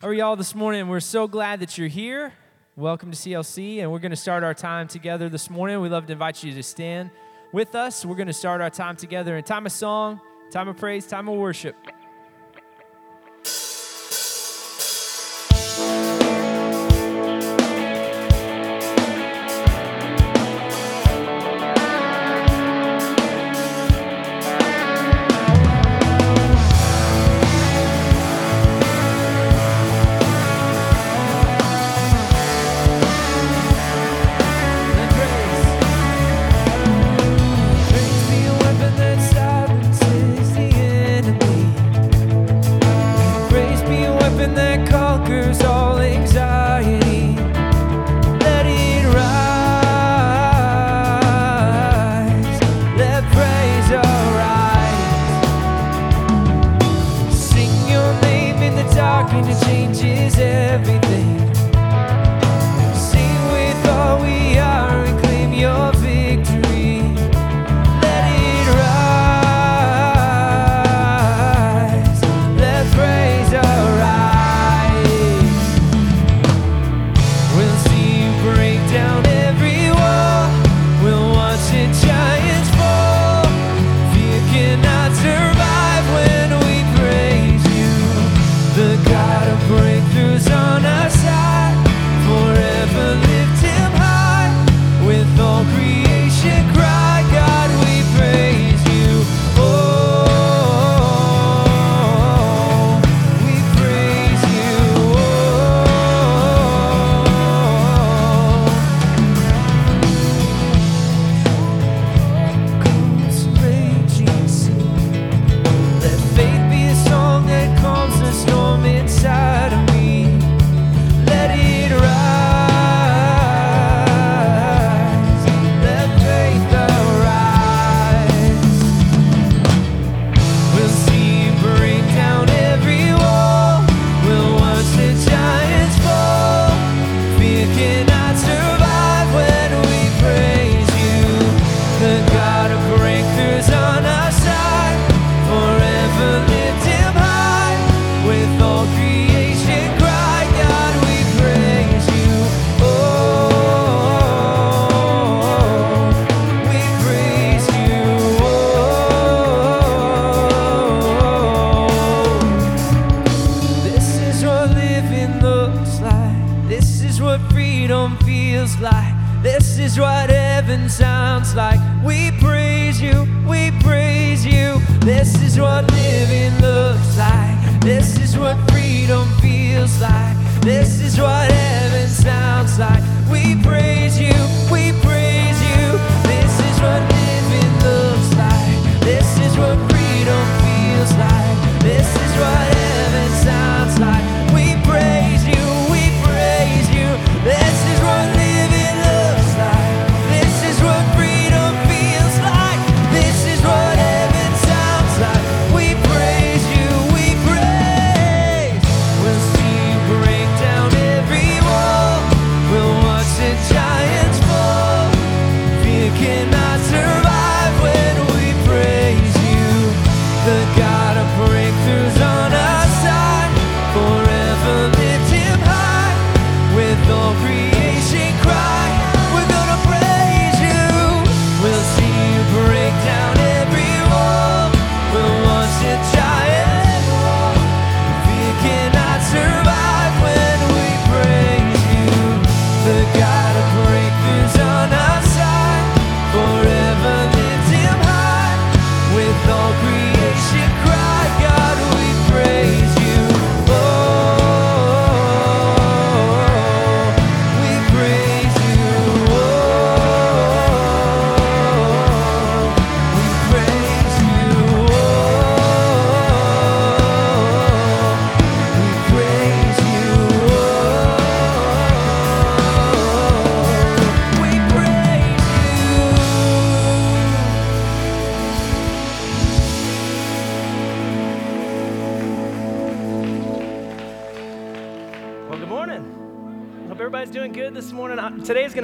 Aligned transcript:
How 0.00 0.06
are 0.06 0.14
y'all 0.14 0.36
this 0.36 0.54
morning? 0.54 0.86
We're 0.86 1.00
so 1.00 1.26
glad 1.26 1.58
that 1.58 1.76
you're 1.76 1.88
here. 1.88 2.32
Welcome 2.76 3.10
to 3.10 3.16
CLC, 3.16 3.78
and 3.78 3.90
we're 3.90 3.98
going 3.98 4.12
to 4.12 4.16
start 4.16 4.44
our 4.44 4.54
time 4.54 4.86
together 4.86 5.28
this 5.28 5.50
morning. 5.50 5.80
We 5.80 5.88
love 5.88 6.06
to 6.06 6.12
invite 6.12 6.44
you 6.44 6.54
to 6.54 6.62
stand 6.62 7.10
with 7.52 7.74
us. 7.74 8.04
We're 8.04 8.14
going 8.14 8.28
to 8.28 8.32
start 8.32 8.60
our 8.60 8.70
time 8.70 8.94
together 8.94 9.36
in 9.36 9.42
time 9.42 9.66
of 9.66 9.72
song, 9.72 10.20
time 10.52 10.68
of 10.68 10.76
praise, 10.76 11.04
time 11.04 11.28
of 11.28 11.36
worship. 11.36 11.74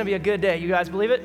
to 0.04 0.10
be 0.10 0.14
a 0.14 0.18
good 0.18 0.40
day. 0.42 0.58
You 0.58 0.68
guys 0.68 0.90
believe 0.90 1.10
it? 1.10 1.22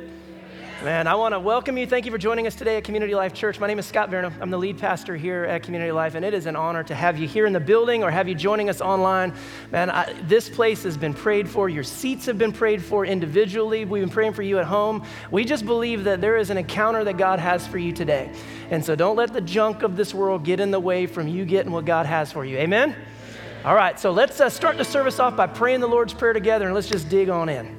Man, 0.85 1.07
I 1.07 1.15
want 1.15 1.33
to 1.33 1.39
welcome 1.41 1.77
you. 1.77 1.85
Thank 1.85 2.05
you 2.05 2.11
for 2.13 2.17
joining 2.17 2.47
us 2.47 2.55
today 2.55 2.77
at 2.77 2.85
Community 2.85 3.13
Life 3.13 3.33
Church. 3.33 3.59
My 3.59 3.67
name 3.67 3.77
is 3.77 3.85
Scott 3.85 4.09
Veroneau. 4.09 4.31
I'm 4.39 4.49
the 4.49 4.57
lead 4.57 4.77
pastor 4.77 5.17
here 5.17 5.43
at 5.43 5.63
Community 5.63 5.91
Life, 5.91 6.15
and 6.15 6.23
it 6.23 6.33
is 6.33 6.45
an 6.45 6.55
honor 6.55 6.81
to 6.85 6.95
have 6.95 7.19
you 7.19 7.27
here 7.27 7.45
in 7.45 7.51
the 7.51 7.59
building 7.59 8.01
or 8.01 8.09
have 8.09 8.29
you 8.29 8.35
joining 8.35 8.69
us 8.69 8.79
online. 8.79 9.33
Man, 9.73 9.89
I, 9.89 10.13
this 10.23 10.47
place 10.47 10.83
has 10.83 10.95
been 10.95 11.13
prayed 11.13 11.49
for. 11.49 11.67
Your 11.67 11.83
seats 11.83 12.25
have 12.27 12.37
been 12.37 12.53
prayed 12.53 12.81
for 12.81 13.05
individually. 13.05 13.83
We've 13.83 14.01
been 14.01 14.09
praying 14.09 14.31
for 14.31 14.43
you 14.43 14.59
at 14.59 14.65
home. 14.65 15.05
We 15.29 15.43
just 15.43 15.65
believe 15.65 16.05
that 16.05 16.21
there 16.21 16.37
is 16.37 16.49
an 16.49 16.57
encounter 16.57 17.03
that 17.03 17.17
God 17.17 17.39
has 17.39 17.67
for 17.67 17.77
you 17.79 17.91
today. 17.91 18.31
And 18.69 18.85
so 18.85 18.95
don't 18.95 19.17
let 19.17 19.33
the 19.33 19.41
junk 19.41 19.83
of 19.83 19.97
this 19.97 20.13
world 20.13 20.45
get 20.45 20.61
in 20.61 20.71
the 20.71 20.79
way 20.79 21.05
from 21.05 21.27
you 21.27 21.43
getting 21.43 21.73
what 21.73 21.83
God 21.83 22.05
has 22.05 22.31
for 22.31 22.45
you. 22.45 22.57
Amen? 22.57 22.95
All 23.65 23.75
right, 23.75 23.99
so 23.99 24.11
let's 24.11 24.39
uh, 24.39 24.49
start 24.49 24.77
the 24.77 24.85
service 24.85 25.19
off 25.19 25.35
by 25.35 25.47
praying 25.47 25.81
the 25.81 25.87
Lord's 25.87 26.13
Prayer 26.13 26.31
together, 26.31 26.67
and 26.67 26.73
let's 26.73 26.87
just 26.87 27.09
dig 27.09 27.27
on 27.27 27.49
in. 27.49 27.78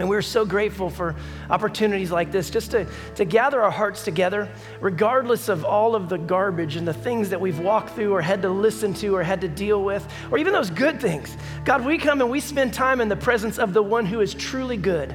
And 0.00 0.08
we're 0.08 0.22
so 0.22 0.44
grateful 0.44 0.90
for 0.90 1.14
opportunities 1.50 2.10
like 2.10 2.32
this 2.32 2.50
just 2.50 2.72
to, 2.72 2.86
to 3.14 3.24
gather 3.24 3.62
our 3.62 3.70
hearts 3.70 4.04
together, 4.04 4.48
regardless 4.80 5.48
of 5.48 5.64
all 5.64 5.94
of 5.94 6.08
the 6.08 6.18
garbage 6.18 6.74
and 6.74 6.86
the 6.86 6.92
things 6.92 7.30
that 7.30 7.40
we've 7.40 7.60
walked 7.60 7.90
through 7.90 8.12
or 8.12 8.20
had 8.20 8.42
to 8.42 8.48
listen 8.48 8.92
to 8.94 9.14
or 9.14 9.22
had 9.22 9.40
to 9.42 9.48
deal 9.48 9.84
with, 9.84 10.06
or 10.32 10.38
even 10.38 10.52
those 10.52 10.70
good 10.70 11.00
things. 11.00 11.36
God, 11.64 11.84
we 11.84 11.96
come 11.96 12.20
and 12.20 12.30
we 12.30 12.40
spend 12.40 12.74
time 12.74 13.00
in 13.00 13.08
the 13.08 13.16
presence 13.16 13.58
of 13.58 13.72
the 13.72 13.82
one 13.82 14.04
who 14.04 14.20
is 14.20 14.34
truly 14.34 14.76
good. 14.76 15.14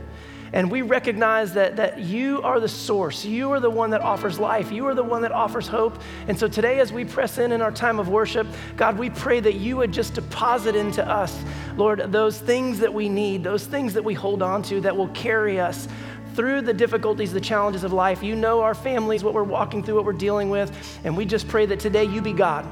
And 0.54 0.72
we 0.72 0.82
recognize 0.82 1.54
that, 1.54 1.76
that 1.76 2.00
you 2.00 2.42
are 2.42 2.60
the 2.60 2.68
source. 2.68 3.24
You 3.24 3.52
are 3.52 3.60
the 3.60 3.70
one 3.70 3.92
that 3.92 4.02
offers 4.02 4.40
life. 4.40 4.72
You 4.72 4.88
are 4.88 4.96
the 4.96 5.04
one 5.04 5.22
that 5.22 5.32
offers 5.32 5.68
hope. 5.68 6.02
And 6.28 6.38
so 6.38 6.48
today, 6.48 6.80
as 6.80 6.92
we 6.92 7.06
press 7.06 7.38
in 7.38 7.52
in 7.52 7.62
our 7.62 7.72
time 7.72 8.00
of 8.00 8.10
worship, 8.10 8.48
God, 8.76 8.98
we 8.98 9.10
pray 9.10 9.40
that 9.40 9.56
you 9.56 9.78
would 9.78 9.92
just 9.92 10.16
deposit 10.16 10.76
into 10.76 11.08
us, 11.08 11.44
Lord, 11.78 12.12
those 12.12 12.40
things 12.40 12.80
that 12.80 12.94
we 12.94 13.10
need, 13.10 13.44
those 13.44 13.66
things 13.66 13.94
that 13.94 14.04
we 14.04 14.14
hold 14.14 14.42
on 14.42 14.64
to 14.64 14.82
that 14.82 14.96
will 14.96 15.10
carry 15.10 15.60
us 15.60 15.88
through 16.36 16.62
the 16.62 16.74
difficulties, 16.74 17.34
the 17.34 17.42
challenges 17.42 17.84
of 17.84 17.94
life. 17.94 18.24
You 18.24 18.36
know 18.36 18.62
our 18.62 18.76
families, 18.76 19.24
what 19.24 19.34
we're 19.34 19.44
walking 19.44 19.84
through, 19.84 19.96
what 19.96 20.06
we're 20.06 20.14
dealing 20.14 20.50
with. 20.50 21.00
And 21.04 21.18
we 21.18 21.26
just 21.26 21.48
pray 21.48 21.66
that 21.66 21.80
today 21.80 22.06
you 22.06 22.22
be 22.22 22.34
God. 22.34 22.66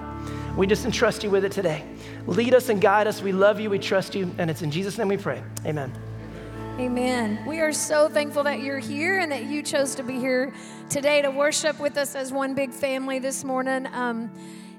We 0.55 0.65
just 0.65 0.85
entrust 0.85 1.23
you 1.23 1.29
with 1.29 1.45
it 1.45 1.51
today. 1.51 1.83
Lead 2.25 2.53
us 2.53 2.69
and 2.69 2.81
guide 2.81 3.07
us. 3.07 3.21
We 3.21 3.31
love 3.31 3.59
you. 3.59 3.69
We 3.69 3.79
trust 3.79 4.15
you. 4.15 4.33
And 4.37 4.49
it's 4.49 4.61
in 4.61 4.71
Jesus' 4.71 4.97
name 4.97 5.07
we 5.07 5.17
pray. 5.17 5.43
Amen. 5.65 5.91
Amen. 6.79 7.43
We 7.47 7.59
are 7.61 7.73
so 7.73 8.07
thankful 8.07 8.43
that 8.43 8.59
you're 8.59 8.77
here 8.77 9.17
and 9.17 9.31
that 9.31 9.45
you 9.45 9.63
chose 9.63 9.95
to 9.95 10.03
be 10.03 10.19
here 10.19 10.53
today 10.91 11.23
to 11.23 11.31
worship 11.31 11.79
with 11.79 11.97
us 11.97 12.13
as 12.13 12.31
one 12.31 12.53
big 12.53 12.71
family 12.71 13.17
this 13.17 13.43
morning. 13.43 13.87
Um, 13.93 14.29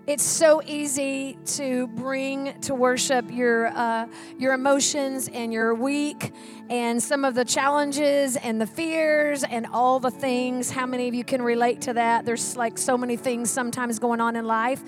it's 0.06 0.22
so 0.22 0.62
easy 0.64 1.36
to 1.56 1.88
bring 1.88 2.54
to 2.60 2.74
worship 2.76 3.28
your 3.32 3.66
uh, 3.76 4.06
your 4.38 4.54
emotions 4.54 5.26
and 5.26 5.52
your 5.52 5.74
week 5.74 6.32
and 6.70 7.02
some 7.02 7.24
of 7.24 7.34
the 7.34 7.44
challenges 7.44 8.36
and 8.36 8.60
the 8.60 8.66
fears 8.66 9.42
and 9.42 9.66
all 9.66 9.98
the 9.98 10.12
things. 10.12 10.70
How 10.70 10.86
many 10.86 11.08
of 11.08 11.14
you 11.14 11.24
can 11.24 11.42
relate 11.42 11.80
to 11.82 11.94
that? 11.94 12.24
There's 12.24 12.56
like 12.56 12.78
so 12.78 12.96
many 12.96 13.16
things 13.16 13.50
sometimes 13.50 13.98
going 13.98 14.20
on 14.20 14.36
in 14.36 14.46
life. 14.46 14.84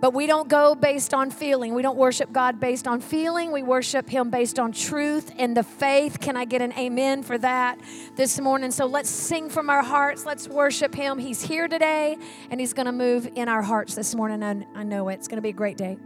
But 0.00 0.12
we 0.12 0.26
don't 0.26 0.48
go 0.48 0.74
based 0.74 1.14
on 1.14 1.30
feeling. 1.30 1.74
We 1.74 1.82
don't 1.82 1.96
worship 1.96 2.30
God 2.32 2.60
based 2.60 2.86
on 2.86 3.00
feeling. 3.00 3.50
We 3.50 3.62
worship 3.62 4.08
Him 4.08 4.30
based 4.30 4.58
on 4.58 4.72
truth 4.72 5.32
and 5.38 5.56
the 5.56 5.62
faith. 5.62 6.20
Can 6.20 6.36
I 6.36 6.44
get 6.44 6.60
an 6.60 6.72
amen 6.74 7.22
for 7.22 7.38
that 7.38 7.80
this 8.14 8.38
morning? 8.38 8.70
So 8.70 8.86
let's 8.86 9.08
sing 9.08 9.48
from 9.48 9.70
our 9.70 9.82
hearts. 9.82 10.26
Let's 10.26 10.48
worship 10.48 10.94
Him. 10.94 11.18
He's 11.18 11.42
here 11.42 11.66
today 11.66 12.16
and 12.50 12.60
He's 12.60 12.74
going 12.74 12.86
to 12.86 12.92
move 12.92 13.28
in 13.34 13.48
our 13.48 13.62
hearts 13.62 13.94
this 13.94 14.14
morning. 14.14 14.42
And 14.42 14.66
I 14.74 14.82
know 14.82 15.08
it. 15.08 15.14
It's 15.14 15.28
going 15.28 15.38
to 15.38 15.42
be 15.42 15.50
a 15.50 15.54
great 15.54 15.78
day. 15.78 15.96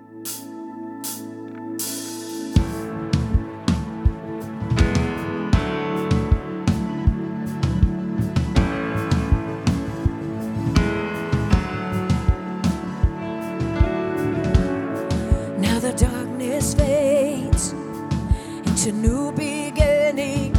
To 18.90 18.96
new 18.96 19.30
beginnings 19.32 20.58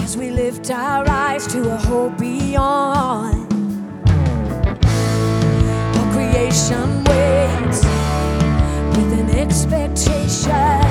as 0.00 0.16
we 0.16 0.30
lift 0.30 0.70
our 0.70 1.08
eyes 1.08 1.46
to 1.46 1.70
a 1.70 1.76
hope 1.76 2.18
beyond. 2.18 3.52
All 5.96 6.12
creation 6.12 7.04
waits 7.04 7.84
with 8.96 9.12
an 9.20 9.30
expectation 9.38 10.82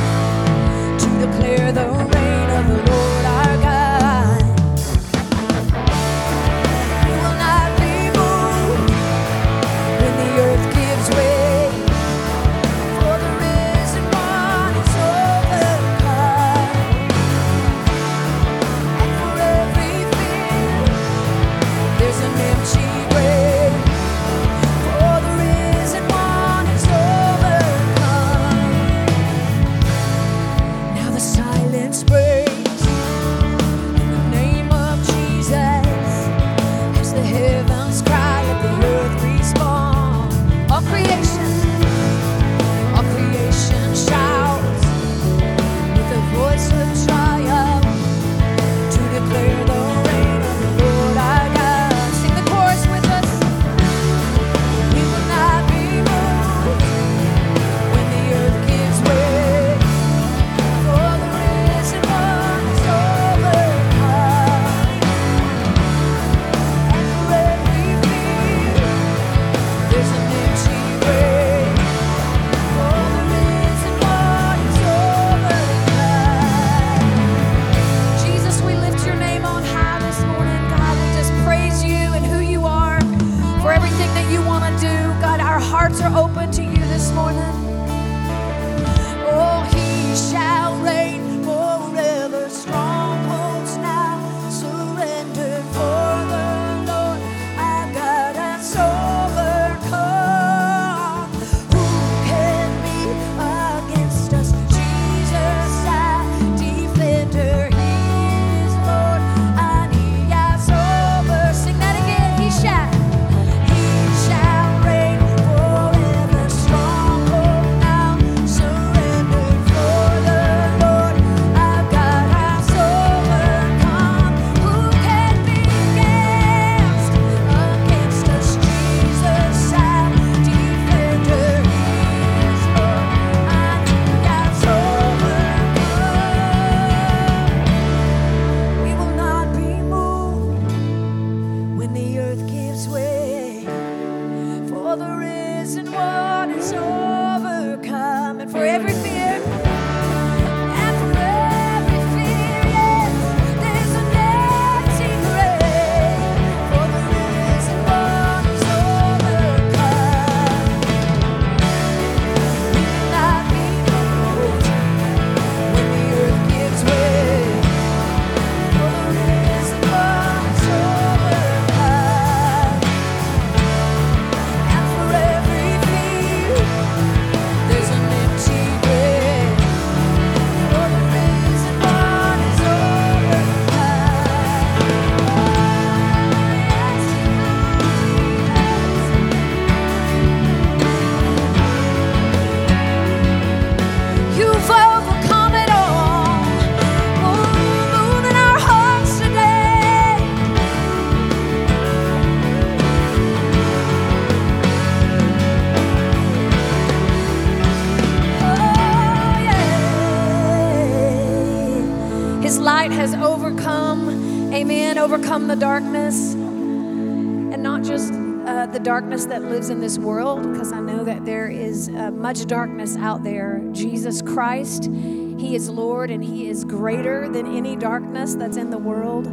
darkness 219.21 219.41
that 219.41 219.51
lives 219.51 219.69
in 219.69 219.79
this 219.79 219.99
world, 219.99 220.51
because 220.51 220.71
I 220.71 220.79
know 220.79 221.03
that 221.03 221.25
there 221.25 221.47
is 221.47 221.89
uh, 221.89 222.11
much 222.11 222.45
darkness 222.47 222.97
out 222.97 223.23
there. 223.23 223.61
Jesus 223.71 224.21
Christ, 224.21 224.85
He 224.85 225.55
is 225.55 225.69
Lord 225.69 226.09
and 226.09 226.23
He 226.23 226.49
is 226.49 226.63
greater 226.65 227.29
than 227.29 227.45
any 227.55 227.75
darkness 227.75 228.35
that's 228.35 228.57
in 228.57 228.69
the 228.71 228.77
world. 228.77 229.27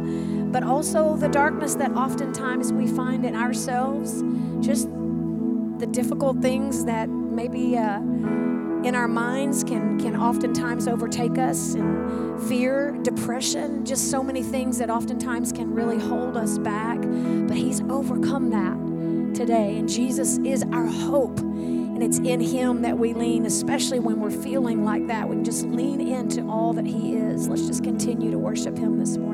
But 0.51 0.63
also 0.63 1.15
the 1.15 1.29
darkness 1.29 1.75
that 1.75 1.91
oftentimes 1.91 2.71
we 2.71 2.87
find 2.87 3.25
in 3.25 3.35
ourselves, 3.35 4.23
just 4.59 4.89
the 5.79 5.87
difficult 5.91 6.41
things 6.41 6.85
that 6.85 7.09
maybe. 7.09 7.77
Uh, 7.77 8.01
in 8.81 8.95
our 8.95 9.09
minds 9.09 9.61
can 9.65 9.99
can 9.99 10.15
oftentimes 10.15 10.87
overtake 10.87 11.37
us 11.37 11.73
and 11.73 12.41
fear 12.43 12.97
depression 13.03 13.83
just 13.83 14.09
so 14.09 14.23
many 14.23 14.41
things 14.41 14.77
that 14.77 14.89
oftentimes 14.89 15.51
can 15.51 15.73
really 15.73 15.99
hold 15.99 16.37
us 16.37 16.57
back 16.59 16.97
but 17.01 17.57
he's 17.57 17.81
overcome 17.89 18.49
that 18.51 18.88
today. 19.33 19.77
And 19.77 19.87
jesus 19.89 20.37
is 20.39 20.63
our 20.71 20.85
hope. 20.85 21.39
And 21.39 22.03
it's 22.03 22.19
in 22.19 22.39
him 22.39 22.81
that 22.83 22.97
we 22.97 23.13
lean 23.13 23.45
especially 23.45 23.99
when 23.99 24.19
we're 24.19 24.29
feeling 24.31 24.85
like 24.85 25.07
that. 25.07 25.27
We 25.27 25.35
can 25.35 25.43
just 25.43 25.65
lean 25.65 25.99
into 25.99 26.47
all 26.47 26.73
that 26.73 26.85
he 26.85 27.15
is. 27.15 27.47
Let's 27.47 27.67
just 27.67 27.83
continue 27.83 28.31
to 28.31 28.37
worship 28.37 28.77
him 28.77 28.99
this 28.99 29.17
morning 29.17 29.28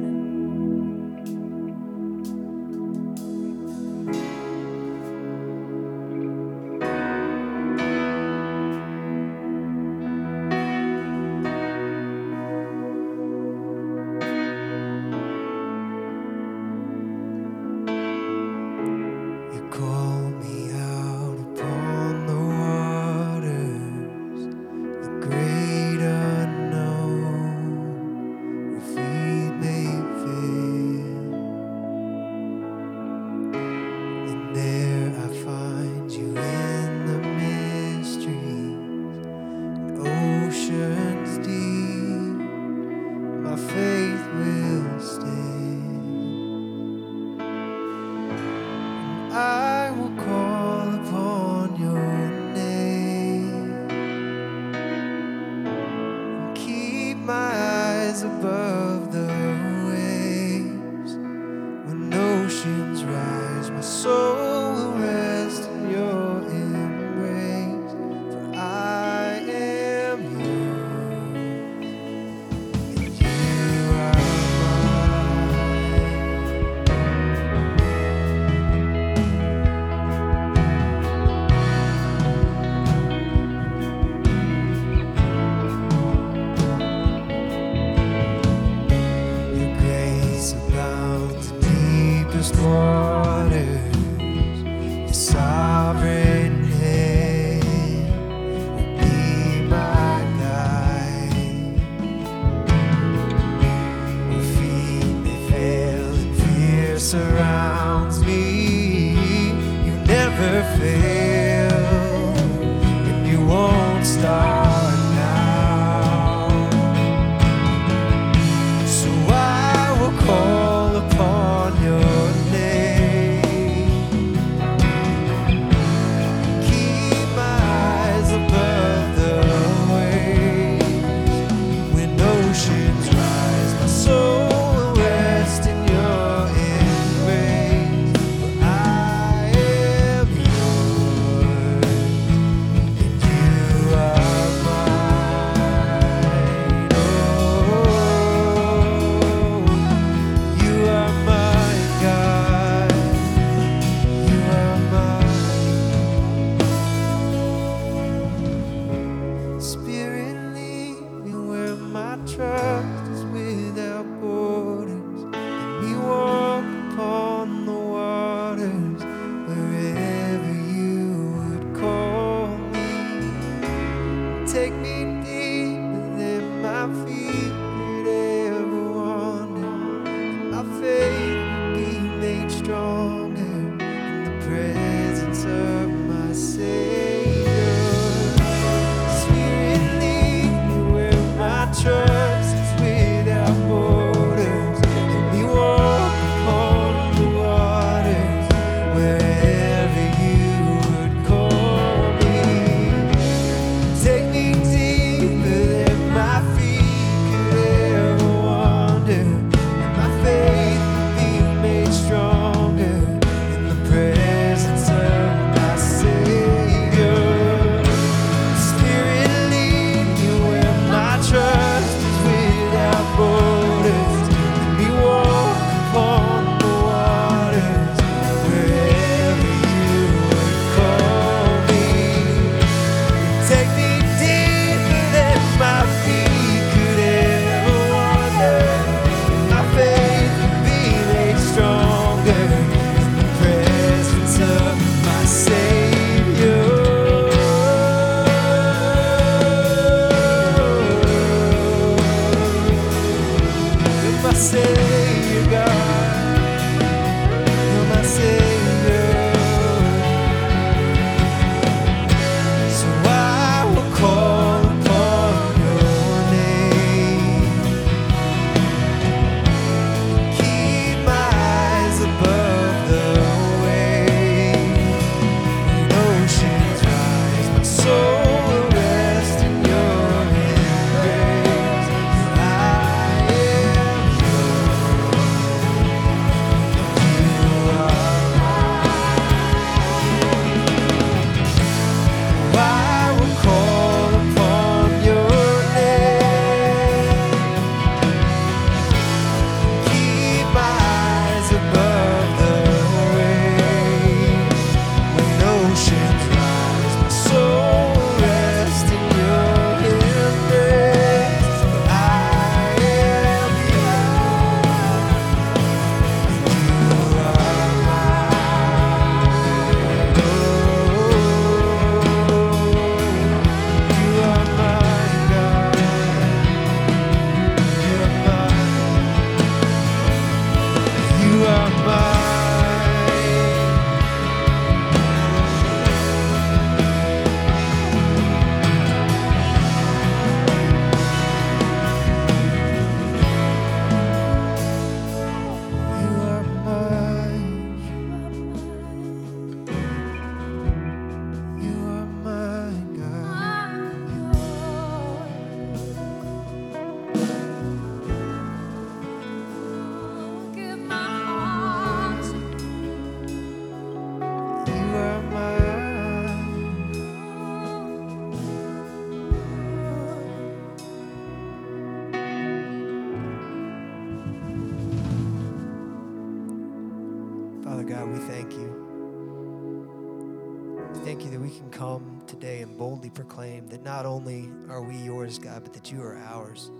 ours. 386.45 386.71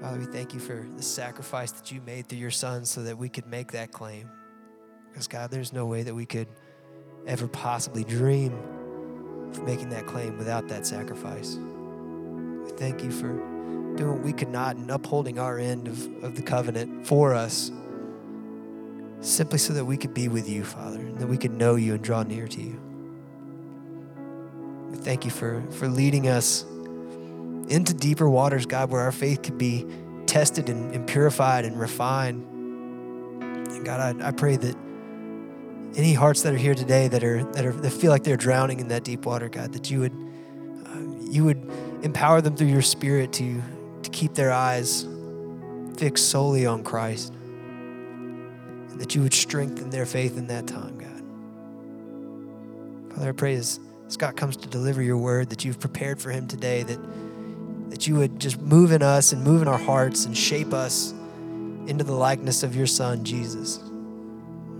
Father, 0.00 0.18
we 0.18 0.26
thank 0.26 0.52
you 0.52 0.60
for 0.60 0.86
the 0.96 1.02
sacrifice 1.02 1.72
that 1.72 1.90
you 1.90 2.00
made 2.04 2.28
through 2.28 2.38
your 2.38 2.50
Son 2.50 2.84
so 2.84 3.02
that 3.04 3.16
we 3.16 3.28
could 3.28 3.46
make 3.46 3.72
that 3.72 3.90
claim. 3.90 4.30
Because, 5.10 5.28
God, 5.28 5.50
there's 5.50 5.72
no 5.72 5.86
way 5.86 6.02
that 6.02 6.14
we 6.14 6.26
could 6.26 6.48
ever 7.26 7.48
possibly 7.48 8.04
dream 8.04 8.52
of 9.50 9.62
making 9.62 9.88
that 9.90 10.06
claim 10.06 10.36
without 10.36 10.68
that 10.68 10.86
sacrifice. 10.86 11.56
We 11.56 12.70
thank 12.72 13.02
you 13.02 13.10
for 13.10 13.28
doing 13.96 14.16
what 14.16 14.22
we 14.22 14.32
could 14.32 14.48
not 14.48 14.76
and 14.76 14.90
upholding 14.90 15.38
our 15.38 15.58
end 15.58 15.88
of, 15.88 16.24
of 16.24 16.36
the 16.36 16.42
covenant 16.42 17.06
for 17.06 17.32
us, 17.32 17.70
simply 19.20 19.58
so 19.58 19.72
that 19.72 19.84
we 19.84 19.96
could 19.96 20.12
be 20.12 20.28
with 20.28 20.48
you, 20.48 20.64
Father, 20.64 20.98
and 20.98 21.18
that 21.18 21.28
we 21.28 21.38
could 21.38 21.52
know 21.52 21.76
you 21.76 21.94
and 21.94 22.02
draw 22.02 22.22
near 22.24 22.46
to 22.48 22.60
you. 22.60 22.80
We 24.90 24.96
thank 24.98 25.24
you 25.24 25.30
for, 25.30 25.62
for 25.70 25.88
leading 25.88 26.28
us 26.28 26.66
into 27.68 27.94
deeper 27.94 28.28
waters, 28.28 28.66
God, 28.66 28.90
where 28.90 29.00
our 29.00 29.12
faith 29.12 29.42
could 29.42 29.58
be 29.58 29.86
tested 30.26 30.68
and, 30.68 30.94
and 30.94 31.06
purified 31.06 31.64
and 31.64 31.78
refined. 31.78 32.44
And 33.42 33.84
God, 33.84 34.20
I, 34.20 34.28
I 34.28 34.30
pray 34.32 34.56
that 34.56 34.76
any 35.96 36.12
hearts 36.12 36.42
that 36.42 36.52
are 36.52 36.58
here 36.58 36.74
today 36.74 37.08
that 37.08 37.22
are 37.22 37.44
that 37.52 37.64
are 37.64 37.72
that 37.72 37.90
feel 37.92 38.10
like 38.10 38.24
they're 38.24 38.36
drowning 38.36 38.80
in 38.80 38.88
that 38.88 39.04
deep 39.04 39.26
water, 39.26 39.48
God, 39.48 39.72
that 39.72 39.90
you 39.90 40.00
would 40.00 40.12
uh, 40.12 40.98
you 41.30 41.44
would 41.44 41.70
empower 42.02 42.40
them 42.40 42.56
through 42.56 42.68
your 42.68 42.82
Spirit 42.82 43.32
to 43.34 43.62
to 44.02 44.10
keep 44.10 44.34
their 44.34 44.52
eyes 44.52 45.06
fixed 45.96 46.30
solely 46.30 46.66
on 46.66 46.82
Christ, 46.82 47.32
and 47.32 49.00
that 49.00 49.14
you 49.14 49.22
would 49.22 49.34
strengthen 49.34 49.90
their 49.90 50.06
faith 50.06 50.36
in 50.36 50.48
that 50.48 50.66
time, 50.66 50.98
God. 50.98 51.22
Father, 53.14 53.28
I 53.28 53.32
pray 53.32 53.54
as 53.54 53.78
Scott 54.08 54.36
comes 54.36 54.56
to 54.58 54.68
deliver 54.68 55.00
your 55.02 55.16
word 55.16 55.50
that 55.50 55.64
you've 55.64 55.78
prepared 55.78 56.20
for 56.20 56.30
him 56.30 56.48
today, 56.48 56.82
that 56.82 56.98
that 57.90 58.06
you 58.06 58.16
would 58.16 58.40
just 58.40 58.60
move 58.60 58.92
in 58.92 59.02
us 59.02 59.32
and 59.32 59.42
move 59.42 59.62
in 59.62 59.68
our 59.68 59.78
hearts 59.78 60.24
and 60.24 60.36
shape 60.36 60.72
us 60.72 61.12
into 61.86 62.04
the 62.04 62.12
likeness 62.12 62.62
of 62.62 62.74
your 62.74 62.86
Son, 62.86 63.24
Jesus. 63.24 63.80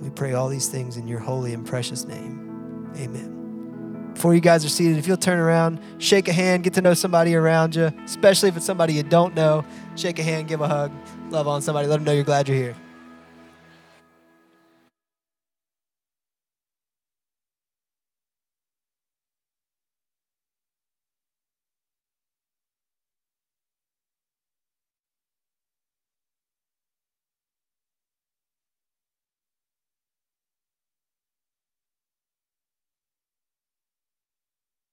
We 0.00 0.10
pray 0.10 0.34
all 0.34 0.48
these 0.48 0.68
things 0.68 0.96
in 0.96 1.06
your 1.08 1.20
holy 1.20 1.54
and 1.54 1.66
precious 1.66 2.04
name. 2.04 2.92
Amen. 2.96 4.12
Before 4.14 4.34
you 4.34 4.40
guys 4.40 4.64
are 4.64 4.68
seated, 4.68 4.96
if 4.96 5.06
you'll 5.06 5.16
turn 5.16 5.38
around, 5.38 5.80
shake 5.98 6.28
a 6.28 6.32
hand, 6.32 6.62
get 6.62 6.74
to 6.74 6.82
know 6.82 6.94
somebody 6.94 7.34
around 7.34 7.74
you, 7.74 7.92
especially 8.04 8.48
if 8.48 8.56
it's 8.56 8.66
somebody 8.66 8.94
you 8.94 9.02
don't 9.02 9.34
know. 9.34 9.64
Shake 9.96 10.18
a 10.18 10.22
hand, 10.22 10.48
give 10.48 10.60
a 10.60 10.68
hug, 10.68 10.92
love 11.30 11.48
on 11.48 11.62
somebody, 11.62 11.88
let 11.88 11.96
them 11.96 12.04
know 12.04 12.12
you're 12.12 12.24
glad 12.24 12.48
you're 12.48 12.56
here. 12.56 12.76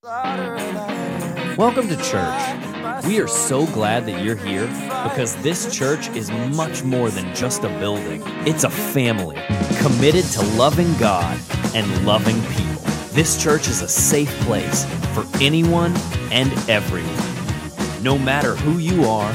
Welcome 0.03 1.87
to 1.89 1.95
church. 1.97 3.05
We 3.05 3.21
are 3.21 3.27
so 3.27 3.67
glad 3.67 4.07
that 4.07 4.23
you're 4.23 4.35
here 4.35 4.65
because 5.03 5.35
this 5.43 5.71
church 5.71 6.09
is 6.15 6.31
much 6.31 6.83
more 6.83 7.11
than 7.11 7.35
just 7.35 7.63
a 7.63 7.69
building. 7.77 8.23
It's 8.47 8.63
a 8.63 8.69
family 8.71 9.39
committed 9.77 10.25
to 10.25 10.41
loving 10.57 10.91
God 10.95 11.39
and 11.75 12.03
loving 12.03 12.41
people. 12.53 12.81
This 13.11 13.39
church 13.39 13.67
is 13.67 13.83
a 13.83 13.87
safe 13.87 14.31
place 14.39 14.85
for 15.13 15.23
anyone 15.39 15.95
and 16.31 16.51
everyone. 16.67 18.03
No 18.03 18.17
matter 18.17 18.55
who 18.55 18.79
you 18.79 19.03
are, 19.05 19.31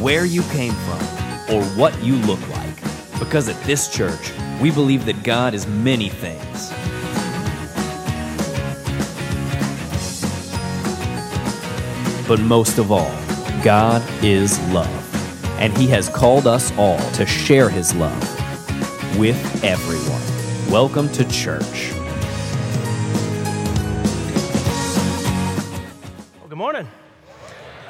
where 0.00 0.24
you 0.24 0.40
came 0.44 0.72
from, 0.72 1.54
or 1.54 1.62
what 1.76 2.02
you 2.02 2.16
look 2.20 2.40
like. 2.48 2.74
Because 3.18 3.50
at 3.50 3.62
this 3.64 3.94
church, 3.94 4.32
we 4.62 4.70
believe 4.70 5.04
that 5.04 5.22
God 5.24 5.52
is 5.52 5.66
many 5.66 6.08
things. 6.08 6.72
But 12.28 12.40
most 12.40 12.78
of 12.78 12.90
all, 12.90 13.12
God 13.62 14.02
is 14.24 14.58
love. 14.70 14.90
And 15.60 15.76
He 15.78 15.86
has 15.88 16.08
called 16.08 16.48
us 16.48 16.76
all 16.76 16.98
to 17.12 17.24
share 17.24 17.68
His 17.68 17.94
love 17.94 18.20
with 19.16 19.62
everyone. 19.62 20.20
Welcome 20.68 21.08
to 21.10 21.24
church. 21.28 21.92
Well, 26.40 26.48
good 26.48 26.58
morning. 26.58 26.88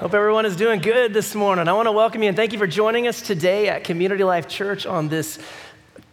Hope 0.01 0.12
everyone 0.12 0.44
is 0.44 0.55
doing 0.55 0.81
good 0.81 1.14
this 1.14 1.35
morning. 1.35 1.66
I 1.66 1.72
want 1.72 1.87
to 1.87 1.92
welcome 1.92 2.22
you 2.22 2.29
and 2.29 2.37
thank 2.37 2.53
you 2.53 2.59
for 2.59 2.66
joining 2.66 3.09
us 3.09 3.22
today 3.22 3.70
at 3.70 3.85
Community 3.85 4.22
Life 4.22 4.49
Church 4.49 4.85
on 4.85 5.09
this 5.09 5.38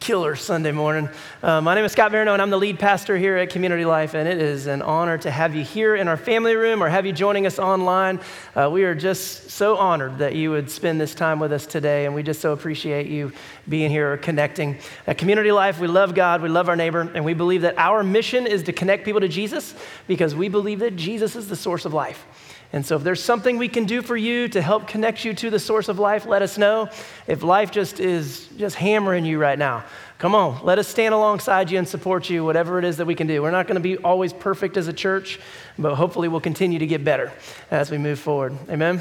killer 0.03 0.35
Sunday 0.35 0.73
morning. 0.73 1.07
Uh, 1.41 1.61
my 1.61 1.73
name 1.73 1.85
is 1.85 1.93
Scott 1.93 2.11
Veroneau, 2.11 2.33
and 2.33 2.41
I'm 2.41 2.49
the 2.49 2.57
lead 2.57 2.77
pastor 2.77 3.17
here 3.17 3.37
at 3.37 3.49
Community 3.49 3.85
Life, 3.85 4.15
and 4.15 4.27
it 4.27 4.37
is 4.37 4.67
an 4.67 4.81
honor 4.81 5.17
to 5.19 5.31
have 5.31 5.55
you 5.55 5.63
here 5.63 5.95
in 5.95 6.09
our 6.09 6.17
family 6.17 6.57
room 6.57 6.83
or 6.83 6.89
have 6.89 7.05
you 7.05 7.13
joining 7.13 7.45
us 7.45 7.57
online. 7.57 8.19
Uh, 8.53 8.69
we 8.69 8.83
are 8.83 8.93
just 8.93 9.51
so 9.51 9.77
honored 9.77 10.17
that 10.17 10.35
you 10.35 10.51
would 10.51 10.69
spend 10.69 10.99
this 10.99 11.15
time 11.15 11.39
with 11.39 11.53
us 11.53 11.65
today, 11.65 12.05
and 12.05 12.13
we 12.13 12.21
just 12.21 12.41
so 12.41 12.51
appreciate 12.51 13.07
you 13.07 13.31
being 13.69 13.89
here 13.89 14.11
or 14.11 14.17
connecting. 14.17 14.77
At 15.07 15.17
Community 15.17 15.53
Life, 15.53 15.79
we 15.79 15.87
love 15.87 16.13
God, 16.13 16.41
we 16.41 16.49
love 16.49 16.67
our 16.67 16.75
neighbor, 16.75 17.09
and 17.15 17.23
we 17.23 17.33
believe 17.33 17.61
that 17.61 17.77
our 17.77 18.03
mission 18.03 18.45
is 18.45 18.61
to 18.63 18.73
connect 18.73 19.05
people 19.05 19.21
to 19.21 19.29
Jesus 19.29 19.73
because 20.05 20.35
we 20.35 20.49
believe 20.49 20.79
that 20.79 20.97
Jesus 20.97 21.37
is 21.37 21.47
the 21.47 21.55
source 21.55 21.85
of 21.85 21.93
life. 21.93 22.25
And 22.73 22.83
so, 22.83 22.95
if 22.95 23.03
there's 23.03 23.23
something 23.23 23.59
we 23.59 23.69
can 23.69 23.85
do 23.85 24.01
for 24.01 24.17
you 24.17 24.47
to 24.47 24.59
help 24.59 24.87
connect 24.87 25.23
you 25.23 25.35
to 25.35 25.51
the 25.51 25.59
source 25.59 25.89
of 25.89 25.99
life, 25.99 26.25
let 26.25 26.41
us 26.41 26.57
know. 26.57 26.89
If 27.27 27.43
life 27.43 27.69
just 27.69 27.99
is 27.99 28.47
just 28.57 28.75
hammering 28.75 29.25
you 29.25 29.37
right 29.37 29.59
now, 29.59 29.85
come 30.17 30.33
on, 30.33 30.65
let 30.65 30.79
us 30.79 30.87
stand 30.87 31.13
alongside 31.13 31.69
you 31.69 31.77
and 31.77 31.87
support 31.87 32.31
you, 32.31 32.43
whatever 32.43 32.79
it 32.79 32.85
is 32.85 32.97
that 32.97 33.05
we 33.05 33.13
can 33.13 33.27
do. 33.27 33.43
We're 33.43 33.51
not 33.51 33.67
going 33.67 33.75
to 33.75 33.81
be 33.81 33.97
always 33.97 34.33
perfect 34.33 34.75
as 34.75 34.87
a 34.87 34.93
church, 34.93 35.39
but 35.77 35.93
hopefully 35.93 36.27
we'll 36.27 36.41
continue 36.41 36.79
to 36.79 36.87
get 36.87 37.03
better 37.03 37.31
as 37.69 37.91
we 37.91 37.99
move 37.99 38.17
forward. 38.17 38.57
Amen. 38.67 38.99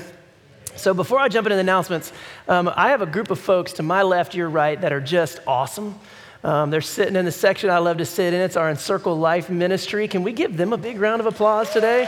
So, 0.77 0.93
before 0.93 1.19
I 1.19 1.29
jump 1.29 1.47
into 1.47 1.57
the 1.57 1.63
announcements, 1.63 2.13
um, 2.49 2.71
I 2.77 2.91
have 2.91 3.01
a 3.01 3.07
group 3.07 3.31
of 3.31 3.39
folks 3.39 3.73
to 3.75 3.83
my 3.83 4.03
left, 4.03 4.35
your 4.35 4.51
right, 4.51 4.79
that 4.83 4.93
are 4.93 5.01
just 5.01 5.41
awesome. 5.47 5.99
Um, 6.45 6.69
they're 6.69 6.83
sitting 6.83 7.17
in 7.17 7.25
the 7.25 7.33
section 7.33 7.71
I 7.71 7.79
love 7.79 7.97
to 7.99 8.05
sit 8.05 8.35
in. 8.35 8.41
It's 8.43 8.57
our 8.57 8.69
Encircle 8.69 9.17
Life 9.17 9.49
ministry. 9.49 10.09
Can 10.09 10.23
we 10.23 10.33
give 10.33 10.59
them 10.59 10.75
a 10.75 10.77
big 10.77 11.01
round 11.01 11.21
of 11.21 11.27
applause 11.27 11.73
today? 11.73 12.07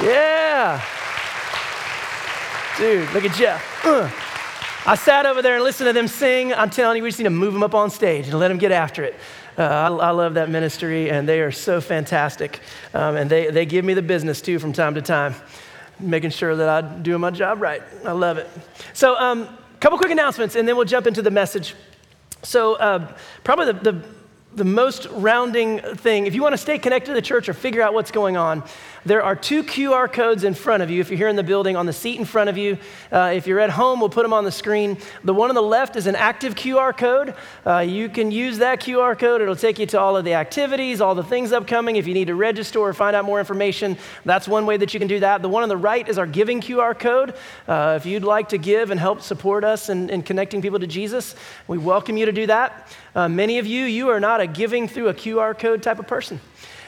Yeah. 0.00 0.82
Dude, 2.78 3.10
look 3.12 3.24
at 3.24 3.36
Jeff. 3.36 3.62
I 4.86 4.94
sat 4.94 5.26
over 5.26 5.42
there 5.42 5.56
and 5.56 5.64
listened 5.64 5.88
to 5.88 5.92
them 5.92 6.08
sing. 6.08 6.54
I'm 6.54 6.70
telling 6.70 6.96
you, 6.96 7.02
we 7.02 7.10
just 7.10 7.18
need 7.18 7.24
to 7.24 7.30
move 7.30 7.52
them 7.52 7.62
up 7.62 7.74
on 7.74 7.90
stage 7.90 8.26
and 8.28 8.38
let 8.38 8.48
them 8.48 8.56
get 8.56 8.72
after 8.72 9.04
it. 9.04 9.14
Uh, 9.58 9.62
I, 9.62 9.88
I, 9.88 10.10
love 10.10 10.34
that 10.34 10.48
ministry, 10.48 11.10
and 11.10 11.28
they 11.28 11.40
are 11.40 11.52
so 11.52 11.82
fantastic. 11.82 12.60
Um, 12.94 13.16
and 13.16 13.30
they, 13.30 13.50
they 13.50 13.66
give 13.66 13.84
me 13.84 13.92
the 13.92 14.02
business 14.02 14.40
too 14.40 14.58
from 14.58 14.72
time 14.72 14.94
to 14.94 15.02
time, 15.02 15.34
making 16.00 16.30
sure 16.30 16.56
that 16.56 16.68
I'm 16.68 17.02
doing 17.02 17.20
my 17.20 17.30
job 17.30 17.60
right. 17.60 17.82
I 18.06 18.12
love 18.12 18.38
it. 18.38 18.48
So, 18.94 19.14
a 19.14 19.22
um, 19.22 19.58
couple 19.78 19.98
quick 19.98 20.10
announcements, 20.10 20.56
and 20.56 20.66
then 20.66 20.74
we'll 20.74 20.86
jump 20.86 21.06
into 21.06 21.20
the 21.20 21.30
message. 21.30 21.74
So, 22.42 22.74
uh, 22.76 23.14
probably 23.44 23.66
the, 23.66 23.92
the 23.92 24.04
the 24.54 24.64
most 24.64 25.06
rounding 25.12 25.80
thing, 25.80 26.26
if 26.26 26.34
you 26.34 26.42
want 26.42 26.52
to 26.52 26.58
stay 26.58 26.78
connected 26.78 27.06
to 27.06 27.14
the 27.14 27.22
church 27.22 27.48
or 27.48 27.54
figure 27.54 27.82
out 27.82 27.94
what's 27.94 28.10
going 28.10 28.36
on, 28.36 28.62
there 29.04 29.22
are 29.22 29.34
two 29.34 29.64
QR 29.64 30.12
codes 30.12 30.44
in 30.44 30.54
front 30.54 30.82
of 30.82 30.90
you. 30.90 31.00
If 31.00 31.10
you're 31.10 31.18
here 31.18 31.28
in 31.28 31.36
the 31.36 31.42
building, 31.42 31.76
on 31.76 31.86
the 31.86 31.92
seat 31.92 32.18
in 32.18 32.24
front 32.24 32.48
of 32.48 32.56
you. 32.56 32.78
Uh, 33.10 33.32
if 33.34 33.46
you're 33.46 33.58
at 33.58 33.70
home, 33.70 33.98
we'll 33.98 34.08
put 34.08 34.22
them 34.22 34.32
on 34.32 34.44
the 34.44 34.52
screen. 34.52 34.96
The 35.24 35.34
one 35.34 35.48
on 35.48 35.54
the 35.54 35.62
left 35.62 35.96
is 35.96 36.06
an 36.06 36.14
active 36.14 36.54
QR 36.54 36.96
code. 36.96 37.34
Uh, 37.66 37.78
you 37.78 38.08
can 38.08 38.30
use 38.30 38.58
that 38.58 38.80
QR 38.80 39.18
code. 39.18 39.42
It'll 39.42 39.56
take 39.56 39.78
you 39.78 39.86
to 39.86 40.00
all 40.00 40.16
of 40.16 40.24
the 40.24 40.34
activities, 40.34 41.00
all 41.00 41.14
the 41.14 41.24
things 41.24 41.52
upcoming. 41.52 41.96
If 41.96 42.06
you 42.06 42.14
need 42.14 42.26
to 42.26 42.34
register 42.34 42.78
or 42.78 42.92
find 42.92 43.16
out 43.16 43.24
more 43.24 43.40
information, 43.40 43.98
that's 44.24 44.46
one 44.46 44.66
way 44.66 44.76
that 44.76 44.94
you 44.94 45.00
can 45.00 45.08
do 45.08 45.20
that. 45.20 45.42
The 45.42 45.48
one 45.48 45.64
on 45.64 45.68
the 45.68 45.76
right 45.76 46.08
is 46.08 46.18
our 46.18 46.26
giving 46.26 46.60
QR 46.60 46.96
code. 46.96 47.34
Uh, 47.66 47.94
if 47.96 48.06
you'd 48.06 48.24
like 48.24 48.50
to 48.50 48.58
give 48.58 48.90
and 48.90 49.00
help 49.00 49.20
support 49.20 49.64
us 49.64 49.88
in, 49.88 50.10
in 50.10 50.22
connecting 50.22 50.62
people 50.62 50.78
to 50.78 50.86
Jesus, 50.86 51.34
we 51.66 51.78
welcome 51.78 52.16
you 52.16 52.26
to 52.26 52.32
do 52.32 52.46
that. 52.46 52.88
Uh, 53.14 53.28
many 53.28 53.58
of 53.58 53.66
you, 53.66 53.84
you 53.84 54.08
are 54.10 54.20
not 54.20 54.40
a 54.40 54.46
giving 54.46 54.86
through 54.86 55.08
a 55.08 55.14
QR 55.14 55.58
code 55.58 55.82
type 55.82 55.98
of 55.98 56.06
person. 56.06 56.40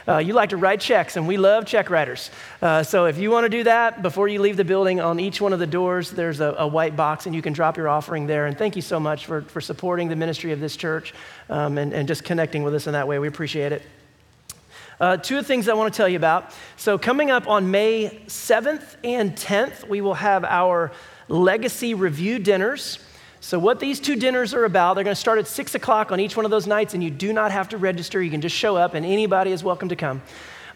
Uh, 0.06 0.18
you 0.18 0.34
like 0.34 0.50
to 0.50 0.56
write 0.58 0.80
checks, 0.80 1.16
and 1.16 1.26
we 1.26 1.38
love 1.38 1.64
check 1.64 1.88
writers. 1.88 2.30
Uh, 2.60 2.82
so 2.82 3.06
if 3.06 3.16
you 3.16 3.30
want 3.30 3.44
to 3.44 3.48
do 3.48 3.64
that 3.64 4.02
before 4.02 4.28
you 4.28 4.40
leave 4.40 4.56
the 4.58 4.64
building, 4.64 5.00
on 5.00 5.18
each 5.18 5.40
one 5.40 5.54
of 5.54 5.58
the 5.58 5.66
doors, 5.66 6.10
there's 6.10 6.40
a, 6.40 6.54
a, 6.58 6.66
white 6.66 6.94
box, 6.94 7.24
and 7.24 7.34
you 7.34 7.40
can 7.40 7.54
drop 7.54 7.78
your 7.78 7.88
offering 7.88 8.26
there. 8.26 8.44
And 8.46 8.58
thank 8.58 8.76
you 8.76 8.82
so 8.82 9.00
much 9.00 9.24
for, 9.24 9.42
for 9.42 9.62
supporting 9.62 10.08
the 10.08 10.16
ministry 10.16 10.52
of 10.52 10.60
this 10.60 10.76
church 10.76 11.14
um, 11.48 11.78
and, 11.78 11.94
and 11.94 12.06
just 12.06 12.22
connecting 12.22 12.62
with 12.62 12.74
us 12.74 12.86
in 12.86 12.92
that 12.92 13.08
way. 13.08 13.18
We 13.18 13.28
appreciate 13.28 13.72
it. 13.72 13.82
Uh, 15.00 15.16
two 15.16 15.42
things 15.42 15.68
I 15.68 15.74
want 15.74 15.92
to 15.92 15.96
tell 15.96 16.08
you 16.08 16.16
about. 16.16 16.52
So, 16.76 16.98
coming 16.98 17.30
up 17.30 17.48
on 17.48 17.70
May 17.70 18.22
7th 18.26 18.96
and 19.02 19.34
10th, 19.34 19.88
we 19.88 20.00
will 20.00 20.14
have 20.14 20.44
our 20.44 20.92
legacy 21.28 21.94
review 21.94 22.38
dinners. 22.38 22.98
So, 23.44 23.58
what 23.58 23.78
these 23.78 24.00
two 24.00 24.16
dinners 24.16 24.54
are 24.54 24.64
about, 24.64 24.94
they're 24.94 25.04
going 25.04 25.14
to 25.14 25.20
start 25.20 25.38
at 25.38 25.46
6 25.46 25.74
o'clock 25.74 26.10
on 26.10 26.18
each 26.18 26.34
one 26.34 26.46
of 26.46 26.50
those 26.50 26.66
nights, 26.66 26.94
and 26.94 27.04
you 27.04 27.10
do 27.10 27.30
not 27.30 27.52
have 27.52 27.68
to 27.68 27.76
register. 27.76 28.22
You 28.22 28.30
can 28.30 28.40
just 28.40 28.56
show 28.56 28.74
up, 28.74 28.94
and 28.94 29.04
anybody 29.04 29.52
is 29.52 29.62
welcome 29.62 29.90
to 29.90 29.96
come. 29.96 30.22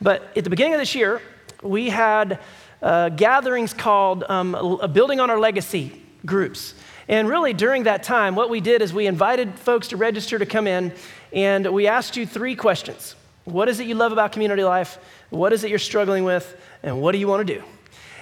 But 0.03 0.37
at 0.37 0.45
the 0.45 0.51
beginning 0.51 0.75
of 0.75 0.79
this 0.79 0.95
year, 0.95 1.23
we 1.63 1.89
had 1.89 2.41
uh, 2.83 3.09
gatherings 3.09 3.73
called 3.73 4.23
um, 4.25 4.53
Building 4.93 5.19
on 5.19 5.31
Our 5.31 5.41
Legacy 5.41 5.99
groups. 6.27 6.75
And 7.09 7.27
really, 7.27 7.55
during 7.55 7.85
that 7.85 8.03
time, 8.03 8.35
what 8.35 8.51
we 8.51 8.61
did 8.61 8.83
is 8.83 8.93
we 8.93 9.07
invited 9.07 9.59
folks 9.59 9.89
to 9.89 9.97
register 9.97 10.39
to 10.39 10.45
come 10.45 10.67
in, 10.67 10.93
and 11.33 11.73
we 11.73 11.87
asked 11.87 12.19
you 12.19 12.27
three 12.27 12.55
questions 12.55 13.15
What 13.47 13.71
is 13.71 13.81
it 13.81 13.87
you 13.87 13.95
love 13.95 14.13
about 14.13 14.33
community 14.33 14.63
life? 14.63 14.99
What 15.31 15.55
is 15.55 15.65
it 15.65 15.71
you're 15.71 15.79
struggling 15.79 16.25
with? 16.25 16.55
And 16.83 17.01
what 17.01 17.13
do 17.13 17.19
you 17.19 17.29
want 17.29 17.47
to 17.47 17.55
do? 17.55 17.65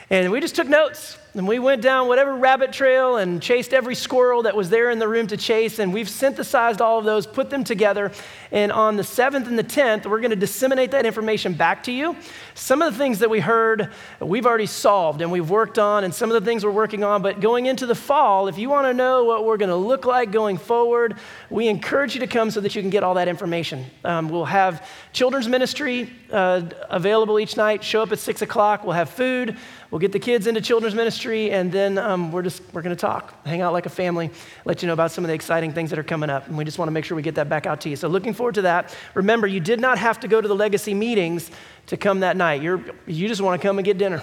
And 0.08 0.30
we 0.30 0.38
just 0.38 0.54
took 0.54 0.68
notes. 0.68 1.18
And 1.36 1.46
we 1.46 1.58
went 1.58 1.82
down 1.82 2.08
whatever 2.08 2.34
rabbit 2.34 2.72
trail 2.72 3.18
and 3.18 3.42
chased 3.42 3.74
every 3.74 3.94
squirrel 3.94 4.44
that 4.44 4.56
was 4.56 4.70
there 4.70 4.88
in 4.88 4.98
the 4.98 5.06
room 5.06 5.26
to 5.26 5.36
chase. 5.36 5.78
And 5.78 5.92
we've 5.92 6.08
synthesized 6.08 6.80
all 6.80 6.98
of 6.98 7.04
those, 7.04 7.26
put 7.26 7.50
them 7.50 7.62
together. 7.62 8.10
And 8.50 8.72
on 8.72 8.96
the 8.96 9.02
7th 9.02 9.46
and 9.46 9.58
the 9.58 9.64
10th, 9.64 10.06
we're 10.06 10.20
going 10.20 10.30
to 10.30 10.36
disseminate 10.36 10.92
that 10.92 11.04
information 11.04 11.52
back 11.52 11.82
to 11.84 11.92
you. 11.92 12.16
Some 12.54 12.80
of 12.80 12.90
the 12.90 12.98
things 12.98 13.18
that 13.18 13.28
we 13.28 13.40
heard, 13.40 13.92
we've 14.18 14.46
already 14.46 14.64
solved 14.64 15.20
and 15.20 15.30
we've 15.30 15.50
worked 15.50 15.78
on, 15.78 16.04
and 16.04 16.14
some 16.14 16.30
of 16.30 16.42
the 16.42 16.46
things 16.46 16.64
we're 16.64 16.70
working 16.70 17.04
on. 17.04 17.20
But 17.20 17.40
going 17.40 17.66
into 17.66 17.84
the 17.84 17.94
fall, 17.94 18.48
if 18.48 18.56
you 18.56 18.70
want 18.70 18.86
to 18.86 18.94
know 18.94 19.24
what 19.24 19.44
we're 19.44 19.58
going 19.58 19.68
to 19.68 19.76
look 19.76 20.06
like 20.06 20.30
going 20.30 20.56
forward, 20.56 21.16
we 21.50 21.68
encourage 21.68 22.14
you 22.14 22.20
to 22.20 22.26
come 22.26 22.50
so 22.50 22.62
that 22.62 22.74
you 22.74 22.80
can 22.80 22.90
get 22.90 23.02
all 23.02 23.12
that 23.12 23.28
information. 23.28 23.84
Um, 24.04 24.30
we'll 24.30 24.46
have 24.46 24.88
children's 25.12 25.48
ministry 25.48 26.10
uh, 26.32 26.62
available 26.88 27.38
each 27.38 27.58
night. 27.58 27.84
Show 27.84 28.02
up 28.02 28.12
at 28.12 28.20
6 28.20 28.40
o'clock. 28.40 28.84
We'll 28.84 28.94
have 28.94 29.10
food. 29.10 29.58
We'll 29.90 30.00
get 30.00 30.12
the 30.12 30.18
kids 30.18 30.46
into 30.46 30.60
children's 30.60 30.94
ministry, 30.94 31.25
and 31.34 31.70
then 31.70 31.98
um, 31.98 32.32
we're 32.32 32.42
just 32.42 32.62
we're 32.72 32.82
going 32.82 32.94
to 32.94 33.00
talk, 33.00 33.34
hang 33.44 33.60
out 33.60 33.72
like 33.72 33.86
a 33.86 33.90
family, 33.90 34.30
let 34.64 34.82
you 34.82 34.86
know 34.86 34.92
about 34.92 35.10
some 35.10 35.24
of 35.24 35.28
the 35.28 35.34
exciting 35.34 35.72
things 35.72 35.90
that 35.90 35.98
are 35.98 36.04
coming 36.04 36.30
up, 36.30 36.46
and 36.46 36.56
we 36.56 36.64
just 36.64 36.78
want 36.78 36.88
to 36.88 36.92
make 36.92 37.04
sure 37.04 37.16
we 37.16 37.22
get 37.22 37.34
that 37.34 37.48
back 37.48 37.66
out 37.66 37.80
to 37.82 37.88
you. 37.88 37.96
So 37.96 38.08
looking 38.08 38.32
forward 38.32 38.54
to 38.56 38.62
that. 38.62 38.94
Remember, 39.14 39.46
you 39.46 39.60
did 39.60 39.80
not 39.80 39.98
have 39.98 40.20
to 40.20 40.28
go 40.28 40.40
to 40.40 40.48
the 40.48 40.54
legacy 40.54 40.94
meetings 40.94 41.50
to 41.86 41.96
come 41.96 42.20
that 42.20 42.36
night. 42.36 42.62
You're, 42.62 42.80
you 43.06 43.28
just 43.28 43.40
want 43.40 43.60
to 43.60 43.66
come 43.66 43.78
and 43.78 43.84
get 43.84 43.98
dinner, 43.98 44.22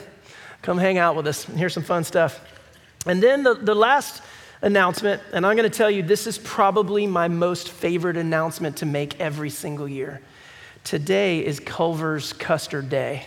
come 0.62 0.78
hang 0.78 0.98
out 0.98 1.16
with 1.16 1.28
us, 1.28 1.48
and 1.48 1.58
hear 1.58 1.70
some 1.70 1.84
fun 1.84 2.04
stuff. 2.04 2.39
And 3.06 3.22
then 3.22 3.44
the, 3.44 3.54
the 3.54 3.76
last 3.76 4.24
announcement, 4.62 5.22
and 5.34 5.46
I'm 5.46 5.56
going 5.56 5.70
to 5.70 5.78
tell 5.78 5.92
you 5.92 6.02
this 6.02 6.26
is 6.26 6.38
probably 6.38 7.06
my 7.06 7.28
most 7.28 7.70
favorite 7.70 8.18
announcement 8.18 8.78
to 8.78 8.86
make 8.86 9.20
every 9.20 9.50
single 9.50 9.88
year. 9.88 10.22
Today 10.84 11.46
is 11.46 11.60
Culver's 11.60 12.34
Custard 12.34 12.89
Day. 12.89 13.26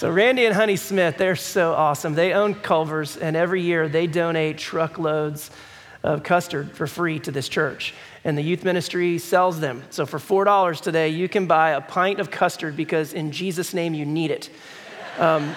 So, 0.00 0.10
Randy 0.10 0.46
and 0.46 0.54
Honey 0.54 0.76
Smith, 0.76 1.18
they're 1.18 1.36
so 1.36 1.74
awesome. 1.74 2.14
They 2.14 2.32
own 2.32 2.54
Culver's, 2.54 3.18
and 3.18 3.36
every 3.36 3.60
year 3.60 3.86
they 3.86 4.06
donate 4.06 4.56
truckloads 4.56 5.50
of 6.02 6.22
custard 6.22 6.72
for 6.72 6.86
free 6.86 7.18
to 7.18 7.30
this 7.30 7.50
church. 7.50 7.92
And 8.24 8.38
the 8.38 8.40
youth 8.40 8.64
ministry 8.64 9.18
sells 9.18 9.60
them. 9.60 9.82
So, 9.90 10.06
for 10.06 10.18
$4 10.18 10.80
today, 10.80 11.10
you 11.10 11.28
can 11.28 11.46
buy 11.46 11.72
a 11.72 11.82
pint 11.82 12.18
of 12.18 12.30
custard 12.30 12.76
because 12.76 13.12
in 13.12 13.30
Jesus' 13.30 13.74
name 13.74 13.92
you 13.92 14.06
need 14.06 14.30
it. 14.30 14.48
Um, 15.18 15.54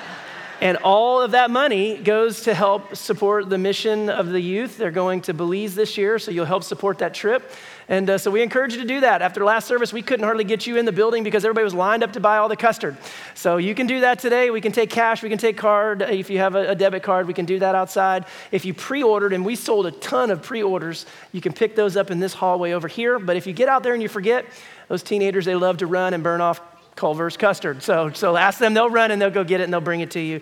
and 0.60 0.76
all 0.78 1.22
of 1.22 1.32
that 1.32 1.50
money 1.50 1.98
goes 1.98 2.42
to 2.42 2.54
help 2.54 2.98
support 2.98 3.50
the 3.50 3.58
mission 3.58 4.10
of 4.10 4.28
the 4.28 4.42
youth. 4.42 4.78
They're 4.78 4.92
going 4.92 5.22
to 5.22 5.34
Belize 5.34 5.74
this 5.74 5.98
year, 5.98 6.20
so 6.20 6.32
you'll 6.32 6.46
help 6.46 6.64
support 6.64 6.98
that 6.98 7.14
trip. 7.14 7.50
And 7.88 8.10
uh, 8.10 8.18
so 8.18 8.32
we 8.32 8.42
encourage 8.42 8.74
you 8.74 8.82
to 8.82 8.88
do 8.88 9.02
that. 9.02 9.22
After 9.22 9.44
last 9.44 9.68
service, 9.68 9.92
we 9.92 10.02
couldn't 10.02 10.24
hardly 10.24 10.44
get 10.44 10.66
you 10.68 10.78
in 10.78 10.86
the 10.86 10.92
building 10.92 11.24
because 11.24 11.44
everybody 11.44 11.64
was 11.64 11.74
lined 11.74 12.04
up 12.04 12.14
to 12.14 12.20
buy 12.20 12.38
all 12.38 12.48
the 12.48 12.56
custard. 12.56 12.98
So 13.34 13.58
you 13.58 13.76
can 13.76 13.88
do 13.88 14.02
that 14.02 14.20
today. 14.20 14.50
We 14.50 14.62
can 14.62 14.72
take 14.72 14.90
cash, 14.90 15.24
we 15.24 15.30
can 15.30 15.38
take 15.38 15.58
card. 15.58 16.02
If 16.02 16.30
you 16.30 16.40
have 16.40 16.56
a, 16.56 16.72
a 16.72 16.76
debit 16.76 17.04
card, 17.04 17.28
we 17.28 17.34
can 17.34 17.46
do 17.46 17.60
that 17.60 17.76
outside. 17.76 18.26
If 18.52 18.66
you 18.66 18.74
pre 18.74 19.04
ordered, 19.04 19.34
and 19.34 19.46
we 19.46 19.56
sold 19.56 19.86
a 19.86 19.92
ton 19.92 20.32
of 20.32 20.42
pre 20.42 20.64
orders, 20.64 21.06
you 21.32 21.42
can 21.42 21.54
pick 21.54 21.76
those 21.76 21.98
up 21.98 22.12
in 22.12 22.20
this 22.20 22.34
hallway 22.34 22.72
over 22.72 22.88
here. 22.88 23.20
But 23.20 23.38
if 23.38 23.48
you 23.48 23.54
get 23.54 23.70
out 23.70 23.84
there 23.84 23.94
and 23.94 24.02
you 24.02 24.10
forget, 24.10 24.46
those 24.88 25.04
teenagers, 25.04 25.46
they 25.46 25.56
love 25.56 25.78
to 25.78 25.88
run 25.88 26.14
and 26.14 26.24
burn 26.24 26.42
off 26.42 26.62
Culver's 26.96 27.38
custard. 27.38 27.82
So, 27.82 28.12
so 28.12 28.38
ask 28.38 28.60
them, 28.60 28.74
they'll 28.74 28.90
run 28.90 29.12
and 29.12 29.22
they'll 29.22 29.32
go 29.32 29.44
get 29.44 29.62
it 29.62 29.64
and 29.64 29.74
they'll 29.74 29.82
bring 29.82 30.02
it 30.02 30.12
to 30.12 30.20
you. 30.20 30.42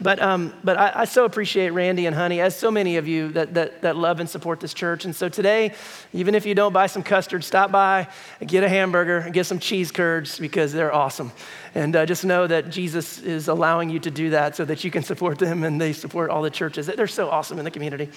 But, 0.00 0.20
um, 0.20 0.52
but 0.64 0.76
I, 0.76 0.92
I, 0.96 1.04
so 1.04 1.24
appreciate 1.24 1.70
Randy 1.70 2.06
and 2.06 2.16
Honey, 2.16 2.40
as 2.40 2.58
so 2.58 2.72
many 2.72 2.96
of 2.96 3.06
you 3.06 3.28
that, 3.32 3.54
that, 3.54 3.82
that 3.82 3.96
love 3.96 4.18
and 4.18 4.28
support 4.28 4.58
this 4.58 4.74
church. 4.74 5.04
And 5.04 5.14
so 5.14 5.28
today, 5.28 5.74
even 6.12 6.34
if 6.34 6.44
you 6.44 6.54
don't 6.56 6.72
buy 6.72 6.88
some 6.88 7.04
custard, 7.04 7.44
stop 7.44 7.70
by, 7.70 8.08
get 8.44 8.64
a 8.64 8.68
hamburger, 8.68 9.18
and 9.18 9.32
get 9.32 9.46
some 9.46 9.60
cheese 9.60 9.92
curds 9.92 10.40
because 10.40 10.72
they're 10.72 10.92
awesome. 10.92 11.30
And 11.74 11.94
uh, 11.94 12.04
just 12.04 12.24
know 12.24 12.46
that 12.48 12.70
Jesus 12.70 13.20
is 13.20 13.46
allowing 13.46 13.90
you 13.90 14.00
to 14.00 14.10
do 14.10 14.30
that 14.30 14.56
so 14.56 14.64
that 14.64 14.82
you 14.82 14.90
can 14.90 15.04
support 15.04 15.38
them 15.38 15.62
and 15.62 15.80
they 15.80 15.92
support 15.92 16.30
all 16.30 16.42
the 16.42 16.50
churches. 16.50 16.86
They're 16.86 17.06
so 17.06 17.30
awesome 17.30 17.58
in 17.58 17.64
the 17.64 17.70
community. 17.70 18.08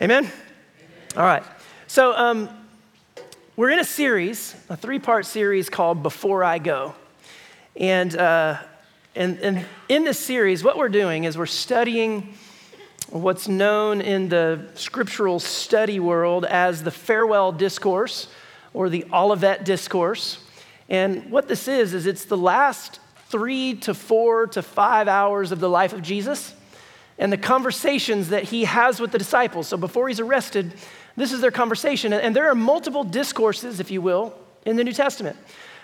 Amen? 0.00 0.24
Amen. 0.24 0.32
All 1.16 1.24
right. 1.24 1.42
So 1.86 2.16
um, 2.16 2.48
we're 3.56 3.70
in 3.70 3.78
a 3.78 3.84
series, 3.84 4.54
a 4.70 4.76
three 4.76 4.98
part 4.98 5.26
series 5.26 5.68
called 5.68 6.02
Before 6.02 6.42
I 6.42 6.58
Go. 6.58 6.94
And, 7.76 8.16
uh, 8.16 8.58
and, 9.14 9.38
and 9.38 9.66
in 9.88 10.04
this 10.04 10.18
series, 10.18 10.64
what 10.64 10.76
we're 10.76 10.88
doing 10.88 11.24
is 11.24 11.38
we're 11.38 11.46
studying 11.46 12.34
what's 13.10 13.48
known 13.48 14.00
in 14.00 14.28
the 14.28 14.68
scriptural 14.74 15.40
study 15.40 15.98
world 16.00 16.44
as 16.44 16.82
the 16.82 16.90
farewell 16.90 17.52
discourse 17.52 18.28
or 18.72 18.88
the 18.88 19.04
Olivet 19.12 19.64
discourse. 19.64 20.44
And 20.88 21.30
what 21.30 21.48
this 21.48 21.68
is, 21.68 21.94
is 21.94 22.06
it's 22.06 22.24
the 22.24 22.36
last 22.36 23.00
three 23.28 23.74
to 23.74 23.94
four 23.94 24.46
to 24.48 24.62
five 24.62 25.08
hours 25.08 25.52
of 25.52 25.60
the 25.60 25.68
life 25.68 25.92
of 25.92 26.02
Jesus 26.02 26.54
and 27.18 27.32
the 27.32 27.38
conversations 27.38 28.30
that 28.30 28.44
he 28.44 28.64
has 28.64 28.98
with 28.98 29.12
the 29.12 29.18
disciples. 29.18 29.68
So 29.68 29.76
before 29.76 30.08
he's 30.08 30.20
arrested, 30.20 30.72
this 31.16 31.32
is 31.32 31.40
their 31.40 31.50
conversation. 31.50 32.12
And 32.12 32.34
there 32.34 32.48
are 32.48 32.54
multiple 32.54 33.04
discourses, 33.04 33.78
if 33.78 33.90
you 33.90 34.00
will, 34.00 34.34
in 34.64 34.76
the 34.76 34.84
New 34.84 34.92
Testament. 34.92 35.36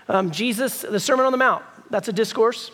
Um, 0.09 0.31
Jesus, 0.31 0.83
the 0.83 1.01
Sermon 1.01 1.27
on 1.27 1.33
the 1.33 1.39
Mount, 1.39 1.65
that's 1.91 2.09
a 2.09 2.13
discourse. 2.13 2.71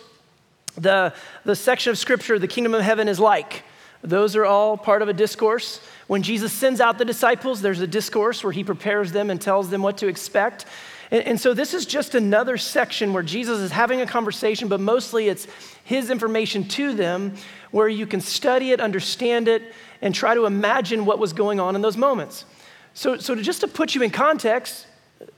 The, 0.75 1.13
the 1.45 1.55
section 1.55 1.91
of 1.91 1.97
scripture, 1.97 2.39
the 2.39 2.47
kingdom 2.47 2.73
of 2.73 2.81
heaven 2.81 3.07
is 3.07 3.19
like. 3.19 3.63
Those 4.01 4.35
are 4.35 4.45
all 4.45 4.75
part 4.75 5.01
of 5.01 5.07
a 5.07 5.13
discourse. 5.13 5.79
When 6.07 6.23
Jesus 6.23 6.51
sends 6.51 6.81
out 6.81 6.97
the 6.97 7.05
disciples, 7.05 7.61
there's 7.61 7.79
a 7.79 7.87
discourse 7.87 8.43
where 8.43 8.51
he 8.51 8.63
prepares 8.63 9.11
them 9.11 9.29
and 9.29 9.39
tells 9.39 9.69
them 9.69 9.81
what 9.81 9.97
to 9.99 10.07
expect. 10.07 10.65
And, 11.09 11.23
and, 11.25 11.39
so 11.39 11.53
this 11.53 11.73
is 11.73 11.85
just 11.85 12.15
another 12.15 12.57
section 12.57 13.13
where 13.13 13.23
Jesus 13.23 13.59
is 13.59 13.71
having 13.71 14.01
a 14.01 14.05
conversation, 14.05 14.67
but 14.67 14.79
mostly 14.79 15.29
it's 15.29 15.47
his 15.83 16.09
information 16.09 16.67
to 16.69 16.93
them 16.93 17.35
where 17.71 17.87
you 17.87 18.05
can 18.05 18.19
study 18.19 18.71
it, 18.71 18.81
understand 18.81 19.47
it, 19.47 19.73
and 20.01 20.13
try 20.13 20.33
to 20.33 20.45
imagine 20.45 21.05
what 21.05 21.19
was 21.19 21.31
going 21.31 21.59
on 21.59 21.75
in 21.75 21.81
those 21.81 21.97
moments. 21.97 22.45
So, 22.93 23.17
so 23.17 23.35
to, 23.35 23.41
just 23.41 23.61
to 23.61 23.67
put 23.67 23.95
you 23.95 24.01
in 24.01 24.09
context, 24.09 24.85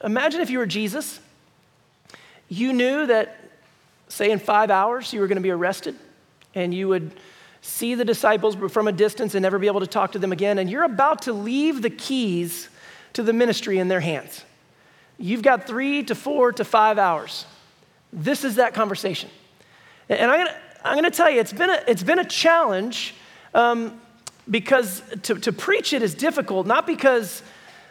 imagine 0.04 0.42
if 0.42 0.50
you 0.50 0.58
were 0.58 0.66
Jesus. 0.66 1.20
You 2.50 2.74
knew 2.74 3.06
that, 3.06 3.38
say, 4.08 4.32
in 4.32 4.40
five 4.40 4.72
hours, 4.72 5.14
you 5.14 5.20
were 5.20 5.28
going 5.28 5.38
to 5.38 5.42
be 5.42 5.52
arrested, 5.52 5.96
and 6.54 6.74
you 6.74 6.88
would 6.88 7.12
see 7.62 7.96
the 7.96 8.06
disciples 8.06 8.56
from 8.72 8.88
a 8.88 8.92
distance 8.92 9.34
and 9.34 9.42
never 9.42 9.58
be 9.58 9.68
able 9.68 9.80
to 9.80 9.88
talk 9.88 10.12
to 10.12 10.20
them 10.20 10.32
again, 10.32 10.60
and 10.60 10.70
you're 10.70 10.84
about 10.84 11.24
to 11.24 11.34
leave 11.34 11.82
the 11.82 11.90
keys 11.90 12.70
to 13.14 13.24
the 13.24 13.34
ministry 13.34 13.80
in 13.80 13.88
their 13.88 14.02
hands. 14.02 14.44
You've 15.18 15.42
got 15.42 15.66
three 15.66 16.04
to 16.04 16.16
four 16.16 16.52
to 16.52 16.64
five 16.64 16.98
hours. 16.98 17.46
This 18.14 18.44
is 18.44 18.56
that 18.56 18.74
conversation. 18.74 19.30
And 20.10 20.30
I'm 20.30 20.46
gonna, 20.46 20.58
I'm 20.84 20.96
gonna 20.96 21.12
tell 21.12 21.30
you, 21.30 21.40
it's 21.40 21.54
been 21.54 21.70
a, 21.70 21.84
it's 21.88 22.04
been 22.04 22.20
a 22.20 22.26
challenge 22.26 23.16
um, 23.54 24.00
because 24.50 25.02
to, 25.24 25.36
to 25.36 25.52
preach 25.52 25.94
it 25.94 26.04
is 26.04 26.14
difficult, 26.14 26.68
not 26.68 26.86
because 26.86 27.42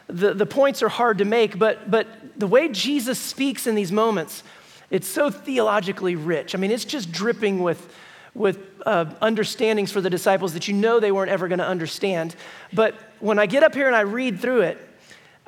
the, 0.07 0.35
the 0.35 0.47
points 0.47 0.83
are 0.83 0.89
hard 0.89 1.19
to 1.19 1.25
make, 1.25 1.59
but, 1.59 1.91
but 1.91 2.07
the 2.39 2.47
way 2.47 2.69
Jesus 2.69 3.19
speaks 3.19 3.67
in 3.67 3.75
these 3.75 3.91
moments, 3.91 4.43
it's 4.95 5.09
so 5.09 5.29
theologically 5.29 6.15
rich. 6.15 6.55
I 6.55 6.59
mean, 6.59 6.71
it's 6.71 6.85
just 6.85 7.11
dripping 7.11 7.65
with 7.65 7.93
with 8.33 8.59
uh, 8.87 9.07
understandings 9.21 9.91
for 9.91 10.01
the 10.01 10.11
disciples 10.11 10.55
that 10.55 10.69
you 10.69 10.75
know 10.75 11.01
they 11.01 11.11
weren't 11.11 11.31
ever 11.31 11.49
going 11.49 11.59
to 11.59 11.67
understand. 11.67 12.37
But 12.73 12.95
when 13.19 13.41
I 13.41 13.47
get 13.47 13.65
up 13.65 13.75
here 13.75 13.89
and 13.89 13.97
I 13.97 14.01
read 14.01 14.41
through 14.41 14.63
it, 14.63 14.79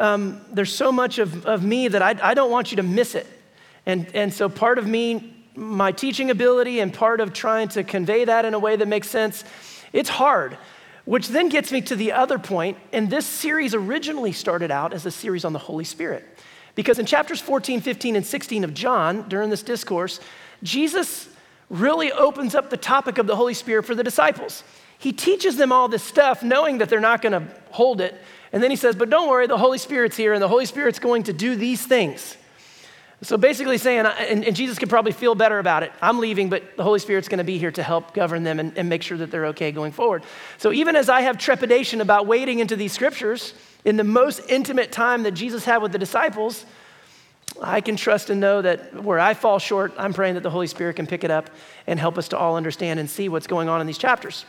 um, 0.00 0.40
there's 0.52 0.74
so 0.74 0.90
much 0.90 1.18
of, 1.18 1.46
of 1.46 1.64
me 1.64 1.88
that 1.88 2.02
I, 2.02 2.16
I 2.22 2.34
don't 2.34 2.50
want 2.50 2.72
you 2.72 2.76
to 2.76 2.82
miss 2.82 3.14
it. 3.14 3.26
And, 3.86 4.08
and 4.14 4.32
so 4.32 4.48
part 4.48 4.78
of 4.78 4.86
me, 4.86 5.34
my 5.54 5.90
teaching 5.90 6.30
ability, 6.30 6.80
and 6.80 6.92
part 6.92 7.20
of 7.20 7.32
trying 7.32 7.68
to 7.68 7.82
convey 7.82 8.24
that 8.24 8.44
in 8.44 8.54
a 8.54 8.58
way 8.58 8.76
that 8.76 8.86
makes 8.86 9.08
sense, 9.08 9.44
it's 9.92 10.08
hard. 10.08 10.56
Which 11.06 11.28
then 11.28 11.48
gets 11.48 11.72
me 11.72 11.80
to 11.82 11.96
the 11.96 12.12
other 12.12 12.38
point. 12.38 12.78
And 12.92 13.10
this 13.10 13.26
series 13.26 13.74
originally 13.74 14.32
started 14.32 14.70
out 14.70 14.92
as 14.92 15.06
a 15.06 15.10
series 15.10 15.44
on 15.44 15.52
the 15.52 15.58
Holy 15.58 15.84
Spirit. 15.84 16.24
Because 16.76 17.00
in 17.00 17.06
chapters 17.06 17.40
14, 17.40 17.80
15, 17.80 18.14
and 18.14 18.24
16 18.24 18.62
of 18.62 18.72
John, 18.72 19.28
during 19.28 19.50
this 19.50 19.64
discourse, 19.64 20.20
Jesus 20.62 21.28
really 21.68 22.12
opens 22.12 22.54
up 22.54 22.70
the 22.70 22.76
topic 22.76 23.18
of 23.18 23.26
the 23.26 23.34
Holy 23.34 23.54
Spirit 23.54 23.84
for 23.84 23.96
the 23.96 24.04
disciples. 24.04 24.62
He 24.98 25.12
teaches 25.12 25.56
them 25.56 25.72
all 25.72 25.88
this 25.88 26.02
stuff 26.02 26.42
knowing 26.42 26.78
that 26.78 26.88
they're 26.88 27.00
not 27.00 27.22
going 27.22 27.32
to 27.32 27.48
hold 27.70 28.00
it. 28.00 28.14
And 28.52 28.62
then 28.62 28.70
he 28.70 28.76
says, 28.76 28.94
But 28.94 29.10
don't 29.10 29.28
worry, 29.28 29.46
the 29.46 29.58
Holy 29.58 29.78
Spirit's 29.78 30.16
here, 30.16 30.32
and 30.32 30.40
the 30.40 30.48
Holy 30.48 30.66
Spirit's 30.66 30.98
going 30.98 31.24
to 31.24 31.32
do 31.32 31.56
these 31.56 31.84
things. 31.84 32.36
So 33.22 33.38
basically, 33.38 33.78
saying, 33.78 34.04
and, 34.04 34.44
and 34.44 34.54
Jesus 34.54 34.78
could 34.78 34.90
probably 34.90 35.12
feel 35.12 35.34
better 35.34 35.58
about 35.58 35.82
it. 35.82 35.90
I'm 36.02 36.18
leaving, 36.18 36.50
but 36.50 36.76
the 36.76 36.82
Holy 36.82 36.98
Spirit's 36.98 37.28
going 37.28 37.38
to 37.38 37.44
be 37.44 37.56
here 37.56 37.70
to 37.70 37.82
help 37.82 38.12
govern 38.12 38.42
them 38.44 38.60
and, 38.60 38.76
and 38.76 38.90
make 38.90 39.02
sure 39.02 39.16
that 39.16 39.30
they're 39.30 39.46
okay 39.46 39.72
going 39.72 39.92
forward. 39.92 40.22
So 40.58 40.70
even 40.70 40.96
as 40.96 41.08
I 41.08 41.22
have 41.22 41.38
trepidation 41.38 42.02
about 42.02 42.26
wading 42.26 42.58
into 42.58 42.76
these 42.76 42.92
scriptures 42.92 43.54
in 43.86 43.96
the 43.96 44.04
most 44.04 44.40
intimate 44.48 44.90
time 44.90 45.22
that 45.22 45.30
Jesus 45.30 45.64
had 45.64 45.78
with 45.78 45.92
the 45.92 45.98
disciples, 45.98 46.66
I 47.62 47.80
can 47.80 47.96
trust 47.96 48.30
and 48.30 48.40
know 48.40 48.60
that 48.60 49.00
where 49.02 49.20
I 49.20 49.32
fall 49.32 49.60
short, 49.60 49.94
I'm 49.96 50.12
praying 50.12 50.34
that 50.34 50.42
the 50.42 50.50
Holy 50.50 50.66
Spirit 50.66 50.96
can 50.96 51.06
pick 51.06 51.22
it 51.22 51.30
up 51.30 51.48
and 51.86 51.98
help 51.98 52.18
us 52.18 52.28
to 52.28 52.36
all 52.36 52.56
understand 52.56 52.98
and 52.98 53.08
see 53.08 53.28
what's 53.28 53.46
going 53.46 53.68
on 53.68 53.80
in 53.80 53.86
these 53.86 53.96
chapters. 53.96 54.44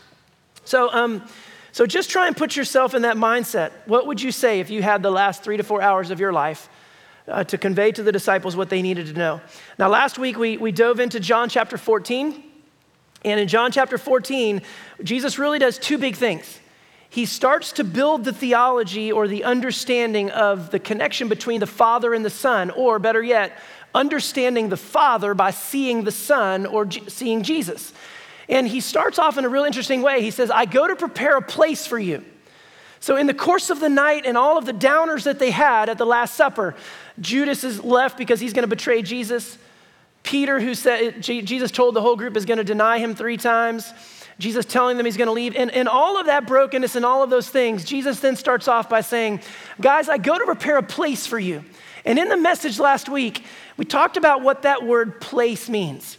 So, 0.65 0.91
um, 0.91 1.23
so 1.71 1.85
just 1.85 2.09
try 2.09 2.25
and 2.25 2.35
put 2.35 2.55
yourself 2.55 2.95
in 2.95 3.03
that 3.03 3.15
mindset. 3.15 3.73
What 3.85 4.07
would 4.07 4.19
you 4.19 4.31
say 4.31 4.59
if 4.59 4.71
you 4.71 4.81
had 4.81 5.03
the 5.03 5.11
last 5.11 5.43
three 5.43 5.57
to 5.57 5.63
four 5.63 5.83
hours 5.83 6.09
of 6.09 6.19
your 6.19 6.33
life 6.33 6.67
uh, 7.27 7.43
to 7.43 7.59
convey 7.59 7.91
to 7.91 8.01
the 8.01 8.11
disciples 8.11 8.55
what 8.55 8.69
they 8.69 8.81
needed 8.81 9.05
to 9.05 9.13
know? 9.13 9.39
Now, 9.77 9.87
last 9.87 10.17
week 10.17 10.39
we, 10.39 10.57
we 10.57 10.71
dove 10.71 10.99
into 10.99 11.19
John 11.19 11.47
chapter 11.47 11.77
14. 11.77 12.43
And 13.23 13.39
in 13.39 13.47
John 13.47 13.71
chapter 13.71 13.99
14, 13.99 14.63
Jesus 15.03 15.37
really 15.37 15.59
does 15.59 15.77
two 15.77 15.99
big 15.99 16.15
things 16.15 16.59
he 17.09 17.25
starts 17.25 17.71
to 17.73 17.83
build 17.83 18.25
the 18.25 18.33
theology 18.33 19.11
or 19.11 19.27
the 19.27 19.43
understanding 19.43 20.29
of 20.31 20.71
the 20.71 20.79
connection 20.79 21.29
between 21.29 21.59
the 21.59 21.67
Father 21.67 22.13
and 22.13 22.23
the 22.23 22.29
Son, 22.29 22.69
or 22.71 22.99
better 22.99 23.23
yet, 23.23 23.57
understanding 23.95 24.69
the 24.69 24.77
Father 24.77 25.33
by 25.33 25.51
seeing 25.51 26.03
the 26.03 26.11
Son 26.11 26.65
or 26.65 26.85
G- 26.85 27.03
seeing 27.07 27.43
Jesus. 27.43 27.93
And 28.49 28.67
he 28.67 28.81
starts 28.81 29.19
off 29.19 29.37
in 29.37 29.45
a 29.45 29.49
real 29.49 29.63
interesting 29.63 30.01
way. 30.01 30.21
He 30.21 30.31
says, 30.31 30.51
I 30.51 30.65
go 30.65 30.87
to 30.87 30.95
prepare 30.95 31.37
a 31.37 31.41
place 31.41 31.85
for 31.85 31.99
you. 31.99 32.23
So, 32.99 33.15
in 33.15 33.27
the 33.27 33.33
course 33.33 33.69
of 33.69 33.79
the 33.79 33.89
night 33.89 34.25
and 34.25 34.37
all 34.37 34.57
of 34.57 34.65
the 34.65 34.73
downers 34.73 35.23
that 35.23 35.39
they 35.39 35.51
had 35.51 35.87
at 35.87 35.97
the 35.97 36.05
Last 36.05 36.35
Supper, 36.35 36.75
Judas 37.19 37.63
is 37.63 37.83
left 37.83 38.17
because 38.17 38.39
he's 38.39 38.53
going 38.53 38.63
to 38.63 38.75
betray 38.75 39.01
Jesus. 39.01 39.57
Peter, 40.23 40.59
who 40.59 40.73
said 40.73 41.21
Jesus 41.21 41.71
told 41.71 41.95
the 41.95 42.01
whole 42.01 42.15
group 42.17 42.35
is 42.35 42.43
going 42.45 42.57
to 42.57 42.63
deny 42.63 42.97
him 42.97 43.15
three 43.15 43.37
times. 43.37 43.93
Jesus 44.39 44.65
telling 44.65 44.97
them 44.97 45.05
he's 45.05 45.17
going 45.17 45.27
to 45.27 45.33
leave. 45.33 45.55
And, 45.55 45.71
and 45.71 45.87
all 45.87 46.19
of 46.19 46.27
that 46.27 46.45
brokenness 46.45 46.95
and 46.95 47.05
all 47.05 47.23
of 47.23 47.29
those 47.29 47.49
things, 47.49 47.83
Jesus 47.83 48.19
then 48.19 48.35
starts 48.35 48.67
off 48.67 48.87
by 48.87 49.01
saying, 49.01 49.41
Guys, 49.81 50.09
I 50.09 50.17
go 50.17 50.37
to 50.37 50.45
prepare 50.45 50.77
a 50.77 50.83
place 50.83 51.25
for 51.25 51.39
you. 51.39 51.63
And 52.05 52.19
in 52.19 52.29
the 52.29 52.37
message 52.37 52.79
last 52.79 53.09
week, 53.09 53.43
we 53.75 53.85
talked 53.85 54.15
about 54.15 54.41
what 54.41 54.61
that 54.61 54.85
word 54.85 55.19
place 55.19 55.67
means. 55.67 56.17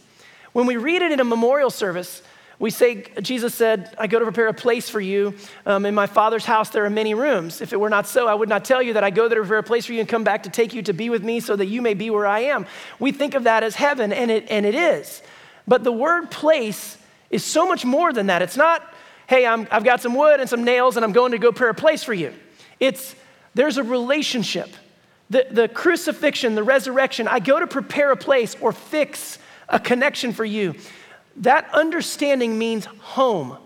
When 0.51 0.65
we 0.65 0.77
read 0.77 1.01
it 1.01 1.11
in 1.11 1.19
a 1.19 1.23
memorial 1.23 1.69
service, 1.69 2.21
we 2.59 2.71
say, 2.71 3.05
Jesus 3.21 3.55
said, 3.55 3.95
I 3.97 4.07
go 4.07 4.19
to 4.19 4.25
prepare 4.25 4.49
a 4.49 4.53
place 4.53 4.89
for 4.89 4.99
you. 4.99 5.33
Um, 5.65 5.85
in 5.85 5.95
my 5.95 6.07
Father's 6.07 6.43
house, 6.43 6.69
there 6.69 6.83
are 6.83 6.89
many 6.89 7.13
rooms. 7.13 7.61
If 7.61 7.71
it 7.71 7.79
were 7.79 7.89
not 7.89 8.05
so, 8.05 8.27
I 8.27 8.33
would 8.33 8.49
not 8.49 8.65
tell 8.65 8.83
you 8.83 8.93
that 8.93 9.03
I 9.03 9.11
go 9.11 9.29
there 9.29 9.37
to 9.37 9.43
prepare 9.43 9.59
a 9.59 9.63
place 9.63 9.85
for 9.85 9.93
you 9.93 10.01
and 10.01 10.09
come 10.09 10.25
back 10.25 10.43
to 10.43 10.49
take 10.49 10.73
you 10.73 10.81
to 10.83 10.93
be 10.93 11.09
with 11.09 11.23
me 11.23 11.39
so 11.39 11.55
that 11.55 11.67
you 11.67 11.81
may 11.81 11.93
be 11.93 12.09
where 12.09 12.27
I 12.27 12.41
am. 12.41 12.65
We 12.99 13.13
think 13.13 13.33
of 13.33 13.45
that 13.45 13.63
as 13.63 13.75
heaven, 13.75 14.11
and 14.11 14.29
it, 14.29 14.45
and 14.49 14.65
it 14.65 14.75
is. 14.75 15.23
But 15.67 15.85
the 15.85 15.93
word 15.93 16.31
place 16.31 16.97
is 17.29 17.43
so 17.43 17.67
much 17.67 17.85
more 17.85 18.11
than 18.13 18.27
that. 18.27 18.41
It's 18.41 18.57
not, 18.57 18.93
hey, 19.27 19.45
i 19.45 19.57
have 19.65 19.83
got 19.83 20.01
some 20.01 20.15
wood 20.15 20.39
and 20.39 20.49
some 20.49 20.63
nails 20.63 20.95
and 20.95 21.05
I'm 21.05 21.11
going 21.11 21.31
to 21.31 21.37
go 21.37 21.51
prepare 21.51 21.69
a 21.69 21.73
place 21.73 22.03
for 22.03 22.13
you. 22.13 22.33
It's 22.79 23.15
there's 23.53 23.77
a 23.77 23.83
relationship. 23.83 24.69
The, 25.29 25.45
the 25.51 25.67
crucifixion, 25.67 26.55
the 26.55 26.63
resurrection, 26.63 27.27
I 27.27 27.39
go 27.39 27.59
to 27.59 27.67
prepare 27.67 28.11
a 28.11 28.17
place 28.17 28.55
or 28.59 28.71
fix 28.71 29.37
a 29.67 29.79
connection 29.79 30.33
for 30.33 30.45
you. 30.45 30.75
That 31.37 31.69
understanding 31.73 32.57
means 32.57 32.85
home, 32.85 33.57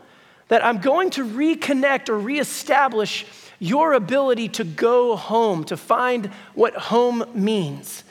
that 0.50 0.64
I'm 0.66 0.80
going 0.80 1.10
to 1.12 1.26
reconnect 1.26 2.10
or 2.10 2.20
reestablish 2.20 3.26
your 3.60 3.94
ability 3.94 4.50
to 4.50 4.66
go 4.66 5.16
home, 5.16 5.64
to 5.66 5.78
find 5.78 6.28
what 6.54 6.76
home 6.76 7.24
means. 7.34 8.04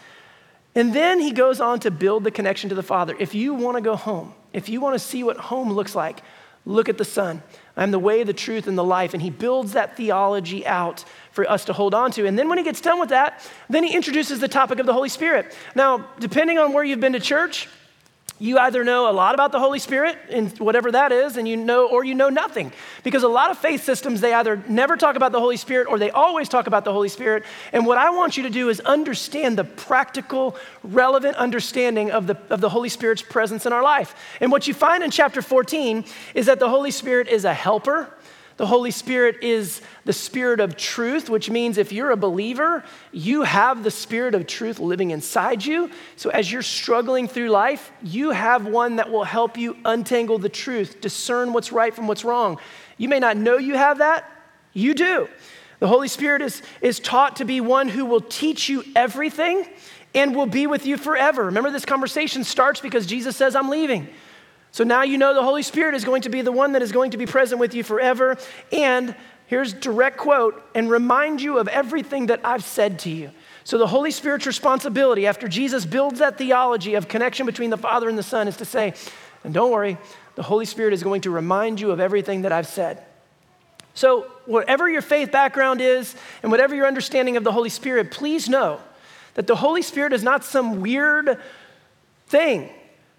And 0.75 0.95
then 0.95 1.21
he 1.21 1.33
goes 1.33 1.61
on 1.61 1.81
to 1.81 1.91
build 1.91 2.25
the 2.25 2.31
connection 2.31 2.71
to 2.71 2.75
the 2.75 2.83
Father. 2.83 3.15
If 3.19 3.35
you 3.35 3.53
want 3.53 3.77
to 3.77 3.83
go 3.83 3.95
home, 3.95 4.33
if 4.53 4.69
you 4.69 4.81
want 4.81 4.95
to 4.95 4.99
see 4.99 5.23
what 5.23 5.37
home 5.37 5.73
looks 5.73 5.95
like, 5.95 6.23
look 6.65 6.89
at 6.89 6.99
the 6.99 7.05
Son. 7.05 7.43
I'm 7.77 7.91
the 7.91 7.99
way, 7.99 8.23
the 8.23 8.33
truth, 8.33 8.67
and 8.67 8.77
the 8.77 8.85
life. 8.85 9.15
And 9.15 9.23
he 9.23 9.31
builds 9.31 9.73
that 9.73 9.97
theology 9.97 10.67
out 10.67 11.05
for 11.31 11.51
us 11.51 11.65
to 11.67 11.73
hold 11.73 11.95
on 11.95 12.11
to. 12.13 12.27
And 12.27 12.39
then 12.39 12.49
when 12.49 12.59
he 12.59 12.65
gets 12.65 12.81
done 12.81 13.01
with 13.01 13.09
that, 13.09 13.49
then 13.69 13.83
he 13.83 13.95
introduces 13.95 14.41
the 14.41 14.49
topic 14.49 14.79
of 14.79 14.87
the 14.87 14.93
Holy 14.93 15.09
Spirit. 15.09 15.55
Now, 15.75 16.07
depending 16.19 16.59
on 16.59 16.73
where 16.73 16.85
you've 16.85 17.01
been 17.01 17.15
to 17.15 17.21
church, 17.21 17.69
you 18.43 18.59
either 18.59 18.83
know 18.83 19.09
a 19.09 19.13
lot 19.13 19.35
about 19.35 19.53
the 19.53 19.61
Holy 19.61 19.79
Spirit 19.79 20.19
and 20.29 20.51
whatever 20.59 20.91
that 20.91 21.13
is, 21.13 21.37
and 21.37 21.47
you 21.47 21.57
know, 21.57 21.87
or 21.87 22.03
you 22.03 22.13
know 22.13 22.29
nothing. 22.29 22.73
Because 23.05 23.23
a 23.23 23.29
lot 23.29 23.53
of 23.53 23.59
faith 23.59 23.85
systems, 23.85 24.21
they 24.21 24.35
either 24.35 24.57
never 24.67 24.97
talk 24.97 25.15
about 25.15 25.31
the 25.31 25.39
Holy 25.39 25.57
Spirit 25.57 25.87
or 25.89 25.97
they 25.97 26.11
always 26.11 26.49
talk 26.49 26.67
about 26.67 26.85
the 26.85 26.93
Holy 26.93 27.09
Spirit. 27.09 27.45
And 27.73 27.87
what 27.87 27.99
I 27.99 28.11
want 28.11 28.37
you 28.37 28.43
to 28.43 28.51
do 28.51 28.69
is 28.69 28.81
understand 28.81 29.57
the 29.57 29.63
practical, 29.63 30.57
relevant 30.83 31.37
understanding 31.37 32.11
of 32.11 32.27
the, 32.27 32.37
of 32.51 32.61
the 32.61 32.69
Holy 32.69 32.89
Spirit's 32.89 33.23
presence 33.23 33.65
in 33.65 33.73
our 33.73 33.85
life. 33.85 34.13
And 34.41 34.51
what 34.51 34.67
you 34.67 34.75
find 34.75 35.05
in 35.05 35.13
chapter 35.13 35.41
14 35.41 36.05
is 36.35 36.47
that 36.47 36.59
the 36.59 36.69
Holy 36.69 36.91
Spirit 36.91 37.29
is 37.29 37.45
a 37.45 37.55
helper, 37.55 38.13
The 38.57 38.67
Holy 38.67 38.91
Spirit 38.91 39.43
is 39.43 39.81
the 40.05 40.13
Spirit 40.13 40.61
of 40.61 40.77
truth, 40.77 41.31
which 41.31 41.51
means 41.51 41.79
if 41.79 41.93
you're 41.93 42.11
a 42.11 42.17
believer, 42.17 42.85
you 43.11 43.43
have 43.43 43.83
the 43.83 43.91
Spirit 43.91 44.35
of 44.35 44.47
truth 44.47 44.79
living 44.79 45.11
inside 45.11 45.65
you. 45.65 45.91
So 46.17 46.31
as 46.31 46.53
you're 46.53 46.63
struggling 46.63 47.29
through 47.29 47.49
life, 47.49 47.91
you 48.03 48.31
have 48.31 48.67
one 48.67 48.97
that 48.97 49.11
will 49.11 49.25
help 49.25 49.57
you 49.57 49.77
untangle 49.85 50.39
the 50.39 50.49
truth, 50.49 51.01
discern 51.01 51.53
what's 51.53 51.73
right 51.73 51.95
from 51.95 52.07
what's 52.07 52.25
wrong. 52.25 52.59
You 52.99 53.09
may 53.09 53.19
not 53.19 53.37
know 53.37 53.57
you 53.57 53.75
have 53.75 53.99
that, 53.99 54.31
you 54.73 54.95
do. 54.95 55.29
The 55.79 55.89
Holy 55.89 56.09
Spirit 56.09 56.43
is, 56.43 56.63
is 56.81 57.01
taught 57.01 57.37
to 57.37 57.45
be 57.45 57.61
one 57.61 57.89
who 57.89 58.05
will 58.05 58.21
teach 58.21 58.69
you 58.69 58.85
everything 58.95 59.67
and 60.15 60.37
will 60.37 60.47
be 60.47 60.67
with 60.67 60.87
you 60.87 60.97
forever. 60.97 61.47
Remember, 61.47 61.71
this 61.71 61.85
conversation 61.85 62.45
starts 62.45 62.81
because 62.81 63.07
Jesus 63.07 63.37
says, 63.37 63.57
I'm 63.57 63.69
leaving. 63.69 64.09
So 64.73 64.85
now 64.85 65.03
you 65.03 65.19
know 65.19 65.35
the 65.35 65.43
Holy 65.43 65.63
Spirit 65.63 65.95
is 65.95 66.05
going 66.05 66.23
to 66.23 66.31
be 66.31 66.41
the 66.41 66.51
one 66.51 66.73
that 66.73 66.83
is 66.83 66.93
going 66.93 67.11
to 67.11 67.19
be 67.19 67.27
present 67.27 67.61
with 67.61 67.75
you 67.75 67.85
forever. 67.85 68.39
And 68.73 69.15
here's 69.47 69.75
direct 69.75 70.17
quote, 70.17 70.63
and 70.75 70.91
remind 70.91 71.43
you 71.43 71.59
of 71.59 71.69
everything 71.69 72.27
that 72.27 72.41
I've 72.43 72.65
said 72.65 72.99
to 73.01 73.11
you. 73.11 73.31
So 73.65 73.77
the 73.77 73.87
Holy 73.87 74.11
Spirit's 74.11 74.47
responsibility 74.47 75.27
after 75.27 75.47
Jesus 75.47 75.85
builds 75.85 76.21
that 76.21 76.39
theology 76.39 76.95
of 76.95 77.07
connection 77.07 77.45
between 77.45 77.69
the 77.69 77.77
Father 77.77 78.09
and 78.09 78.17
the 78.17 78.23
Son 78.23 78.49
is 78.49 78.57
to 78.57 78.65
say, 78.65 78.95
and 79.45 79.53
don't 79.53 79.71
worry, 79.71 79.99
the 80.37 80.43
Holy 80.43 80.65
Spirit 80.65 80.95
is 80.95 81.03
going 81.03 81.21
to 81.21 81.31
remind 81.31 81.79
you 81.79 81.91
of 81.91 82.01
everything 82.01 82.43
that 82.43 82.53
I've 82.53 82.67
said. 82.67 83.05
So, 83.95 84.23
whatever 84.47 84.89
your 84.89 85.03
faith 85.03 85.31
background 85.31 85.83
is 85.83 86.17
and 86.43 86.51
whatever 86.51 86.75
your 86.75 86.87
understanding 86.87 87.37
of 87.37 87.45
the 87.45 87.53
Holy 87.53 87.69
Spirit, 87.69 88.11
please 88.11 88.49
know 88.49 88.81
that 89.35 89.47
the 89.47 89.57
Holy 89.57 89.83
Spirit 89.83 90.15
is 90.15 90.23
not 90.23 90.45
some 90.45 90.81
weird 90.81 91.39
thing. 92.29 92.71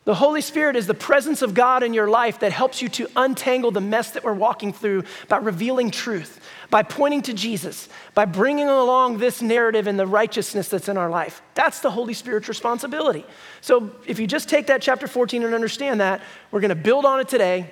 The 0.05 0.15
Holy 0.15 0.41
Spirit 0.41 0.75
is 0.75 0.85
the 0.85 0.93
presence 0.93 1.41
of 1.41 1.53
God 1.53 1.81
in 1.81 1.93
your 1.93 2.09
life 2.09 2.39
that 2.39 2.51
helps 2.51 2.81
you 2.81 2.89
to 2.89 3.07
untangle 3.15 3.71
the 3.71 3.79
mess 3.79 4.11
that 4.11 4.23
we're 4.25 4.33
walking 4.33 4.73
through 4.73 5.03
by 5.29 5.37
revealing 5.37 5.91
truth, 5.91 6.41
by 6.69 6.83
pointing 6.83 7.21
to 7.21 7.33
Jesus, 7.33 7.87
by 8.13 8.25
bringing 8.25 8.67
along 8.67 9.19
this 9.19 9.41
narrative 9.41 9.87
and 9.87 9.97
the 9.97 10.05
righteousness 10.05 10.67
that's 10.67 10.89
in 10.89 10.97
our 10.97 11.09
life. 11.09 11.41
That's 11.53 11.79
the 11.79 11.91
Holy 11.91 12.13
Spirit's 12.13 12.49
responsibility. 12.49 13.25
So 13.61 13.91
if 14.05 14.19
you 14.19 14.27
just 14.27 14.49
take 14.49 14.67
that 14.67 14.81
chapter 14.81 15.07
14 15.07 15.41
and 15.41 15.53
understand 15.53 16.01
that, 16.01 16.21
we're 16.51 16.59
going 16.59 16.69
to 16.69 16.75
build 16.75 17.05
on 17.05 17.21
it 17.21 17.29
today 17.29 17.71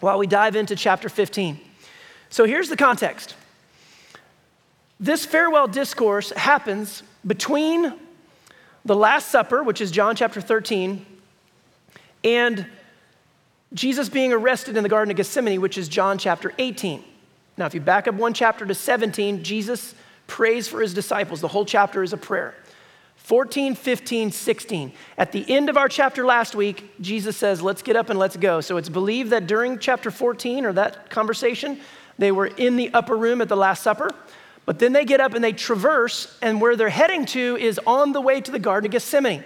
while 0.00 0.18
we 0.18 0.26
dive 0.26 0.56
into 0.56 0.76
chapter 0.76 1.08
15. 1.08 1.58
So 2.28 2.44
here's 2.44 2.68
the 2.68 2.76
context 2.76 3.34
this 5.00 5.24
farewell 5.24 5.68
discourse 5.68 6.30
happens 6.32 7.02
between 7.26 7.94
the 8.84 8.96
Last 8.96 9.28
Supper, 9.28 9.62
which 9.62 9.80
is 9.80 9.90
John 9.90 10.16
chapter 10.16 10.40
13, 10.40 11.04
and 12.24 12.66
Jesus 13.74 14.08
being 14.08 14.32
arrested 14.32 14.76
in 14.76 14.82
the 14.82 14.88
Garden 14.88 15.10
of 15.10 15.16
Gethsemane, 15.16 15.60
which 15.60 15.76
is 15.76 15.88
John 15.88 16.18
chapter 16.18 16.52
18. 16.58 17.02
Now, 17.56 17.66
if 17.66 17.74
you 17.74 17.80
back 17.80 18.06
up 18.06 18.14
one 18.14 18.34
chapter 18.34 18.66
to 18.66 18.74
17, 18.74 19.42
Jesus 19.42 19.94
prays 20.26 20.68
for 20.68 20.80
his 20.80 20.94
disciples. 20.94 21.40
The 21.40 21.48
whole 21.48 21.64
chapter 21.64 22.02
is 22.02 22.12
a 22.12 22.16
prayer. 22.16 22.54
14, 23.16 23.74
15, 23.74 24.30
16. 24.30 24.92
At 25.18 25.32
the 25.32 25.44
end 25.50 25.68
of 25.68 25.76
our 25.76 25.88
chapter 25.88 26.24
last 26.24 26.54
week, 26.54 26.92
Jesus 27.00 27.36
says, 27.36 27.60
Let's 27.60 27.82
get 27.82 27.96
up 27.96 28.08
and 28.08 28.18
let's 28.18 28.36
go. 28.36 28.60
So 28.60 28.76
it's 28.76 28.88
believed 28.88 29.30
that 29.30 29.46
during 29.46 29.78
chapter 29.78 30.10
14 30.10 30.64
or 30.64 30.72
that 30.74 31.10
conversation, 31.10 31.80
they 32.18 32.30
were 32.30 32.46
in 32.46 32.76
the 32.76 32.92
upper 32.94 33.16
room 33.16 33.40
at 33.40 33.48
the 33.48 33.56
Last 33.56 33.82
Supper. 33.82 34.10
But 34.64 34.78
then 34.78 34.92
they 34.92 35.04
get 35.04 35.20
up 35.20 35.34
and 35.34 35.42
they 35.42 35.52
traverse, 35.52 36.36
and 36.42 36.60
where 36.60 36.76
they're 36.76 36.88
heading 36.88 37.24
to 37.26 37.56
is 37.56 37.80
on 37.86 38.12
the 38.12 38.20
way 38.20 38.40
to 38.40 38.50
the 38.50 38.58
Garden 38.58 38.88
of 38.88 38.92
Gethsemane. 38.92 39.44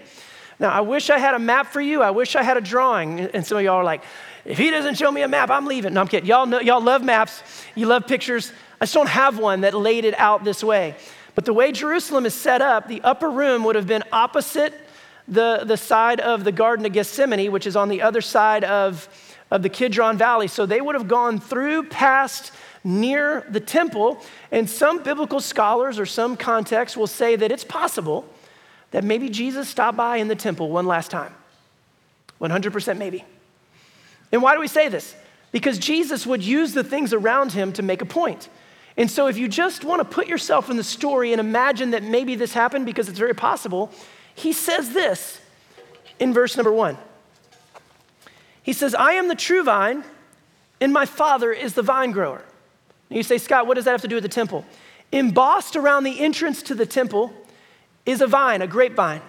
Now, 0.61 0.69
I 0.69 0.83
wish 0.83 1.09
I 1.09 1.19
had 1.19 1.35
a 1.35 1.39
map 1.39 1.69
for 1.69 1.81
you. 1.81 2.03
I 2.03 2.11
wish 2.11 2.37
I 2.37 2.43
had 2.43 2.59
a 2.59 2.61
drawing. 2.61 3.21
And 3.21 3.45
some 3.47 3.57
of 3.57 3.65
y'all 3.65 3.77
are 3.77 3.85
like, 3.85 4.03
if 4.45 4.59
he 4.59 4.71
doesn't 4.71 4.97
show 4.97 5.11
me 5.11 5.23
a 5.23 5.29
map, 5.29 5.49
I'm 5.51 5.65
leaving. 5.65 5.95
No, 5.95 6.03
I'm 6.03 6.09
kidding. 6.09 6.29
Y'all, 6.29 6.45
know, 6.45 6.61
y'all 6.61 6.83
love 6.83 7.03
maps, 7.03 7.43
you 7.75 7.87
love 7.87 8.07
pictures. 8.07 8.53
I 8.79 8.85
just 8.85 8.95
don't 8.95 9.09
have 9.09 9.39
one 9.39 9.63
that 9.63 9.73
laid 9.73 10.05
it 10.05 10.19
out 10.19 10.45
this 10.45 10.63
way. 10.63 10.95
But 11.35 11.47
the 11.47 11.55
way 11.55 11.73
Jerusalem 11.73 12.27
is 12.27 12.35
set 12.35 12.61
up, 12.61 12.89
the 12.89 13.01
upper 13.03 13.31
room 13.31 13.65
would 13.65 13.75
have 13.75 13.87
been 13.87 14.05
opposite 14.13 14.75
the, 15.27 15.63
the 15.65 15.77
side 15.77 16.21
of 16.21 16.45
the 16.45 16.53
Garden 16.53 16.85
of 16.85 16.93
Gethsemane, 16.93 17.51
which 17.51 17.67
is 17.67 17.75
on 17.75 17.89
the 17.89 18.03
other 18.03 18.21
side 18.21 18.65
of, 18.65 19.09
of 19.51 19.63
the 19.63 19.69
Kidron 19.71 20.19
Valley. 20.19 20.49
So 20.49 20.67
they 20.67 20.83
would 20.83 20.95
have 20.95 21.09
gone 21.09 21.41
through 21.41 21.85
past 21.85 22.53
near 22.85 23.47
the 23.49 23.61
temple. 23.61 24.23
And 24.51 24.69
some 24.69 25.03
biblical 25.03 25.41
scholars 25.41 25.99
or 25.99 26.05
some 26.05 26.37
contexts 26.37 26.99
will 26.99 27.07
say 27.07 27.37
that 27.37 27.51
it's 27.51 27.65
possible 27.65 28.29
that 28.91 29.05
maybe 29.05 29.29
Jesus 29.29 29.69
stopped 29.69 29.97
by 29.97 30.17
in 30.17 30.29
the 30.29 30.37
temple 30.37 30.69
one 30.71 30.87
last 30.87 31.11
time. 31.11 31.33
100% 32.41 32.97
maybe. 32.97 33.25
And 34.33 34.43
why 34.43 34.55
do 34.55 34.61
we 34.61 34.69
say 34.69 34.89
this? 34.89 35.15
Because 35.53 35.79
Jesus 35.79 36.27
would 36.27 36.43
use 36.43 36.75
the 36.75 36.85
things 36.85 37.13
around 37.13 37.53
him 37.53 37.73
to 37.75 37.83
make 37.83 38.03
a 38.03 38.07
point. 38.07 38.49
And 38.97 39.11
so, 39.11 39.29
if 39.29 39.39
you 39.39 39.49
just 39.49 39.85
want 39.85 40.01
to 40.01 40.05
put 40.05 40.27
yourself 40.27 40.69
in 40.69 40.77
the 40.77 40.85
story 40.85 41.33
and 41.33 41.41
imagine 41.41 41.93
that 41.93 42.03
maybe 42.03 42.35
this 42.35 42.53
happened 42.53 42.87
because 42.87 43.09
it's 43.09 43.19
very 43.19 43.35
possible, 43.35 43.91
he 44.35 44.53
says 44.53 44.93
this 44.93 45.41
in 46.19 46.35
verse 46.35 46.57
number 46.57 46.73
one. 46.73 46.99
He 48.63 48.73
says, 48.73 48.95
I 48.95 49.13
am 49.13 49.29
the 49.29 49.35
true 49.35 49.63
vine, 49.65 50.05
and 50.81 50.93
my 50.93 51.07
Father 51.07 51.53
is 51.53 51.75
the 51.75 51.83
vine 51.83 52.11
grower. 52.11 52.45
And 53.09 53.17
you 53.17 53.23
say, 53.23 53.39
Scott, 53.39 53.67
what 53.67 53.75
does 53.75 53.87
that 53.87 53.93
have 53.93 54.03
to 54.03 54.09
do 54.09 54.17
with 54.17 54.23
the 54.23 54.29
temple? 54.29 54.65
Embossed 55.13 55.77
around 55.77 56.05
the 56.05 56.21
entrance 56.21 56.63
to 56.65 56.75
the 56.75 56.87
temple 56.87 57.33
is 58.11 58.21
a 58.21 58.27
vine, 58.27 58.63
a 58.63 58.67
grapevine. 58.67 59.23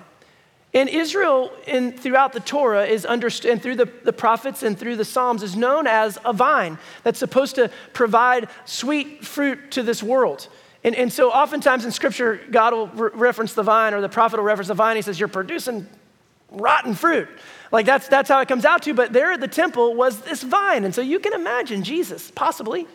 And 0.73 0.87
Israel, 0.87 1.51
in, 1.67 1.97
throughout 1.97 2.31
the 2.31 2.39
Torah, 2.39 2.85
is 2.85 3.05
understood, 3.05 3.51
and 3.51 3.61
through 3.61 3.75
the, 3.75 3.91
the 4.03 4.13
prophets 4.13 4.63
and 4.63 4.79
through 4.79 4.95
the 4.95 5.03
Psalms, 5.03 5.43
is 5.43 5.55
known 5.55 5.85
as 5.85 6.17
a 6.23 6.31
vine 6.31 6.77
that's 7.03 7.19
supposed 7.19 7.55
to 7.55 7.69
provide 7.91 8.47
sweet 8.65 9.25
fruit 9.25 9.71
to 9.71 9.83
this 9.83 10.01
world. 10.01 10.47
And, 10.83 10.95
and 10.95 11.11
so, 11.11 11.29
oftentimes 11.29 11.83
in 11.83 11.91
Scripture, 11.91 12.39
God 12.49 12.73
will 12.73 12.87
re- 12.87 13.09
reference 13.13 13.53
the 13.53 13.63
vine, 13.63 13.93
or 13.93 13.99
the 13.99 14.09
prophet 14.09 14.37
will 14.37 14.45
reference 14.45 14.69
the 14.69 14.73
vine. 14.73 14.95
He 14.95 15.01
says, 15.01 15.19
You're 15.19 15.27
producing 15.27 15.87
rotten 16.49 16.95
fruit. 16.95 17.27
Like 17.71 17.85
that's, 17.85 18.07
that's 18.07 18.29
how 18.29 18.39
it 18.39 18.47
comes 18.47 18.65
out 18.65 18.81
to. 18.83 18.93
But 18.93 19.13
there 19.13 19.31
at 19.31 19.39
the 19.39 19.47
temple 19.47 19.93
was 19.95 20.21
this 20.21 20.41
vine. 20.41 20.85
And 20.85 20.95
so, 20.95 21.01
you 21.01 21.19
can 21.19 21.33
imagine 21.33 21.83
Jesus 21.83 22.31
possibly 22.33 22.87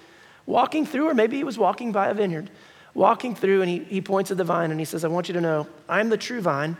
walking 0.46 0.86
through, 0.86 1.08
or 1.08 1.14
maybe 1.14 1.36
he 1.36 1.44
was 1.44 1.58
walking 1.58 1.92
by 1.92 2.08
a 2.08 2.14
vineyard, 2.14 2.50
walking 2.96 3.34
through, 3.34 3.60
and 3.60 3.70
he, 3.70 3.80
he 3.80 4.00
points 4.00 4.30
at 4.30 4.38
the 4.38 4.44
vine 4.44 4.70
and 4.70 4.80
he 4.80 4.86
says, 4.86 5.04
I 5.04 5.08
want 5.08 5.28
you 5.28 5.34
to 5.34 5.40
know, 5.40 5.66
I'm 5.88 6.08
the 6.08 6.16
true 6.16 6.40
vine, 6.40 6.76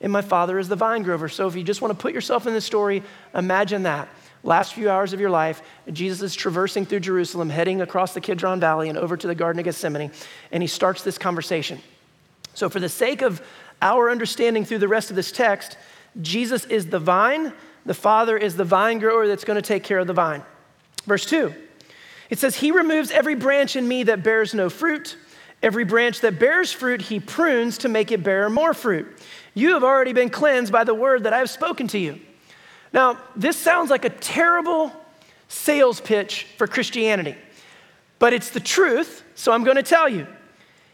and 0.00 0.12
my 0.12 0.20
father 0.20 0.58
is 0.58 0.68
the 0.68 0.76
vine 0.76 1.02
grower. 1.02 1.28
So 1.28 1.46
if 1.46 1.54
you 1.54 1.62
just 1.62 1.80
want 1.80 1.96
to 1.96 2.02
put 2.02 2.12
yourself 2.12 2.46
in 2.46 2.52
the 2.52 2.60
story, 2.60 3.02
imagine 3.34 3.84
that. 3.84 4.08
Last 4.42 4.74
few 4.74 4.90
hours 4.90 5.12
of 5.12 5.20
your 5.20 5.30
life, 5.30 5.62
Jesus 5.92 6.22
is 6.22 6.34
traversing 6.34 6.86
through 6.86 7.00
Jerusalem, 7.00 7.50
heading 7.50 7.82
across 7.82 8.14
the 8.14 8.20
Kidron 8.20 8.58
Valley 8.58 8.88
and 8.88 8.98
over 8.98 9.16
to 9.16 9.26
the 9.26 9.34
Garden 9.34 9.60
of 9.60 9.64
Gethsemane, 9.64 10.10
and 10.50 10.62
he 10.62 10.66
starts 10.66 11.02
this 11.02 11.18
conversation. 11.18 11.80
So, 12.54 12.68
for 12.68 12.80
the 12.80 12.88
sake 12.88 13.22
of 13.22 13.40
our 13.80 14.10
understanding 14.10 14.64
through 14.64 14.78
the 14.78 14.88
rest 14.88 15.10
of 15.10 15.16
this 15.16 15.30
text, 15.30 15.76
Jesus 16.20 16.64
is 16.64 16.86
the 16.86 16.98
vine, 16.98 17.52
the 17.86 17.94
Father 17.94 18.36
is 18.36 18.56
the 18.56 18.64
vine 18.64 18.98
grower 18.98 19.28
that's 19.28 19.44
going 19.44 19.56
to 19.56 19.62
take 19.62 19.84
care 19.84 19.98
of 19.98 20.06
the 20.06 20.14
vine. 20.14 20.42
Verse 21.06 21.26
2 21.26 21.54
it 22.30 22.38
says, 22.38 22.56
He 22.56 22.70
removes 22.70 23.10
every 23.10 23.34
branch 23.34 23.76
in 23.76 23.86
me 23.86 24.04
that 24.04 24.22
bears 24.22 24.54
no 24.54 24.70
fruit. 24.70 25.16
Every 25.62 25.84
branch 25.84 26.20
that 26.20 26.38
bears 26.38 26.72
fruit, 26.72 27.02
He 27.02 27.20
prunes 27.20 27.78
to 27.78 27.88
make 27.88 28.10
it 28.12 28.22
bear 28.22 28.48
more 28.48 28.72
fruit. 28.72 29.06
You 29.54 29.74
have 29.74 29.84
already 29.84 30.12
been 30.12 30.30
cleansed 30.30 30.72
by 30.72 30.84
the 30.84 30.94
word 30.94 31.24
that 31.24 31.32
I 31.32 31.38
have 31.38 31.50
spoken 31.50 31.86
to 31.88 31.98
you. 31.98 32.18
Now, 32.92 33.18
this 33.36 33.56
sounds 33.56 33.90
like 33.90 34.04
a 34.04 34.10
terrible 34.10 34.92
sales 35.48 36.00
pitch 36.00 36.46
for 36.56 36.66
Christianity, 36.66 37.36
but 38.18 38.32
it's 38.32 38.50
the 38.50 38.60
truth, 38.60 39.22
so 39.34 39.52
I'm 39.52 39.64
going 39.64 39.76
to 39.76 39.82
tell 39.82 40.08
you. 40.08 40.26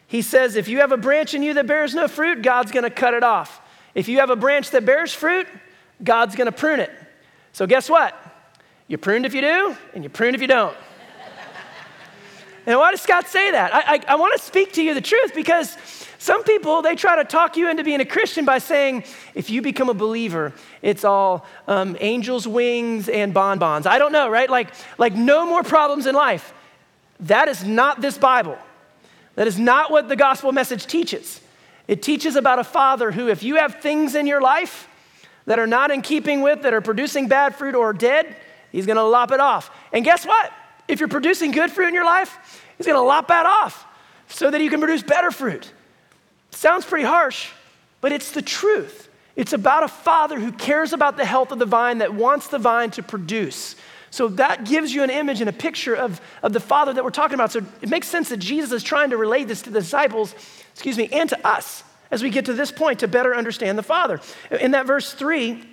He 0.08 0.22
says, 0.22 0.56
if 0.56 0.68
you 0.68 0.78
have 0.78 0.92
a 0.92 0.96
branch 0.96 1.34
in 1.34 1.42
you 1.42 1.54
that 1.54 1.66
bears 1.66 1.94
no 1.94 2.06
fruit, 2.08 2.42
God's 2.42 2.70
going 2.70 2.84
to 2.84 2.90
cut 2.90 3.14
it 3.14 3.24
off. 3.24 3.60
If 3.94 4.08
you 4.08 4.18
have 4.18 4.30
a 4.30 4.36
branch 4.36 4.70
that 4.70 4.84
bears 4.84 5.12
fruit, 5.12 5.46
God's 6.02 6.36
going 6.36 6.46
to 6.46 6.52
prune 6.52 6.80
it. 6.80 6.90
So, 7.52 7.66
guess 7.66 7.88
what? 7.88 8.14
You 8.88 8.98
pruned 8.98 9.26
if 9.26 9.34
you 9.34 9.40
do, 9.40 9.76
and 9.94 10.04
you 10.04 10.10
prune 10.10 10.34
if 10.34 10.40
you 10.40 10.46
don't. 10.46 10.76
And 12.66 12.78
why 12.78 12.90
does 12.90 13.00
Scott 13.00 13.28
say 13.28 13.52
that? 13.52 13.72
I, 13.72 13.94
I, 13.94 14.00
I 14.08 14.14
want 14.16 14.36
to 14.36 14.44
speak 14.44 14.72
to 14.72 14.82
you 14.82 14.92
the 14.92 15.00
truth 15.00 15.34
because 15.34 15.76
some 16.18 16.42
people, 16.42 16.82
they 16.82 16.96
try 16.96 17.16
to 17.16 17.24
talk 17.24 17.56
you 17.56 17.70
into 17.70 17.84
being 17.84 18.00
a 18.00 18.04
Christian 18.04 18.44
by 18.44 18.58
saying, 18.58 19.04
if 19.34 19.48
you 19.48 19.62
become 19.62 19.88
a 19.88 19.94
believer, 19.94 20.52
it's 20.82 21.04
all 21.04 21.46
um, 21.68 21.96
angels' 22.00 22.48
wings 22.48 23.08
and 23.08 23.32
bonbons. 23.32 23.86
I 23.86 23.98
don't 23.98 24.10
know, 24.10 24.28
right? 24.28 24.50
Like, 24.50 24.74
like 24.98 25.14
no 25.14 25.46
more 25.46 25.62
problems 25.62 26.06
in 26.06 26.16
life. 26.16 26.52
That 27.20 27.48
is 27.48 27.64
not 27.64 28.00
this 28.00 28.18
Bible. 28.18 28.58
That 29.36 29.46
is 29.46 29.58
not 29.58 29.90
what 29.90 30.08
the 30.08 30.16
gospel 30.16 30.50
message 30.50 30.86
teaches. 30.86 31.40
It 31.86 32.02
teaches 32.02 32.34
about 32.34 32.58
a 32.58 32.64
father 32.64 33.12
who, 33.12 33.28
if 33.28 33.44
you 33.44 33.56
have 33.56 33.76
things 33.80 34.16
in 34.16 34.26
your 34.26 34.40
life 34.40 34.88
that 35.44 35.60
are 35.60 35.66
not 35.66 35.92
in 35.92 36.02
keeping 36.02 36.40
with, 36.40 36.62
that 36.62 36.74
are 36.74 36.80
producing 36.80 37.28
bad 37.28 37.54
fruit 37.54 37.76
or 37.76 37.92
dead, 37.92 38.34
he's 38.72 38.86
gonna 38.86 39.04
lop 39.04 39.30
it 39.30 39.38
off. 39.38 39.70
And 39.92 40.04
guess 40.04 40.26
what? 40.26 40.52
If 40.88 41.00
you're 41.00 41.08
producing 41.08 41.50
good 41.50 41.70
fruit 41.70 41.88
in 41.88 41.94
your 41.94 42.04
life, 42.04 42.62
he's 42.76 42.86
going 42.86 42.96
to 42.96 43.02
lop 43.02 43.28
that 43.28 43.46
off 43.46 43.86
so 44.28 44.50
that 44.50 44.60
you 44.60 44.70
can 44.70 44.80
produce 44.80 45.02
better 45.02 45.30
fruit. 45.30 45.72
Sounds 46.50 46.84
pretty 46.84 47.04
harsh, 47.04 47.50
but 48.00 48.12
it's 48.12 48.30
the 48.30 48.42
truth. 48.42 49.08
It's 49.34 49.52
about 49.52 49.82
a 49.82 49.88
father 49.88 50.40
who 50.40 50.52
cares 50.52 50.92
about 50.92 51.16
the 51.16 51.24
health 51.24 51.52
of 51.52 51.58
the 51.58 51.66
vine 51.66 51.98
that 51.98 52.14
wants 52.14 52.48
the 52.48 52.58
vine 52.58 52.90
to 52.92 53.02
produce. 53.02 53.76
So 54.10 54.28
that 54.28 54.64
gives 54.64 54.94
you 54.94 55.02
an 55.02 55.10
image 55.10 55.40
and 55.40 55.50
a 55.50 55.52
picture 55.52 55.94
of, 55.94 56.20
of 56.42 56.54
the 56.54 56.60
Father 56.60 56.94
that 56.94 57.04
we're 57.04 57.10
talking 57.10 57.34
about. 57.34 57.52
So 57.52 57.60
it 57.82 57.90
makes 57.90 58.08
sense 58.08 58.30
that 58.30 58.38
Jesus 58.38 58.72
is 58.72 58.82
trying 58.82 59.10
to 59.10 59.18
relate 59.18 59.46
this 59.46 59.60
to 59.62 59.70
the 59.70 59.80
disciples, 59.80 60.34
excuse 60.72 60.96
me, 60.96 61.08
and 61.12 61.28
to 61.28 61.46
us 61.46 61.82
as 62.10 62.22
we 62.22 62.30
get 62.30 62.46
to 62.46 62.54
this 62.54 62.72
point 62.72 63.00
to 63.00 63.08
better 63.08 63.34
understand 63.34 63.76
the 63.76 63.82
Father. 63.82 64.20
In 64.50 64.70
that 64.70 64.86
verse 64.86 65.12
three, 65.12 65.64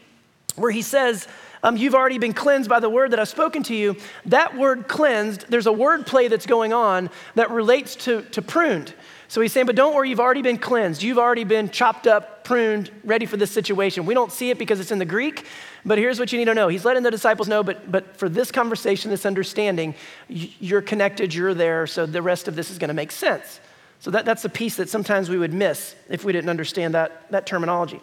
where 0.56 0.72
he 0.72 0.82
says, 0.82 1.28
um, 1.64 1.78
You've 1.78 1.96
already 1.96 2.18
been 2.18 2.34
cleansed 2.34 2.70
by 2.70 2.80
the 2.80 2.90
word 2.90 3.12
that 3.12 3.20
I've 3.20 3.30
spoken 3.30 3.64
to 3.64 3.76
you, 3.76 3.96
that 4.26 4.58
word 4.58 4.88
cleansed, 4.88 5.46
there's 5.50 5.68
a 5.68 5.72
word 5.72 6.06
play 6.06 6.28
that's 6.28 6.46
going 6.46 6.74
on 6.74 7.10
that 7.36 7.52
relates 7.52 7.96
to, 7.98 8.22
to 8.24 8.42
pruned. 8.42 8.94
So 9.30 9.42
he's 9.42 9.52
saying, 9.52 9.66
But 9.66 9.76
don't 9.76 9.96
worry, 9.96 10.10
you've 10.10 10.20
already 10.20 10.42
been 10.42 10.60
cleansed. 10.60 11.02
You've 11.02 11.18
already 11.18 11.44
been 11.44 11.70
chopped 11.70 12.06
up, 12.06 12.44
pruned, 12.44 12.92
ready 13.04 13.26
for 13.26 13.38
this 13.38 13.50
situation. 13.50 14.06
We 14.06 14.14
don't 14.14 14.32
see 14.32 14.52
it 14.52 14.60
because 14.60 14.80
it's 14.80 14.92
in 14.92 15.00
the 15.00 15.06
Greek, 15.06 15.48
but 15.86 15.98
here's 15.98 16.20
what 16.20 16.32
you 16.32 16.38
need 16.38 16.46
to 16.46 16.54
know. 16.54 16.68
He's 16.68 16.86
letting 16.86 17.04
the 17.04 17.12
disciples 17.12 17.48
know, 17.48 17.64
but, 17.64 17.92
but 17.92 18.18
for 18.18 18.30
this 18.30 18.52
conversation, 18.52 19.10
this 19.10 19.26
understanding, 19.26 19.96
you're 20.28 20.82
connected, 20.82 21.34
you're 21.34 21.54
there, 21.54 21.88
so 21.88 22.06
the 22.06 22.22
rest 22.22 22.48
of 22.48 22.56
this 22.56 22.70
is 22.70 22.78
going 22.78 22.90
to 22.90 22.94
make 22.94 23.12
sense. 23.12 23.60
So 24.02 24.12
that, 24.12 24.26
that's 24.26 24.42
the 24.42 24.50
piece 24.50 24.76
that 24.76 24.90
sometimes 24.90 25.30
we 25.30 25.38
would 25.38 25.54
miss 25.54 25.96
if 26.10 26.26
we 26.26 26.34
didn't 26.34 26.50
understand 26.50 26.94
that, 26.94 27.32
that 27.32 27.46
terminology. 27.46 28.02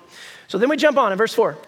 So 0.49 0.57
then 0.57 0.71
we 0.71 0.79
jump 0.79 0.97
on 0.97 1.13
in 1.13 1.19
verse 1.19 1.35
4. 1.35 1.59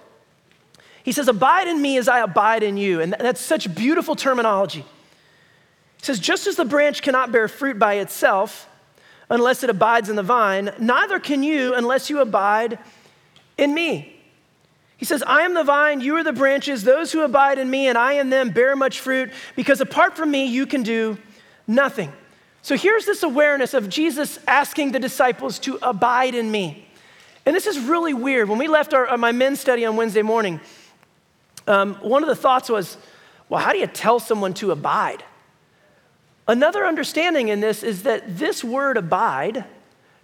He 1.02 1.12
says, 1.12 1.28
Abide 1.28 1.68
in 1.68 1.80
me 1.80 1.96
as 1.98 2.08
I 2.08 2.20
abide 2.20 2.62
in 2.62 2.76
you. 2.76 3.00
And 3.00 3.14
that's 3.18 3.40
such 3.40 3.74
beautiful 3.74 4.16
terminology. 4.16 4.80
He 4.80 6.04
says, 6.04 6.18
Just 6.18 6.46
as 6.46 6.56
the 6.56 6.64
branch 6.64 7.02
cannot 7.02 7.32
bear 7.32 7.48
fruit 7.48 7.78
by 7.78 7.94
itself 7.94 8.68
unless 9.28 9.62
it 9.62 9.70
abides 9.70 10.08
in 10.08 10.16
the 10.16 10.22
vine, 10.22 10.72
neither 10.78 11.18
can 11.18 11.42
you 11.42 11.74
unless 11.74 12.10
you 12.10 12.20
abide 12.20 12.78
in 13.56 13.72
me. 13.72 14.20
He 14.96 15.04
says, 15.04 15.24
I 15.26 15.42
am 15.42 15.54
the 15.54 15.64
vine, 15.64 16.00
you 16.00 16.14
are 16.16 16.22
the 16.22 16.32
branches. 16.32 16.84
Those 16.84 17.10
who 17.10 17.22
abide 17.22 17.58
in 17.58 17.68
me 17.68 17.88
and 17.88 17.98
I 17.98 18.14
in 18.14 18.30
them 18.30 18.50
bear 18.50 18.76
much 18.76 19.00
fruit, 19.00 19.32
because 19.56 19.80
apart 19.80 20.16
from 20.16 20.30
me, 20.30 20.46
you 20.46 20.64
can 20.64 20.84
do 20.84 21.18
nothing. 21.66 22.12
So 22.62 22.76
here's 22.76 23.04
this 23.04 23.24
awareness 23.24 23.74
of 23.74 23.88
Jesus 23.88 24.38
asking 24.46 24.92
the 24.92 25.00
disciples 25.00 25.58
to 25.60 25.78
abide 25.82 26.36
in 26.36 26.48
me. 26.48 26.86
And 27.44 27.56
this 27.56 27.66
is 27.66 27.80
really 27.80 28.14
weird. 28.14 28.48
When 28.48 28.58
we 28.58 28.68
left 28.68 28.94
our, 28.94 29.08
uh, 29.08 29.16
my 29.16 29.32
men's 29.32 29.58
study 29.58 29.84
on 29.84 29.96
Wednesday 29.96 30.22
morning, 30.22 30.60
um, 31.66 31.94
one 31.96 32.22
of 32.22 32.28
the 32.28 32.36
thoughts 32.36 32.68
was, 32.68 32.96
well, 33.48 33.60
how 33.60 33.72
do 33.72 33.78
you 33.78 33.86
tell 33.86 34.18
someone 34.18 34.54
to 34.54 34.70
abide? 34.70 35.24
Another 36.48 36.84
understanding 36.84 37.48
in 37.48 37.60
this 37.60 37.82
is 37.82 38.02
that 38.02 38.38
this 38.38 38.64
word 38.64 38.96
abide 38.96 39.64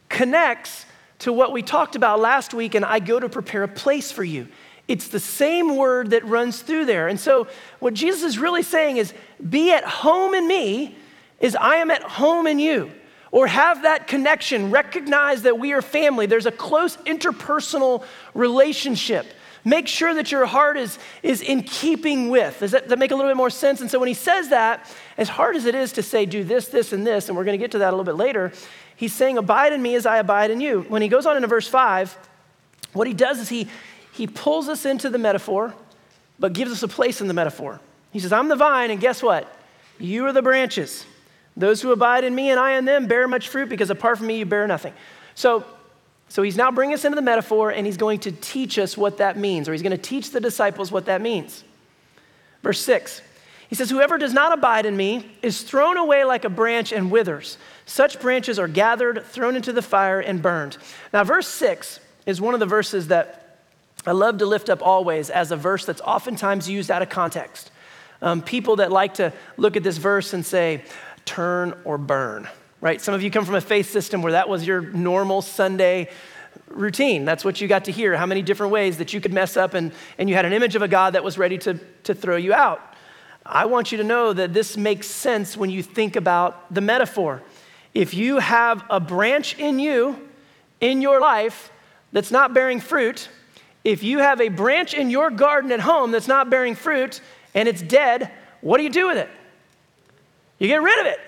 connects 0.08 0.86
to 1.20 1.32
what 1.32 1.52
we 1.52 1.62
talked 1.62 1.96
about 1.96 2.20
last 2.20 2.54
week, 2.54 2.74
and 2.74 2.84
I 2.84 2.98
go 2.98 3.18
to 3.20 3.28
prepare 3.28 3.62
a 3.62 3.68
place 3.68 4.10
for 4.10 4.24
you. 4.24 4.48
It's 4.86 5.08
the 5.08 5.20
same 5.20 5.76
word 5.76 6.10
that 6.10 6.24
runs 6.24 6.62
through 6.62 6.86
there. 6.86 7.08
And 7.08 7.20
so, 7.20 7.46
what 7.78 7.94
Jesus 7.94 8.22
is 8.22 8.38
really 8.38 8.62
saying 8.62 8.96
is, 8.96 9.12
be 9.48 9.72
at 9.72 9.84
home 9.84 10.34
in 10.34 10.48
me 10.48 10.96
is 11.40 11.54
I 11.54 11.76
am 11.76 11.90
at 11.90 12.02
home 12.02 12.46
in 12.46 12.58
you. 12.58 12.90
Or 13.30 13.46
have 13.46 13.82
that 13.82 14.06
connection, 14.06 14.70
recognize 14.70 15.42
that 15.42 15.58
we 15.58 15.74
are 15.74 15.82
family. 15.82 16.24
There's 16.24 16.46
a 16.46 16.52
close 16.52 16.96
interpersonal 16.98 18.04
relationship. 18.32 19.26
Make 19.64 19.88
sure 19.88 20.14
that 20.14 20.30
your 20.30 20.46
heart 20.46 20.76
is, 20.76 20.98
is 21.22 21.42
in 21.42 21.62
keeping 21.62 22.30
with. 22.30 22.60
Does 22.60 22.70
that, 22.70 22.88
that 22.88 22.98
make 22.98 23.10
a 23.10 23.16
little 23.16 23.30
bit 23.30 23.36
more 23.36 23.50
sense? 23.50 23.80
And 23.80 23.90
so 23.90 23.98
when 23.98 24.08
he 24.08 24.14
says 24.14 24.48
that, 24.50 24.86
as 25.16 25.28
hard 25.28 25.56
as 25.56 25.64
it 25.64 25.74
is 25.74 25.92
to 25.92 26.02
say, 26.02 26.26
do 26.26 26.44
this, 26.44 26.68
this, 26.68 26.92
and 26.92 27.06
this, 27.06 27.28
and 27.28 27.36
we're 27.36 27.44
going 27.44 27.58
to 27.58 27.62
get 27.62 27.72
to 27.72 27.78
that 27.78 27.88
a 27.88 27.96
little 27.96 28.04
bit 28.04 28.14
later, 28.14 28.52
he's 28.96 29.12
saying, 29.12 29.36
Abide 29.38 29.72
in 29.72 29.82
me 29.82 29.94
as 29.94 30.06
I 30.06 30.18
abide 30.18 30.50
in 30.50 30.60
you. 30.60 30.82
When 30.82 31.02
he 31.02 31.08
goes 31.08 31.26
on 31.26 31.36
into 31.36 31.48
verse 31.48 31.68
5, 31.68 32.16
what 32.92 33.06
he 33.06 33.14
does 33.14 33.40
is 33.40 33.48
he, 33.48 33.68
he 34.12 34.26
pulls 34.26 34.68
us 34.68 34.84
into 34.84 35.10
the 35.10 35.18
metaphor, 35.18 35.74
but 36.38 36.52
gives 36.52 36.70
us 36.70 36.82
a 36.82 36.88
place 36.88 37.20
in 37.20 37.28
the 37.28 37.34
metaphor. 37.34 37.80
He 38.12 38.20
says, 38.20 38.32
I'm 38.32 38.48
the 38.48 38.56
vine, 38.56 38.90
and 38.90 39.00
guess 39.00 39.22
what? 39.22 39.52
You 39.98 40.26
are 40.26 40.32
the 40.32 40.42
branches. 40.42 41.04
Those 41.56 41.82
who 41.82 41.90
abide 41.90 42.24
in 42.24 42.34
me 42.34 42.50
and 42.50 42.60
I 42.60 42.78
in 42.78 42.84
them 42.84 43.06
bear 43.06 43.26
much 43.26 43.48
fruit 43.48 43.68
because 43.68 43.90
apart 43.90 44.18
from 44.18 44.28
me 44.28 44.38
you 44.38 44.46
bear 44.46 44.66
nothing. 44.66 44.94
So, 45.34 45.64
so 46.28 46.42
he's 46.42 46.56
now 46.56 46.70
bringing 46.70 46.94
us 46.94 47.04
into 47.04 47.16
the 47.16 47.22
metaphor 47.22 47.70
and 47.70 47.86
he's 47.86 47.96
going 47.96 48.20
to 48.20 48.32
teach 48.32 48.78
us 48.78 48.96
what 48.96 49.18
that 49.18 49.38
means, 49.38 49.68
or 49.68 49.72
he's 49.72 49.82
going 49.82 49.96
to 49.96 49.98
teach 49.98 50.30
the 50.30 50.40
disciples 50.40 50.92
what 50.92 51.06
that 51.06 51.20
means. 51.20 51.64
Verse 52.62 52.80
6, 52.80 53.22
he 53.68 53.74
says, 53.74 53.90
Whoever 53.90 54.18
does 54.18 54.32
not 54.32 54.56
abide 54.56 54.86
in 54.86 54.96
me 54.96 55.26
is 55.42 55.62
thrown 55.62 55.96
away 55.96 56.24
like 56.24 56.44
a 56.44 56.50
branch 56.50 56.92
and 56.92 57.10
withers. 57.10 57.56
Such 57.86 58.20
branches 58.20 58.58
are 58.58 58.68
gathered, 58.68 59.24
thrown 59.24 59.56
into 59.56 59.72
the 59.72 59.82
fire, 59.82 60.20
and 60.20 60.42
burned. 60.42 60.76
Now, 61.12 61.24
verse 61.24 61.48
6 61.48 62.00
is 62.26 62.40
one 62.40 62.54
of 62.54 62.60
the 62.60 62.66
verses 62.66 63.08
that 63.08 63.60
I 64.06 64.12
love 64.12 64.38
to 64.38 64.46
lift 64.46 64.70
up 64.70 64.86
always 64.86 65.30
as 65.30 65.50
a 65.50 65.56
verse 65.56 65.84
that's 65.84 66.00
oftentimes 66.00 66.68
used 66.68 66.90
out 66.90 67.02
of 67.02 67.08
context. 67.08 67.70
Um, 68.20 68.42
people 68.42 68.76
that 68.76 68.90
like 68.90 69.14
to 69.14 69.32
look 69.56 69.76
at 69.76 69.82
this 69.82 69.96
verse 69.96 70.32
and 70.32 70.44
say, 70.44 70.82
turn 71.24 71.74
or 71.84 71.98
burn, 71.98 72.48
right? 72.80 73.00
Some 73.00 73.14
of 73.14 73.22
you 73.22 73.30
come 73.30 73.44
from 73.44 73.54
a 73.54 73.60
faith 73.60 73.90
system 73.90 74.22
where 74.22 74.32
that 74.32 74.48
was 74.48 74.66
your 74.66 74.80
normal 74.80 75.42
Sunday 75.42 76.10
routine. 76.68 77.24
That's 77.24 77.44
what 77.44 77.60
you 77.60 77.68
got 77.68 77.84
to 77.86 77.92
hear, 77.92 78.16
how 78.16 78.26
many 78.26 78.42
different 78.42 78.72
ways 78.72 78.98
that 78.98 79.12
you 79.12 79.20
could 79.20 79.32
mess 79.32 79.56
up, 79.56 79.74
and, 79.74 79.92
and 80.18 80.28
you 80.28 80.34
had 80.34 80.44
an 80.44 80.52
image 80.52 80.76
of 80.76 80.82
a 80.82 80.88
God 80.88 81.14
that 81.14 81.24
was 81.24 81.38
ready 81.38 81.58
to, 81.58 81.74
to 82.04 82.14
throw 82.14 82.36
you 82.36 82.52
out. 82.52 82.80
I 83.44 83.66
want 83.66 83.92
you 83.92 83.98
to 83.98 84.04
know 84.04 84.32
that 84.32 84.52
this 84.52 84.76
makes 84.76 85.06
sense 85.06 85.56
when 85.56 85.70
you 85.70 85.82
think 85.82 86.16
about 86.16 86.72
the 86.72 86.80
metaphor. 86.80 87.42
If 87.94 88.12
you 88.14 88.38
have 88.38 88.84
a 88.90 89.00
branch 89.00 89.58
in 89.58 89.78
you, 89.78 90.28
in 90.80 91.02
your 91.02 91.20
life, 91.20 91.72
that's 92.12 92.30
not 92.30 92.54
bearing 92.54 92.80
fruit, 92.80 93.28
if 93.84 94.02
you 94.02 94.18
have 94.18 94.40
a 94.40 94.48
branch 94.48 94.92
in 94.92 95.08
your 95.08 95.30
garden 95.30 95.72
at 95.72 95.80
home 95.80 96.10
that's 96.10 96.28
not 96.28 96.50
bearing 96.50 96.74
fruit 96.74 97.20
and 97.54 97.68
it's 97.68 97.80
dead, 97.80 98.30
what 98.60 98.76
do 98.76 98.84
you 98.84 98.90
do 98.90 99.08
with 99.08 99.16
it? 99.16 99.30
You 100.58 100.68
get 100.68 100.82
rid 100.82 100.98
of 101.00 101.06
it. 101.06 101.18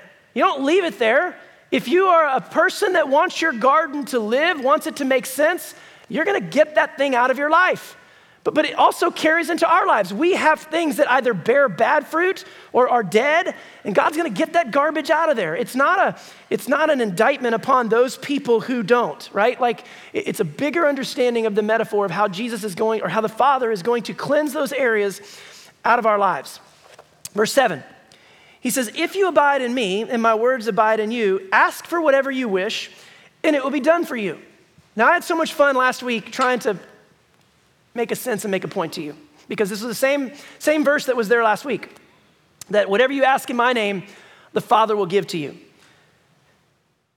You 0.41 0.47
don't 0.47 0.64
leave 0.64 0.84
it 0.84 0.99
there. 0.99 1.36
If 1.70 1.86
you 1.86 2.07
are 2.07 2.34
a 2.34 2.41
person 2.41 2.95
that 2.95 3.11
wants 3.11 3.43
your 3.43 3.53
garden 3.53 4.07
to 4.07 4.18
live, 4.18 4.64
wants 4.64 4.86
it 4.86 4.97
to 4.97 5.05
make 5.05 5.26
sense, 5.26 5.74
you're 6.09 6.24
going 6.24 6.41
to 6.41 6.49
get 6.49 6.76
that 6.76 6.97
thing 6.97 7.14
out 7.14 7.30
of 7.30 7.36
your 7.36 7.51
life. 7.51 7.95
But, 8.43 8.55
but 8.55 8.64
it 8.64 8.74
also 8.74 9.11
carries 9.11 9.51
into 9.51 9.68
our 9.68 9.86
lives. 9.86 10.14
We 10.14 10.32
have 10.32 10.61
things 10.61 10.97
that 10.97 11.11
either 11.11 11.34
bear 11.34 11.68
bad 11.68 12.07
fruit 12.07 12.47
or 12.72 12.88
are 12.88 13.03
dead, 13.03 13.55
and 13.84 13.95
God's 13.95 14.16
going 14.16 14.32
to 14.32 14.34
get 14.34 14.55
that 14.55 14.70
garbage 14.70 15.11
out 15.11 15.28
of 15.28 15.36
there. 15.36 15.55
It's 15.55 15.74
not, 15.74 15.99
a, 15.99 16.18
it's 16.49 16.68
not 16.68 16.88
an 16.88 17.03
indictment 17.03 17.55
upon 17.55 17.91
those 17.91 18.16
people 18.16 18.62
who 18.62 18.82
don't, 18.82 19.28
right? 19.34 19.61
Like, 19.61 19.84
it's 20.14 20.41
a 20.41 20.45
bigger 20.47 20.86
understanding 20.86 21.45
of 21.45 21.55
the 21.55 21.62
metaphor 21.62 22.07
of 22.07 22.11
how 22.11 22.28
Jesus 22.28 22.64
is 22.64 22.74
going, 22.74 23.03
or 23.03 23.11
how 23.11 23.20
the 23.20 23.28
Father 23.28 23.70
is 23.70 23.82
going 23.82 24.05
to 24.05 24.14
cleanse 24.14 24.55
those 24.55 24.72
areas 24.72 25.20
out 25.84 25.99
of 25.99 26.07
our 26.07 26.16
lives. 26.16 26.61
Verse 27.34 27.53
7. 27.53 27.84
He 28.61 28.70
says, 28.70 28.92
If 28.94 29.14
you 29.14 29.28
abide 29.28 29.62
in 29.62 29.74
me 29.74 30.02
and 30.02 30.22
my 30.22 30.34
words 30.34 30.66
abide 30.66 31.00
in 31.00 31.11
you, 31.11 31.48
ask 31.52 31.86
for 31.86 32.00
whatever 32.00 32.30
you 32.30 32.48
wish 32.48 32.90
and 33.42 33.56
it 33.56 33.64
will 33.64 33.70
be 33.70 33.80
done 33.80 34.04
for 34.04 34.16
you. 34.16 34.38
Now, 34.96 35.08
I 35.08 35.14
had 35.14 35.24
so 35.24 35.34
much 35.34 35.54
fun 35.54 35.76
last 35.76 36.02
week 36.02 36.30
trying 36.30 36.58
to 36.61 36.76
make 37.94 38.11
a 38.11 38.16
sense 38.16 38.44
and 38.44 38.50
make 38.50 38.64
a 38.64 38.68
point 38.68 38.92
to 38.94 39.02
you 39.02 39.16
because 39.48 39.70
this 39.70 39.80
was 39.80 39.88
the 39.88 39.94
same, 39.94 40.32
same 40.58 40.84
verse 40.84 41.06
that 41.06 41.16
was 41.16 41.28
there 41.28 41.42
last 41.42 41.64
week 41.64 41.88
that 42.68 42.88
whatever 42.88 43.12
you 43.12 43.24
ask 43.24 43.50
in 43.50 43.56
my 43.56 43.72
name, 43.72 44.04
the 44.52 44.61
Father 44.61 44.96
will 44.96 45.06
give 45.06 45.26
to 45.28 45.38
you. 45.38 45.56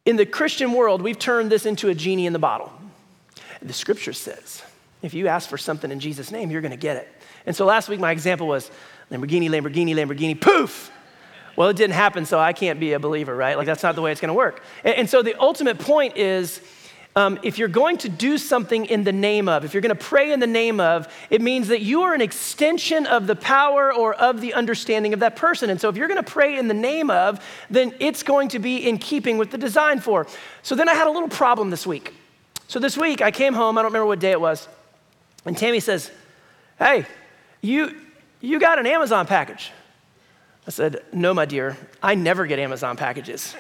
In 0.06 0.16
the 0.16 0.26
Christian 0.26 0.74
world, 0.74 1.02
we've 1.02 1.20
turned 1.20 1.52
this 1.52 1.66
into 1.66 1.90
a 1.90 1.96
genie 1.96 2.26
in 2.26 2.34
the 2.34 2.40
bottle. 2.40 2.72
The 3.62 3.74
scripture 3.74 4.14
says, 4.14 4.64
if 5.02 5.14
you 5.14 5.28
ask 5.28 5.50
for 5.50 5.58
something 5.58 5.92
in 5.92 6.00
Jesus' 6.00 6.32
name, 6.32 6.52
you're 6.52 6.62
going 6.62 6.72
to 6.72 6.78
get 6.78 6.98
it. 6.98 7.08
And 7.46 7.56
so 7.56 7.66
last 7.66 7.90
week, 7.90 8.00
my 8.00 8.12
example 8.12 8.48
was 8.48 8.72
Lamborghini, 9.12 9.50
Lamborghini, 9.50 9.94
Lamborghini, 9.94 10.40
poof, 10.40 10.92
well, 11.56 11.70
it 11.70 11.78
didn't 11.78 11.94
happen, 11.94 12.26
so 12.26 12.40
I 12.40 12.54
can't 12.54 12.80
be 12.80 12.94
a 12.94 13.00
believer, 13.00 13.36
right? 13.36 13.58
Like, 13.58 13.68
that's 13.68 13.84
not 13.84 13.96
the 13.96 14.02
way 14.02 14.12
it's 14.12 14.22
gonna 14.22 14.34
work. 14.34 14.64
And, 14.84 14.96
and 14.96 15.10
so, 15.10 15.22
the 15.22 15.40
ultimate 15.40 15.80
point 15.80 16.18
is 16.18 16.62
um, 17.16 17.40
if 17.44 17.60
you're 17.60 17.68
going 17.68 17.98
to 18.00 18.10
do 18.10 18.40
something 18.40 18.86
in 18.86 19.04
the 19.04 19.12
name 19.12 19.48
of, 19.48 19.64
if 19.64 19.74
you're 19.74 19.82
gonna 19.82 19.94
pray 19.94 20.32
in 20.32 20.40
the 20.40 20.48
name 20.48 20.80
of, 20.80 21.08
it 21.30 21.42
means 21.42 21.68
that 21.68 21.82
you 21.82 22.02
are 22.04 22.14
an 22.16 22.22
extension 22.22 23.06
of 23.06 23.28
the 23.28 23.36
power 23.36 23.94
or 23.94 24.16
of 24.16 24.42
the 24.42 24.56
understanding 24.56 25.14
of 25.14 25.20
that 25.20 25.36
person. 25.36 25.70
And 25.70 25.80
so, 25.80 25.90
if 25.90 25.96
you're 25.96 26.08
gonna 26.08 26.24
pray 26.24 26.58
in 26.58 26.68
the 26.68 26.74
name 26.74 27.12
of, 27.12 27.44
then 27.70 27.94
it's 28.00 28.24
going 28.24 28.50
to 28.50 28.60
be 28.60 28.88
in 28.88 28.98
keeping 28.98 29.38
with 29.38 29.52
the 29.52 29.58
design 29.58 30.00
for. 30.00 30.26
So, 30.64 30.74
then 30.76 30.90
I 30.90 30.96
had 30.96 31.08
a 31.08 31.12
little 31.12 31.30
problem 31.30 31.70
this 31.70 31.86
week. 31.86 32.14
So, 32.68 32.80
this 32.80 32.98
week 32.98 33.22
I 33.22 33.30
came 33.30 33.54
home, 33.54 33.78
I 33.78 33.84
don't 33.84 33.92
remember 33.92 34.08
what 34.08 34.20
day 34.20 34.32
it 34.32 34.42
was, 34.42 34.68
and 35.46 35.56
Tammy 35.56 35.80
says, 35.80 36.10
Hey, 36.80 37.06
you, 37.62 37.96
you 38.42 38.60
got 38.60 38.80
an 38.80 38.88
Amazon 38.88 39.28
package. 39.28 39.72
I 40.68 40.72
said, 40.72 41.04
No, 41.12 41.34
my 41.34 41.46
dear, 41.46 41.78
I 42.02 42.16
never 42.16 42.46
get 42.46 42.60
Amazon 42.60 42.98
packages. 42.98 43.56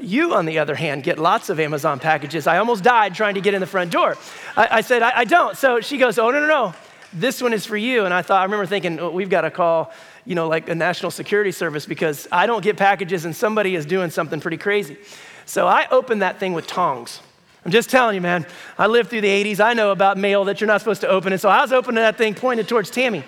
You, 0.00 0.34
on 0.34 0.46
the 0.46 0.60
other 0.60 0.76
hand, 0.76 1.02
get 1.02 1.18
lots 1.18 1.50
of 1.50 1.58
Amazon 1.58 1.98
packages. 1.98 2.46
I 2.46 2.58
almost 2.58 2.84
died 2.84 3.14
trying 3.14 3.34
to 3.34 3.40
get 3.40 3.54
in 3.54 3.60
the 3.60 3.66
front 3.66 3.90
door. 3.90 4.16
I, 4.56 4.68
I 4.70 4.80
said, 4.80 5.02
I, 5.02 5.18
I, 5.18 5.24
don't. 5.24 5.56
So 5.56 5.80
she 5.80 5.98
goes, 5.98 6.18
Oh, 6.18 6.30
no, 6.30 6.40
no, 6.40 6.46
no. 6.46 6.74
This 7.12 7.40
one 7.40 7.52
is 7.52 7.64
for 7.64 7.76
you. 7.76 8.04
And 8.04 8.12
I 8.12 8.22
thought, 8.22 8.40
I 8.40 8.44
remember 8.44 8.66
thinking, 8.66 9.00
oh, 9.00 9.10
we've 9.10 9.30
got 9.30 9.40
to 9.40 9.50
call, 9.50 9.92
you 10.26 10.34
know, 10.34 10.46
like 10.46 10.68
a 10.68 10.74
national 10.74 11.10
security 11.10 11.52
service 11.52 11.86
because 11.86 12.28
I 12.30 12.46
don't 12.46 12.62
get 12.62 12.76
packages 12.76 13.24
and 13.24 13.34
somebody 13.34 13.74
is 13.74 13.86
doing 13.86 14.10
something 14.10 14.40
pretty 14.40 14.58
crazy. 14.58 14.98
So 15.46 15.66
I 15.66 15.88
opened 15.90 16.20
that 16.20 16.38
thing 16.38 16.52
with 16.52 16.66
tongs. 16.66 17.22
I'm 17.64 17.72
just 17.72 17.90
telling 17.90 18.14
you, 18.14 18.20
man, 18.20 18.46
I 18.76 18.86
lived 18.86 19.10
through 19.10 19.22
the 19.22 19.44
80s. 19.44 19.58
I 19.58 19.72
know 19.72 19.90
about 19.90 20.18
mail 20.18 20.44
that 20.44 20.60
you're 20.60 20.68
not 20.68 20.80
supposed 20.80 21.00
to 21.00 21.08
open 21.08 21.32
it. 21.32 21.38
So 21.38 21.48
I 21.48 21.62
was 21.62 21.72
opening 21.72 22.02
that 22.02 22.18
thing 22.18 22.34
pointed 22.34 22.68
towards 22.68 22.90
Tammy. 22.90 23.24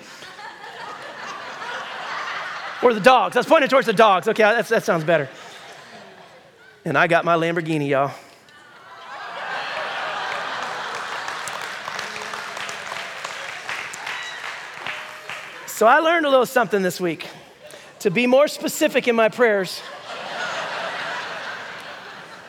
Or 2.82 2.94
the 2.94 3.00
dogs. 3.00 3.36
I 3.36 3.40
was 3.40 3.46
pointing 3.46 3.68
towards 3.68 3.86
the 3.86 3.92
dogs. 3.92 4.26
Okay, 4.26 4.42
that's, 4.42 4.70
that 4.70 4.84
sounds 4.84 5.04
better. 5.04 5.28
And 6.84 6.96
I 6.96 7.06
got 7.06 7.24
my 7.24 7.36
Lamborghini, 7.36 7.88
y'all. 7.88 8.12
So 15.66 15.86
I 15.86 16.00
learned 16.00 16.26
a 16.26 16.30
little 16.30 16.44
something 16.44 16.82
this 16.82 17.00
week 17.00 17.26
to 18.00 18.10
be 18.10 18.26
more 18.26 18.48
specific 18.48 19.08
in 19.08 19.16
my 19.16 19.28
prayers. 19.28 19.80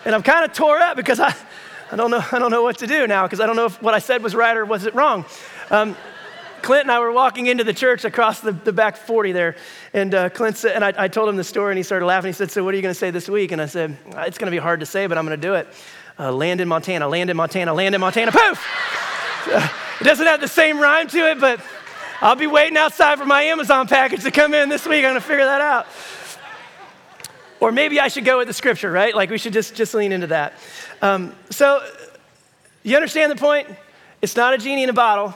And 0.03 0.15
I'm 0.15 0.23
kind 0.23 0.43
of 0.43 0.53
tore 0.53 0.79
up 0.79 0.97
because 0.97 1.19
I, 1.19 1.35
I, 1.91 1.95
don't 1.95 2.11
know, 2.11 2.23
I 2.31 2.39
don't 2.39 2.51
know 2.51 2.63
what 2.63 2.79
to 2.79 2.87
do 2.87 3.07
now 3.07 3.23
because 3.23 3.39
I 3.39 3.45
don't 3.45 3.55
know 3.55 3.67
if 3.67 3.81
what 3.81 3.93
I 3.93 3.99
said 3.99 4.23
was 4.23 4.33
right 4.33 4.55
or 4.55 4.65
was 4.65 4.85
it 4.85 4.95
wrong. 4.95 5.25
Um, 5.69 5.95
Clint 6.61 6.83
and 6.83 6.91
I 6.91 6.99
were 6.99 7.11
walking 7.11 7.47
into 7.47 7.63
the 7.63 7.73
church 7.73 8.05
across 8.05 8.39
the, 8.39 8.51
the 8.51 8.73
back 8.73 8.95
40 8.95 9.31
there. 9.31 9.55
And 9.93 10.13
uh, 10.13 10.29
Clint 10.29 10.57
said, 10.57 10.75
and 10.75 10.83
I, 10.83 10.93
I, 10.97 11.07
told 11.07 11.29
him 11.29 11.35
the 11.35 11.43
story 11.43 11.71
and 11.71 11.77
he 11.77 11.83
started 11.83 12.05
laughing. 12.05 12.29
He 12.29 12.33
said, 12.33 12.51
So 12.51 12.63
what 12.63 12.73
are 12.73 12.77
you 12.77 12.81
going 12.81 12.93
to 12.93 12.99
say 12.99 13.11
this 13.11 13.29
week? 13.29 13.51
And 13.51 13.61
I 13.61 13.65
said, 13.65 13.97
It's 14.05 14.37
going 14.37 14.47
to 14.47 14.55
be 14.55 14.57
hard 14.57 14.79
to 14.81 14.85
say, 14.85 15.07
but 15.07 15.17
I'm 15.17 15.25
going 15.25 15.39
to 15.39 15.47
do 15.47 15.55
it. 15.55 15.67
Uh, 16.19 16.31
land 16.31 16.61
in 16.61 16.67
Montana, 16.67 17.07
land 17.07 17.29
in 17.29 17.37
Montana, 17.37 17.73
land 17.73 17.95
in 17.95 18.01
Montana, 18.01 18.31
poof! 18.31 18.67
Uh, 19.47 19.67
it 20.01 20.03
doesn't 20.03 20.25
have 20.25 20.41
the 20.41 20.47
same 20.47 20.79
rhyme 20.79 21.07
to 21.07 21.31
it, 21.31 21.39
but 21.39 21.59
I'll 22.21 22.35
be 22.35 22.47
waiting 22.47 22.77
outside 22.77 23.17
for 23.17 23.25
my 23.25 23.43
Amazon 23.43 23.87
package 23.87 24.23
to 24.23 24.31
come 24.31 24.53
in 24.53 24.69
this 24.69 24.85
week. 24.85 24.97
I'm 24.97 25.11
going 25.11 25.15
to 25.15 25.21
figure 25.21 25.45
that 25.45 25.61
out. 25.61 25.87
Or 27.59 27.71
maybe 27.71 27.99
I 27.99 28.07
should 28.07 28.25
go 28.25 28.39
with 28.39 28.47
the 28.47 28.53
scripture, 28.53 28.91
right? 28.91 29.15
Like 29.15 29.29
we 29.29 29.37
should 29.37 29.53
just, 29.53 29.75
just 29.75 29.93
lean 29.93 30.11
into 30.11 30.27
that. 30.27 30.53
Um, 31.01 31.35
so, 31.49 31.83
you 32.83 32.95
understand 32.95 33.31
the 33.31 33.35
point? 33.35 33.67
It's 34.21 34.35
not 34.35 34.53
a 34.53 34.57
genie 34.57 34.83
in 34.83 34.89
a 34.89 34.93
bottle. 34.93 35.35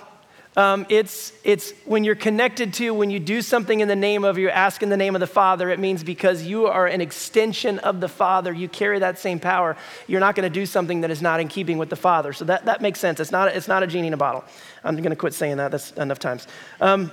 Um, 0.58 0.86
it's, 0.88 1.34
it's 1.44 1.74
when 1.84 2.06
you're 2.06 2.16
connected 2.16 2.74
to, 2.76 2.94
when 2.94 3.10
you 3.10 3.20
do 3.20 3.42
something 3.42 3.82
in 3.82 3.90
the 3.90 3.96
name 3.96 4.24
of, 4.24 4.38
you 4.38 4.50
ask 4.50 4.82
in 4.82 4.88
the 4.88 4.96
name 4.96 5.14
of 5.14 5.20
the 5.20 5.28
Father, 5.28 5.70
it 5.70 5.80
means 5.80 6.02
because 6.02 6.44
you 6.44 6.68
are 6.68 6.88
an 6.88 7.02
extension 7.02 7.80
of 7.80 8.00
the 8.00 8.08
Father, 8.08 8.54
you 8.54 8.70
carry 8.70 9.00
that 9.00 9.20
same 9.20 9.38
power. 9.38 9.76
You're 10.08 10.22
not 10.22 10.34
going 10.34 10.50
to 10.50 10.60
do 10.60 10.66
something 10.66 11.02
that 11.02 11.12
is 11.12 11.22
not 11.22 11.42
in 11.42 11.50
keeping 11.50 11.78
with 11.78 11.90
the 11.90 11.98
Father. 11.98 12.32
So 12.32 12.46
that, 12.46 12.66
that 12.66 12.82
makes 12.82 13.02
sense. 13.02 13.20
It's 13.20 13.32
not, 13.32 13.50
it's 13.50 13.68
not 13.68 13.84
a 13.84 13.88
genie 13.88 14.08
in 14.08 14.14
a 14.14 14.18
bottle. 14.18 14.46
I'm 14.84 14.96
going 14.96 15.10
to 15.10 15.18
quit 15.18 15.34
saying 15.34 15.58
that. 15.58 15.72
That's 15.72 15.92
enough 15.92 16.20
times. 16.20 16.48
Um, 16.80 17.12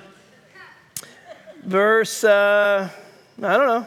verse, 1.64 2.22
uh, 2.22 2.88
I 3.42 3.56
don't 3.56 3.66
know, 3.66 3.86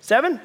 seven? 0.00 0.40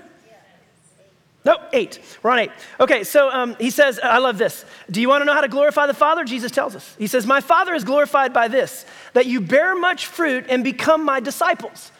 No, 1.43 1.57
eight. 1.73 1.99
We're 2.21 2.31
on 2.31 2.39
eight. 2.39 2.51
Okay, 2.79 3.03
so 3.03 3.31
um, 3.31 3.55
he 3.59 3.71
says, 3.71 3.99
I 3.99 4.19
love 4.19 4.37
this. 4.37 4.63
Do 4.91 5.01
you 5.01 5.09
want 5.09 5.21
to 5.21 5.25
know 5.25 5.33
how 5.33 5.41
to 5.41 5.47
glorify 5.47 5.87
the 5.87 5.93
Father? 5.93 6.23
Jesus 6.23 6.51
tells 6.51 6.75
us. 6.75 6.95
He 6.99 7.07
says, 7.07 7.25
My 7.25 7.41
Father 7.41 7.73
is 7.73 7.83
glorified 7.83 8.31
by 8.31 8.47
this, 8.47 8.85
that 9.13 9.25
you 9.25 9.41
bear 9.41 9.75
much 9.75 10.05
fruit 10.05 10.45
and 10.49 10.63
become 10.63 11.03
my 11.03 11.19
disciples. 11.19 11.91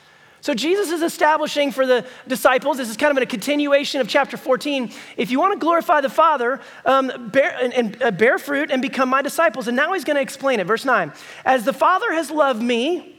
So 0.42 0.56
Jesus 0.56 0.90
is 0.90 1.04
establishing 1.04 1.72
for 1.72 1.86
the 1.86 2.06
disciples, 2.28 2.78
this 2.78 2.90
is 2.90 2.98
kind 2.98 3.16
of 3.16 3.22
a 3.22 3.28
continuation 3.28 4.02
of 4.02 4.08
chapter 4.08 4.38
14. 4.38 4.92
If 5.16 5.30
you 5.30 5.40
want 5.40 5.54
to 5.54 5.60
glorify 5.60 6.02
the 6.02 6.10
Father, 6.10 6.60
um, 6.84 7.30
bear, 7.30 7.56
and, 7.62 7.74
and 7.74 8.02
uh, 8.02 8.10
bear 8.12 8.40
fruit 8.40 8.72
and 8.72 8.82
become 8.82 9.08
my 9.08 9.22
disciples. 9.22 9.68
And 9.68 9.78
now 9.78 9.94
he's 9.94 10.04
going 10.04 10.16
to 10.16 10.22
explain 10.22 10.60
it. 10.60 10.66
Verse 10.66 10.84
9 10.84 11.14
As 11.46 11.64
the 11.64 11.74
Father 11.74 12.12
has 12.14 12.32
loved 12.32 12.62
me, 12.62 13.16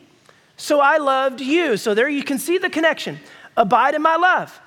so 0.57 0.81
I 0.81 0.99
loved 0.99 1.41
you. 1.41 1.77
So 1.77 1.95
there 1.95 2.09
you 2.09 2.25
can 2.25 2.39
see 2.39 2.59
the 2.59 2.71
connection. 2.71 3.19
Abide 3.57 3.95
in 3.95 4.03
my 4.03 4.17
love. 4.17 4.61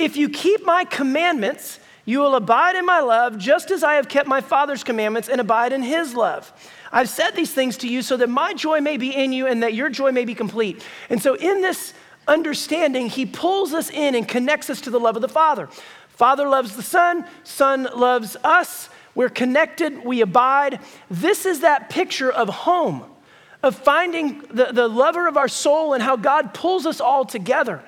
If 0.00 0.16
you 0.16 0.30
keep 0.30 0.64
my 0.64 0.84
commandments, 0.84 1.78
you 2.06 2.20
will 2.20 2.34
abide 2.34 2.74
in 2.74 2.86
my 2.86 3.00
love, 3.00 3.36
just 3.36 3.70
as 3.70 3.84
I 3.84 3.96
have 3.96 4.08
kept 4.08 4.26
my 4.26 4.40
Father's 4.40 4.82
commandments 4.82 5.28
and 5.28 5.42
abide 5.42 5.74
in 5.74 5.82
his 5.82 6.14
love. 6.14 6.50
I've 6.90 7.10
said 7.10 7.32
these 7.36 7.52
things 7.52 7.76
to 7.78 7.88
you 7.88 8.00
so 8.00 8.16
that 8.16 8.30
my 8.30 8.54
joy 8.54 8.80
may 8.80 8.96
be 8.96 9.14
in 9.14 9.34
you 9.34 9.46
and 9.46 9.62
that 9.62 9.74
your 9.74 9.90
joy 9.90 10.10
may 10.10 10.24
be 10.24 10.34
complete. 10.34 10.82
And 11.10 11.20
so, 11.20 11.34
in 11.34 11.60
this 11.60 11.92
understanding, 12.26 13.10
he 13.10 13.26
pulls 13.26 13.74
us 13.74 13.90
in 13.90 14.14
and 14.14 14.26
connects 14.26 14.70
us 14.70 14.80
to 14.82 14.90
the 14.90 14.98
love 14.98 15.16
of 15.16 15.22
the 15.22 15.28
Father. 15.28 15.68
Father 16.08 16.48
loves 16.48 16.76
the 16.76 16.82
Son, 16.82 17.26
Son 17.44 17.86
loves 17.94 18.36
us. 18.42 18.88
We're 19.14 19.28
connected, 19.28 20.02
we 20.02 20.22
abide. 20.22 20.80
This 21.10 21.44
is 21.44 21.60
that 21.60 21.90
picture 21.90 22.32
of 22.32 22.48
home, 22.48 23.04
of 23.62 23.74
finding 23.74 24.40
the, 24.50 24.70
the 24.72 24.88
lover 24.88 25.28
of 25.28 25.36
our 25.36 25.48
soul 25.48 25.92
and 25.92 26.02
how 26.02 26.16
God 26.16 26.54
pulls 26.54 26.86
us 26.86 27.02
all 27.02 27.26
together 27.26 27.82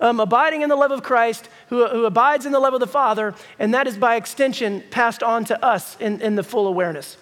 um, 0.00 0.20
abiding 0.20 0.62
in 0.62 0.68
the 0.68 0.76
love 0.76 0.90
of 0.90 1.02
Christ, 1.02 1.48
who, 1.68 1.86
who 1.86 2.04
abides 2.04 2.46
in 2.46 2.52
the 2.52 2.60
love 2.60 2.74
of 2.74 2.80
the 2.80 2.86
Father, 2.86 3.34
and 3.58 3.74
that 3.74 3.86
is 3.86 3.96
by 3.96 4.16
extension 4.16 4.82
passed 4.90 5.22
on 5.22 5.44
to 5.46 5.64
us 5.64 5.96
in, 6.00 6.20
in 6.20 6.36
the 6.36 6.42
full 6.42 6.66
awareness. 6.66 7.16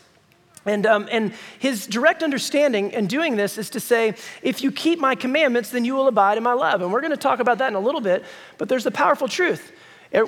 And, 0.67 0.85
um, 0.85 1.09
and 1.13 1.33
his 1.61 1.87
direct 1.87 2.25
understanding 2.25 2.91
in 2.91 3.07
doing 3.07 3.37
this 3.37 3.57
is 3.57 3.71
to 3.71 3.81
say, 3.81 4.15
if 4.43 4.63
you 4.63 4.73
keep 4.73 4.99
my 4.99 5.15
commandments, 5.15 5.71
then 5.71 5.85
you 5.85 5.95
will 5.95 6.09
abide 6.09 6.39
in 6.39 6.43
my 6.43 6.55
love. 6.55 6.83
And 6.83 6.93
we're 6.93 7.01
going 7.01 7.13
to 7.13 7.17
talk 7.17 7.39
about 7.39 7.59
that 7.59 7.69
in 7.69 7.75
a 7.77 7.81
little 7.81 8.01
bit, 8.01 8.25
but 8.59 8.69
there's 8.69 8.85
a 8.85 8.91
powerful 8.91 9.29
truth. 9.29 9.73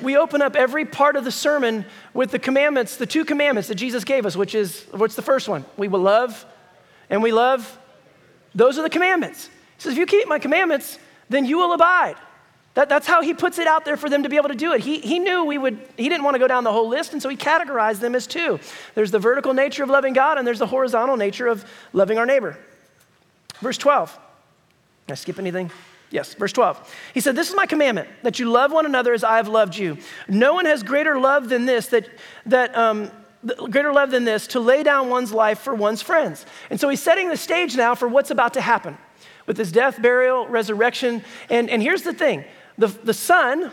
We 0.03 0.17
open 0.17 0.41
up 0.41 0.55
every 0.55 0.85
part 0.85 1.17
of 1.17 1.25
the 1.25 1.33
sermon 1.33 1.85
with 2.15 2.31
the 2.31 2.39
commandments, 2.39 2.97
the 2.97 3.07
two 3.07 3.25
commandments 3.25 3.69
that 3.69 3.77
Jesus 3.77 4.05
gave 4.05 4.27
us, 4.27 4.37
which 4.37 4.55
is 4.55 4.85
what's 4.93 5.17
the 5.17 5.23
first 5.23 5.49
one? 5.49 5.65
We 5.77 5.89
will 5.89 6.01
love 6.01 6.47
and 7.11 7.23
we 7.23 7.33
love. 7.33 7.79
Those 8.55 8.79
are 8.79 8.83
the 8.83 8.91
commandments. 8.91 9.47
He 9.47 9.83
says, 9.83 9.93
if 9.93 9.99
you 9.99 10.07
keep 10.07 10.29
my 10.29 10.39
commandments, 10.39 10.99
then 11.29 11.47
you 11.47 11.59
will 11.59 11.73
abide. 11.73 12.17
That, 12.79 12.89
that's 12.89 13.09
how 13.09 13.23
he 13.23 13.35
puts 13.35 13.59
it 13.59 13.67
out 13.67 13.85
there 13.85 13.97
for 13.97 14.09
them 14.09 14.23
to 14.23 14.29
be 14.29 14.37
able 14.37 14.51
to 14.51 14.55
do 14.55 14.73
it. 14.73 14.81
He, 14.81 15.01
he 15.01 15.19
knew 15.19 15.45
we 15.45 15.59
would, 15.59 15.81
he 15.97 16.09
didn't 16.09 16.23
want 16.23 16.37
to 16.37 16.39
go 16.39 16.47
down 16.47 16.63
the 16.63 16.71
whole 16.71 16.87
list, 16.87 17.13
and 17.13 17.21
so 17.21 17.29
he 17.29 17.37
categorized 17.37 17.99
them 17.99 18.15
as 18.15 18.25
two. 18.25 18.61
There's 18.95 19.11
the 19.11 19.19
vertical 19.19 19.53
nature 19.53 19.83
of 19.83 19.91
loving 19.91 20.13
God, 20.13 20.39
and 20.39 20.47
there's 20.47 20.61
the 20.61 20.67
horizontal 20.69 21.17
nature 21.17 21.49
of 21.49 21.69
loving 21.93 22.19
our 22.19 22.25
neighbor. 22.25 22.57
Verse 23.59 23.79
12. 23.79 24.17
Did 25.09 25.13
I 25.13 25.17
skip 25.17 25.41
anything? 25.41 25.73
Yes, 26.13 26.35
verse 26.35 26.53
12. 26.53 26.95
He 27.15 27.19
said, 27.19 27.35
This 27.35 27.51
is 27.51 27.57
my 27.57 27.67
commandment, 27.67 28.11
that 28.23 28.39
you 28.39 28.49
love 28.49 28.71
one 28.71 28.87
another 28.87 29.13
as 29.13 29.25
I 29.25 29.39
have 29.39 29.49
loved 29.49 29.77
you. 29.77 29.99
No 30.29 30.55
one 30.55 30.65
has 30.67 30.85
greater 30.85 31.19
love 31.19 31.49
than 31.49 31.67
this, 31.67 31.89
that, 31.89 32.09
that 32.47 32.79
um, 32.79 33.11
greater 33.73 33.93
love 33.93 34.13
than 34.13 34.23
this, 34.23 34.47
to 34.49 34.61
lay 34.61 34.85
down 34.85 35.09
one's 35.09 35.33
life 35.33 35.59
for 35.59 35.75
one's 35.75 36.01
friends. 36.01 36.47
And 36.71 36.79
so 36.79 36.89
he's 36.89 37.03
setting 37.03 37.29
the 37.29 37.37
stage 37.37 37.75
now 37.75 37.97
for 37.97 38.07
what's 38.07 38.31
about 38.31 38.55
to 38.55 38.61
happen 38.61 38.97
with 39.49 39.57
his 39.57 39.73
death, 39.73 40.01
burial, 40.01 40.47
resurrection. 40.47 41.25
And, 41.51 41.69
and 41.71 41.83
here's 41.83 42.03
the 42.03 42.13
thing 42.13 42.45
the, 42.79 42.87
the 42.87 43.15
Son, 43.15 43.73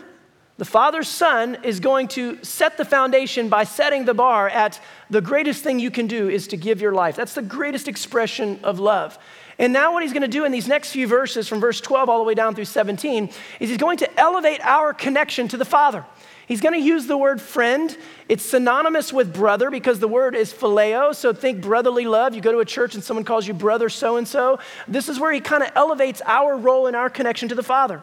the 0.58 0.64
Father's 0.64 1.08
Son, 1.08 1.58
is 1.62 1.80
going 1.80 2.08
to 2.08 2.42
set 2.42 2.76
the 2.76 2.84
foundation 2.84 3.48
by 3.48 3.64
setting 3.64 4.04
the 4.04 4.14
bar 4.14 4.48
at 4.48 4.80
the 5.08 5.20
greatest 5.20 5.62
thing 5.62 5.78
you 5.78 5.90
can 5.90 6.06
do 6.06 6.28
is 6.28 6.48
to 6.48 6.56
give 6.56 6.80
your 6.80 6.92
life. 6.92 7.16
That's 7.16 7.34
the 7.34 7.42
greatest 7.42 7.88
expression 7.88 8.60
of 8.62 8.78
love. 8.80 9.18
And 9.58 9.72
now, 9.72 9.92
what 9.92 10.02
he's 10.02 10.12
going 10.12 10.22
to 10.22 10.28
do 10.28 10.44
in 10.44 10.52
these 10.52 10.68
next 10.68 10.90
few 10.90 11.06
verses, 11.06 11.48
from 11.48 11.60
verse 11.60 11.80
12 11.80 12.10
all 12.10 12.18
the 12.18 12.24
way 12.24 12.34
down 12.34 12.54
through 12.54 12.66
17, 12.66 13.30
is 13.60 13.70
he's 13.70 13.78
going 13.78 13.96
to 13.98 14.20
elevate 14.20 14.60
our 14.62 14.92
connection 14.92 15.48
to 15.48 15.56
the 15.56 15.64
Father. 15.64 16.04
He's 16.46 16.60
going 16.60 16.74
to 16.74 16.80
use 16.80 17.06
the 17.06 17.16
word 17.16 17.40
friend. 17.40 17.96
It's 18.28 18.44
synonymous 18.44 19.12
with 19.12 19.34
brother 19.34 19.70
because 19.70 19.98
the 19.98 20.08
word 20.08 20.36
is 20.36 20.52
phileo. 20.52 21.14
So 21.14 21.32
think 21.32 21.60
brotherly 21.60 22.06
love. 22.06 22.34
You 22.34 22.40
go 22.40 22.52
to 22.52 22.58
a 22.58 22.64
church 22.64 22.94
and 22.94 23.02
someone 23.02 23.24
calls 23.24 23.48
you 23.48 23.54
brother 23.54 23.88
so 23.88 24.16
and 24.16 24.28
so. 24.28 24.60
This 24.86 25.08
is 25.08 25.18
where 25.18 25.32
he 25.32 25.40
kind 25.40 25.64
of 25.64 25.72
elevates 25.74 26.22
our 26.24 26.56
role 26.56 26.86
in 26.86 26.94
our 26.94 27.10
connection 27.10 27.48
to 27.48 27.56
the 27.56 27.64
Father. 27.64 28.00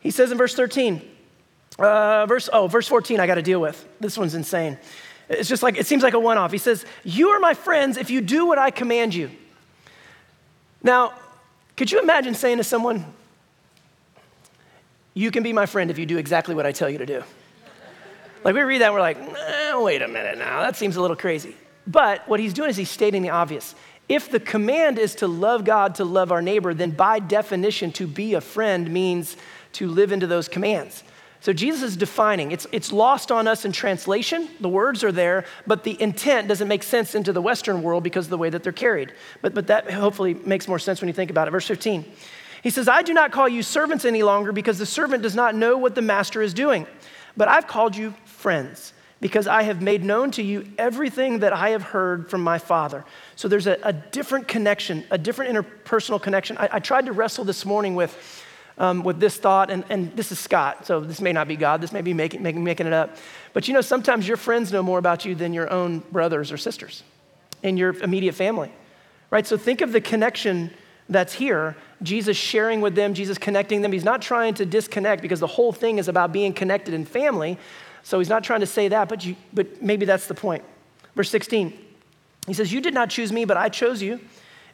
He 0.00 0.10
says 0.10 0.30
in 0.30 0.38
verse 0.38 0.54
13, 0.54 1.02
uh, 1.78 2.26
verse, 2.26 2.48
oh, 2.52 2.66
verse 2.66 2.88
14, 2.88 3.20
I 3.20 3.26
got 3.26 3.36
to 3.36 3.42
deal 3.42 3.60
with. 3.60 3.86
This 4.00 4.18
one's 4.18 4.34
insane. 4.34 4.78
It's 5.28 5.48
just 5.48 5.62
like, 5.62 5.76
it 5.76 5.86
seems 5.86 6.02
like 6.02 6.14
a 6.14 6.18
one 6.18 6.38
off. 6.38 6.52
He 6.52 6.58
says, 6.58 6.84
You 7.04 7.30
are 7.30 7.40
my 7.40 7.54
friends 7.54 7.96
if 7.96 8.10
you 8.10 8.20
do 8.20 8.46
what 8.46 8.58
I 8.58 8.70
command 8.70 9.14
you. 9.14 9.30
Now, 10.82 11.12
could 11.76 11.92
you 11.92 12.00
imagine 12.00 12.34
saying 12.34 12.56
to 12.58 12.64
someone, 12.64 13.04
You 15.14 15.30
can 15.30 15.42
be 15.42 15.52
my 15.52 15.66
friend 15.66 15.90
if 15.90 15.98
you 15.98 16.06
do 16.06 16.18
exactly 16.18 16.54
what 16.54 16.66
I 16.66 16.72
tell 16.72 16.88
you 16.88 16.98
to 16.98 17.06
do? 17.06 17.22
Like, 18.44 18.54
we 18.54 18.62
read 18.62 18.80
that 18.80 18.86
and 18.86 18.94
we're 18.94 19.00
like, 19.00 19.20
nah, 19.20 19.82
Wait 19.82 20.00
a 20.00 20.08
minute 20.08 20.38
now, 20.38 20.62
that 20.62 20.76
seems 20.76 20.96
a 20.96 21.00
little 21.00 21.16
crazy. 21.16 21.54
But 21.86 22.26
what 22.28 22.40
he's 22.40 22.52
doing 22.52 22.70
is 22.70 22.76
he's 22.76 22.90
stating 22.90 23.22
the 23.22 23.30
obvious. 23.30 23.74
If 24.08 24.30
the 24.30 24.40
command 24.40 24.98
is 24.98 25.14
to 25.16 25.28
love 25.28 25.64
God, 25.64 25.96
to 25.96 26.04
love 26.04 26.32
our 26.32 26.40
neighbor, 26.40 26.72
then 26.72 26.90
by 26.92 27.18
definition, 27.18 27.92
to 27.92 28.06
be 28.06 28.34
a 28.34 28.40
friend 28.40 28.90
means 28.90 29.36
to 29.72 29.88
live 29.88 30.12
into 30.12 30.26
those 30.26 30.48
commands. 30.48 31.02
So 31.40 31.52
Jesus 31.52 31.82
is 31.82 31.96
defining. 31.96 32.50
It's, 32.50 32.66
it's 32.72 32.92
lost 32.92 33.30
on 33.30 33.46
us 33.46 33.64
in 33.64 33.70
translation. 33.70 34.48
The 34.60 34.68
words 34.68 35.04
are 35.04 35.12
there, 35.12 35.44
but 35.66 35.84
the 35.84 36.00
intent 36.02 36.48
doesn't 36.48 36.66
make 36.66 36.82
sense 36.82 37.14
into 37.14 37.32
the 37.32 37.40
Western 37.40 37.82
world 37.82 38.02
because 38.02 38.26
of 38.26 38.30
the 38.30 38.38
way 38.38 38.50
that 38.50 38.64
they're 38.64 38.72
carried. 38.72 39.12
But, 39.40 39.54
but 39.54 39.68
that 39.68 39.90
hopefully 39.90 40.34
makes 40.34 40.66
more 40.66 40.80
sense 40.80 41.00
when 41.00 41.08
you 41.08 41.14
think 41.14 41.30
about 41.30 41.46
it. 41.46 41.52
Verse 41.52 41.66
15. 41.66 42.04
He 42.62 42.70
says, 42.70 42.88
I 42.88 43.02
do 43.02 43.14
not 43.14 43.30
call 43.30 43.48
you 43.48 43.62
servants 43.62 44.04
any 44.04 44.24
longer 44.24 44.50
because 44.50 44.78
the 44.78 44.86
servant 44.86 45.22
does 45.22 45.36
not 45.36 45.54
know 45.54 45.78
what 45.78 45.94
the 45.94 46.02
master 46.02 46.42
is 46.42 46.52
doing, 46.52 46.88
but 47.36 47.46
I've 47.46 47.68
called 47.68 47.96
you 47.96 48.14
friends 48.24 48.92
because 49.20 49.46
I 49.46 49.62
have 49.62 49.80
made 49.80 50.04
known 50.04 50.30
to 50.32 50.42
you 50.42 50.70
everything 50.76 51.40
that 51.40 51.52
I 51.52 51.70
have 51.70 51.82
heard 51.82 52.30
from 52.30 52.42
my 52.42 52.58
Father. 52.58 53.04
So 53.36 53.48
there's 53.48 53.66
a, 53.66 53.78
a 53.82 53.92
different 53.92 54.48
connection, 54.48 55.04
a 55.10 55.18
different 55.18 55.54
interpersonal 55.54 56.20
connection. 56.20 56.56
I, 56.58 56.68
I 56.72 56.78
tried 56.80 57.06
to 57.06 57.12
wrestle 57.12 57.44
this 57.44 57.64
morning 57.64 57.94
with 57.94 58.44
um, 58.78 59.02
with 59.02 59.20
this 59.20 59.36
thought, 59.36 59.70
and, 59.70 59.84
and 59.90 60.16
this 60.16 60.32
is 60.32 60.38
Scott, 60.38 60.86
so 60.86 61.00
this 61.00 61.20
may 61.20 61.32
not 61.32 61.48
be 61.48 61.56
God, 61.56 61.80
this 61.80 61.92
may 61.92 62.00
be 62.00 62.14
making, 62.14 62.42
making, 62.42 62.62
making 62.62 62.86
it 62.86 62.92
up. 62.92 63.16
But 63.52 63.68
you 63.68 63.74
know, 63.74 63.80
sometimes 63.80 64.26
your 64.26 64.36
friends 64.36 64.72
know 64.72 64.82
more 64.82 64.98
about 64.98 65.24
you 65.24 65.34
than 65.34 65.52
your 65.52 65.70
own 65.70 66.00
brothers 66.12 66.52
or 66.52 66.56
sisters 66.56 67.02
in 67.62 67.76
your 67.76 67.90
immediate 68.02 68.34
family, 68.34 68.72
right? 69.30 69.46
So 69.46 69.56
think 69.56 69.80
of 69.80 69.92
the 69.92 70.00
connection 70.00 70.70
that's 71.08 71.32
here. 71.32 71.76
Jesus 72.02 72.36
sharing 72.36 72.80
with 72.80 72.94
them, 72.94 73.14
Jesus 73.14 73.38
connecting 73.38 73.82
them. 73.82 73.90
He's 73.90 74.04
not 74.04 74.22
trying 74.22 74.54
to 74.54 74.66
disconnect 74.66 75.22
because 75.22 75.40
the 75.40 75.46
whole 75.46 75.72
thing 75.72 75.98
is 75.98 76.06
about 76.06 76.32
being 76.32 76.52
connected 76.52 76.94
in 76.94 77.04
family. 77.04 77.58
So 78.04 78.18
he's 78.18 78.28
not 78.28 78.44
trying 78.44 78.60
to 78.60 78.66
say 78.66 78.88
that, 78.88 79.08
but, 79.08 79.24
you, 79.24 79.34
but 79.52 79.82
maybe 79.82 80.06
that's 80.06 80.28
the 80.28 80.34
point. 80.34 80.62
Verse 81.16 81.30
16, 81.30 81.76
he 82.46 82.54
says, 82.54 82.72
You 82.72 82.80
did 82.80 82.94
not 82.94 83.10
choose 83.10 83.32
me, 83.32 83.44
but 83.44 83.56
I 83.56 83.68
chose 83.68 84.00
you, 84.00 84.20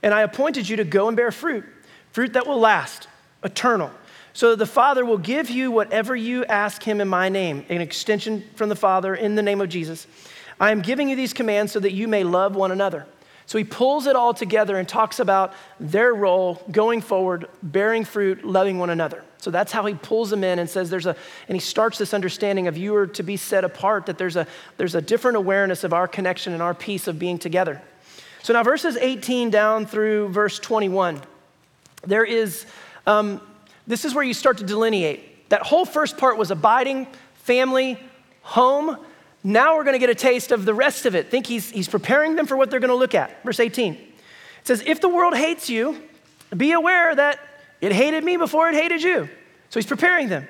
and 0.02 0.12
I 0.12 0.22
appointed 0.22 0.68
you 0.68 0.76
to 0.76 0.84
go 0.84 1.08
and 1.08 1.16
bear 1.16 1.32
fruit, 1.32 1.64
fruit 2.12 2.34
that 2.34 2.46
will 2.46 2.60
last, 2.60 3.08
eternal. 3.44 3.90
So 4.32 4.56
the 4.56 4.66
Father 4.66 5.04
will 5.04 5.18
give 5.18 5.48
you 5.48 5.70
whatever 5.70 6.16
you 6.16 6.44
ask 6.46 6.82
him 6.82 7.00
in 7.00 7.08
my 7.08 7.28
name, 7.28 7.64
an 7.68 7.80
extension 7.80 8.44
from 8.56 8.68
the 8.68 8.76
Father 8.76 9.14
in 9.14 9.36
the 9.36 9.42
name 9.42 9.60
of 9.60 9.68
Jesus. 9.68 10.06
I 10.58 10.72
am 10.72 10.80
giving 10.80 11.08
you 11.08 11.16
these 11.16 11.32
commands 11.32 11.72
so 11.72 11.80
that 11.80 11.92
you 11.92 12.08
may 12.08 12.24
love 12.24 12.56
one 12.56 12.72
another. 12.72 13.06
So 13.46 13.58
he 13.58 13.64
pulls 13.64 14.06
it 14.06 14.16
all 14.16 14.32
together 14.32 14.76
and 14.76 14.88
talks 14.88 15.20
about 15.20 15.52
their 15.78 16.14
role 16.14 16.62
going 16.70 17.02
forward, 17.02 17.46
bearing 17.62 18.04
fruit, 18.04 18.44
loving 18.44 18.78
one 18.78 18.90
another. 18.90 19.22
So 19.38 19.50
that's 19.50 19.70
how 19.70 19.84
he 19.84 19.94
pulls 19.94 20.30
them 20.30 20.42
in 20.42 20.58
and 20.58 20.68
says 20.68 20.88
there's 20.88 21.04
a, 21.04 21.14
and 21.48 21.54
he 21.54 21.60
starts 21.60 21.98
this 21.98 22.14
understanding 22.14 22.66
of 22.66 22.78
you 22.78 22.94
are 22.96 23.06
to 23.08 23.22
be 23.22 23.36
set 23.36 23.62
apart, 23.62 24.06
that 24.06 24.16
there's 24.16 24.36
a, 24.36 24.46
there's 24.78 24.94
a 24.94 25.02
different 25.02 25.36
awareness 25.36 25.84
of 25.84 25.92
our 25.92 26.08
connection 26.08 26.54
and 26.54 26.62
our 26.62 26.72
piece 26.72 27.06
of 27.06 27.18
being 27.18 27.38
together. 27.38 27.82
So 28.42 28.54
now, 28.54 28.62
verses 28.62 28.96
18 28.96 29.50
down 29.50 29.84
through 29.84 30.28
verse 30.28 30.58
21, 30.58 31.20
there 32.06 32.24
is, 32.24 32.64
um, 33.06 33.40
this 33.86 34.04
is 34.04 34.14
where 34.14 34.24
you 34.24 34.34
start 34.34 34.58
to 34.58 34.64
delineate. 34.64 35.48
That 35.50 35.62
whole 35.62 35.84
first 35.84 36.16
part 36.16 36.38
was 36.38 36.50
abiding, 36.50 37.06
family, 37.34 37.98
home. 38.42 38.96
Now 39.42 39.76
we're 39.76 39.84
going 39.84 39.94
to 39.94 39.98
get 39.98 40.10
a 40.10 40.14
taste 40.14 40.52
of 40.52 40.64
the 40.64 40.74
rest 40.74 41.06
of 41.06 41.14
it. 41.14 41.30
Think 41.30 41.46
he's, 41.46 41.70
he's 41.70 41.88
preparing 41.88 42.34
them 42.34 42.46
for 42.46 42.56
what 42.56 42.70
they're 42.70 42.80
going 42.80 42.88
to 42.88 42.96
look 42.96 43.14
at. 43.14 43.42
Verse 43.44 43.60
18 43.60 43.94
it 43.94 44.00
says, 44.64 44.82
If 44.86 45.00
the 45.00 45.08
world 45.08 45.36
hates 45.36 45.68
you, 45.68 46.02
be 46.56 46.72
aware 46.72 47.14
that 47.14 47.38
it 47.80 47.92
hated 47.92 48.24
me 48.24 48.36
before 48.36 48.68
it 48.70 48.74
hated 48.74 49.02
you. 49.02 49.28
So 49.68 49.80
he's 49.80 49.86
preparing 49.86 50.28
them. 50.28 50.44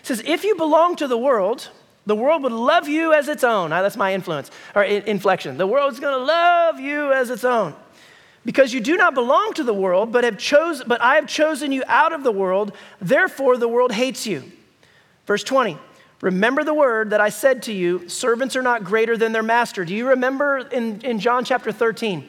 He 0.00 0.06
says, 0.06 0.22
If 0.24 0.44
you 0.44 0.54
belong 0.56 0.96
to 0.96 1.06
the 1.06 1.18
world, 1.18 1.68
the 2.06 2.16
world 2.16 2.42
would 2.42 2.52
love 2.52 2.88
you 2.88 3.12
as 3.12 3.28
its 3.28 3.44
own. 3.44 3.70
Now, 3.70 3.82
that's 3.82 3.96
my 3.96 4.14
influence 4.14 4.50
or 4.74 4.82
inflection. 4.82 5.58
The 5.58 5.66
world's 5.66 6.00
going 6.00 6.18
to 6.18 6.24
love 6.24 6.80
you 6.80 7.12
as 7.12 7.28
its 7.28 7.44
own. 7.44 7.74
Because 8.44 8.72
you 8.72 8.80
do 8.80 8.96
not 8.96 9.14
belong 9.14 9.52
to 9.54 9.64
the 9.64 9.74
world, 9.74 10.12
but 10.12 10.24
have 10.24 10.38
chose, 10.38 10.82
but 10.84 11.00
I 11.00 11.16
have 11.16 11.26
chosen 11.26 11.72
you 11.72 11.82
out 11.86 12.12
of 12.12 12.22
the 12.22 12.32
world, 12.32 12.72
therefore 13.00 13.56
the 13.56 13.68
world 13.68 13.92
hates 13.92 14.26
you. 14.26 14.50
Verse 15.26 15.44
20. 15.44 15.78
Remember 16.20 16.64
the 16.64 16.74
word 16.74 17.10
that 17.10 17.20
I 17.20 17.28
said 17.28 17.62
to 17.64 17.72
you 17.72 18.08
servants 18.08 18.56
are 18.56 18.62
not 18.62 18.82
greater 18.82 19.16
than 19.16 19.32
their 19.32 19.42
master. 19.42 19.84
Do 19.84 19.94
you 19.94 20.08
remember 20.08 20.58
in, 20.58 21.00
in 21.02 21.20
John 21.20 21.44
chapter 21.44 21.70
13? 21.70 22.28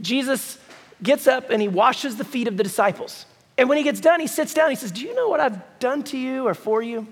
Jesus 0.00 0.58
gets 1.02 1.26
up 1.26 1.50
and 1.50 1.60
he 1.60 1.68
washes 1.68 2.16
the 2.16 2.24
feet 2.24 2.46
of 2.46 2.56
the 2.56 2.62
disciples. 2.62 3.26
And 3.56 3.68
when 3.68 3.78
he 3.78 3.84
gets 3.84 4.00
done, 4.00 4.20
he 4.20 4.26
sits 4.26 4.54
down. 4.54 4.70
He 4.70 4.76
says, 4.76 4.92
Do 4.92 5.02
you 5.02 5.14
know 5.14 5.28
what 5.28 5.40
I've 5.40 5.60
done 5.78 6.02
to 6.04 6.18
you 6.18 6.46
or 6.46 6.54
for 6.54 6.82
you? 6.82 7.06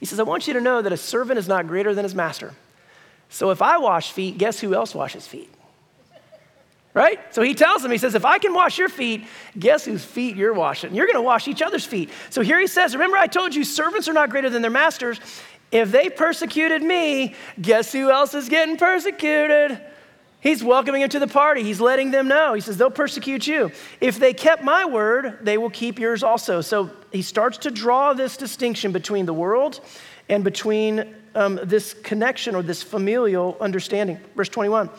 He 0.00 0.06
says, 0.06 0.20
I 0.20 0.22
want 0.22 0.46
you 0.46 0.54
to 0.54 0.60
know 0.60 0.82
that 0.82 0.92
a 0.92 0.96
servant 0.96 1.38
is 1.38 1.48
not 1.48 1.66
greater 1.66 1.94
than 1.94 2.04
his 2.04 2.14
master. 2.14 2.54
So 3.30 3.50
if 3.50 3.62
I 3.62 3.78
wash 3.78 4.12
feet, 4.12 4.38
guess 4.38 4.60
who 4.60 4.74
else 4.74 4.94
washes 4.94 5.26
feet? 5.26 5.50
Right? 6.94 7.34
So 7.34 7.42
he 7.42 7.54
tells 7.54 7.82
them, 7.82 7.90
he 7.90 7.98
says, 7.98 8.14
if 8.14 8.24
I 8.24 8.38
can 8.38 8.54
wash 8.54 8.78
your 8.78 8.88
feet, 8.88 9.26
guess 9.58 9.84
whose 9.84 10.04
feet 10.04 10.36
you're 10.36 10.54
washing? 10.54 10.94
You're 10.94 11.06
going 11.06 11.16
to 11.16 11.22
wash 11.22 11.48
each 11.48 11.60
other's 11.60 11.84
feet. 11.84 12.10
So 12.30 12.40
here 12.40 12.58
he 12.58 12.68
says, 12.68 12.94
remember 12.94 13.16
I 13.16 13.26
told 13.26 13.54
you 13.54 13.64
servants 13.64 14.08
are 14.08 14.12
not 14.12 14.30
greater 14.30 14.48
than 14.48 14.62
their 14.62 14.70
masters. 14.70 15.18
If 15.72 15.90
they 15.90 16.08
persecuted 16.08 16.82
me, 16.82 17.34
guess 17.60 17.92
who 17.92 18.10
else 18.10 18.32
is 18.32 18.48
getting 18.48 18.76
persecuted? 18.76 19.80
He's 20.40 20.62
welcoming 20.62 21.00
them 21.00 21.10
to 21.10 21.18
the 21.18 21.26
party. 21.26 21.64
He's 21.64 21.80
letting 21.80 22.12
them 22.12 22.28
know. 22.28 22.54
He 22.54 22.60
says, 22.60 22.76
they'll 22.76 22.90
persecute 22.90 23.46
you. 23.46 23.72
If 24.00 24.18
they 24.20 24.32
kept 24.34 24.62
my 24.62 24.84
word, 24.84 25.38
they 25.40 25.58
will 25.58 25.70
keep 25.70 25.98
yours 25.98 26.22
also. 26.22 26.60
So 26.60 26.90
he 27.12 27.22
starts 27.22 27.58
to 27.58 27.70
draw 27.70 28.12
this 28.12 28.36
distinction 28.36 28.92
between 28.92 29.26
the 29.26 29.32
world 29.32 29.80
and 30.28 30.44
between 30.44 31.14
um, 31.34 31.58
this 31.64 31.94
connection 31.94 32.54
or 32.54 32.62
this 32.62 32.82
familial 32.82 33.56
understanding. 33.60 34.20
Verse 34.36 34.50
21. 34.50 34.90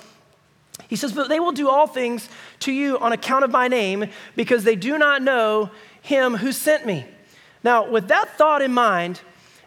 He 0.87 0.95
says, 0.95 1.13
But 1.13 1.29
they 1.29 1.39
will 1.39 1.51
do 1.51 1.69
all 1.69 1.87
things 1.87 2.29
to 2.59 2.71
you 2.71 2.97
on 2.99 3.11
account 3.11 3.43
of 3.43 3.51
my 3.51 3.67
name 3.67 4.09
because 4.35 4.63
they 4.63 4.75
do 4.75 4.97
not 4.97 5.21
know 5.21 5.69
him 6.01 6.35
who 6.35 6.51
sent 6.51 6.85
me. 6.85 7.05
Now, 7.63 7.89
with 7.89 8.07
that 8.09 8.37
thought 8.37 8.61
in 8.61 8.73
mind, 8.73 9.21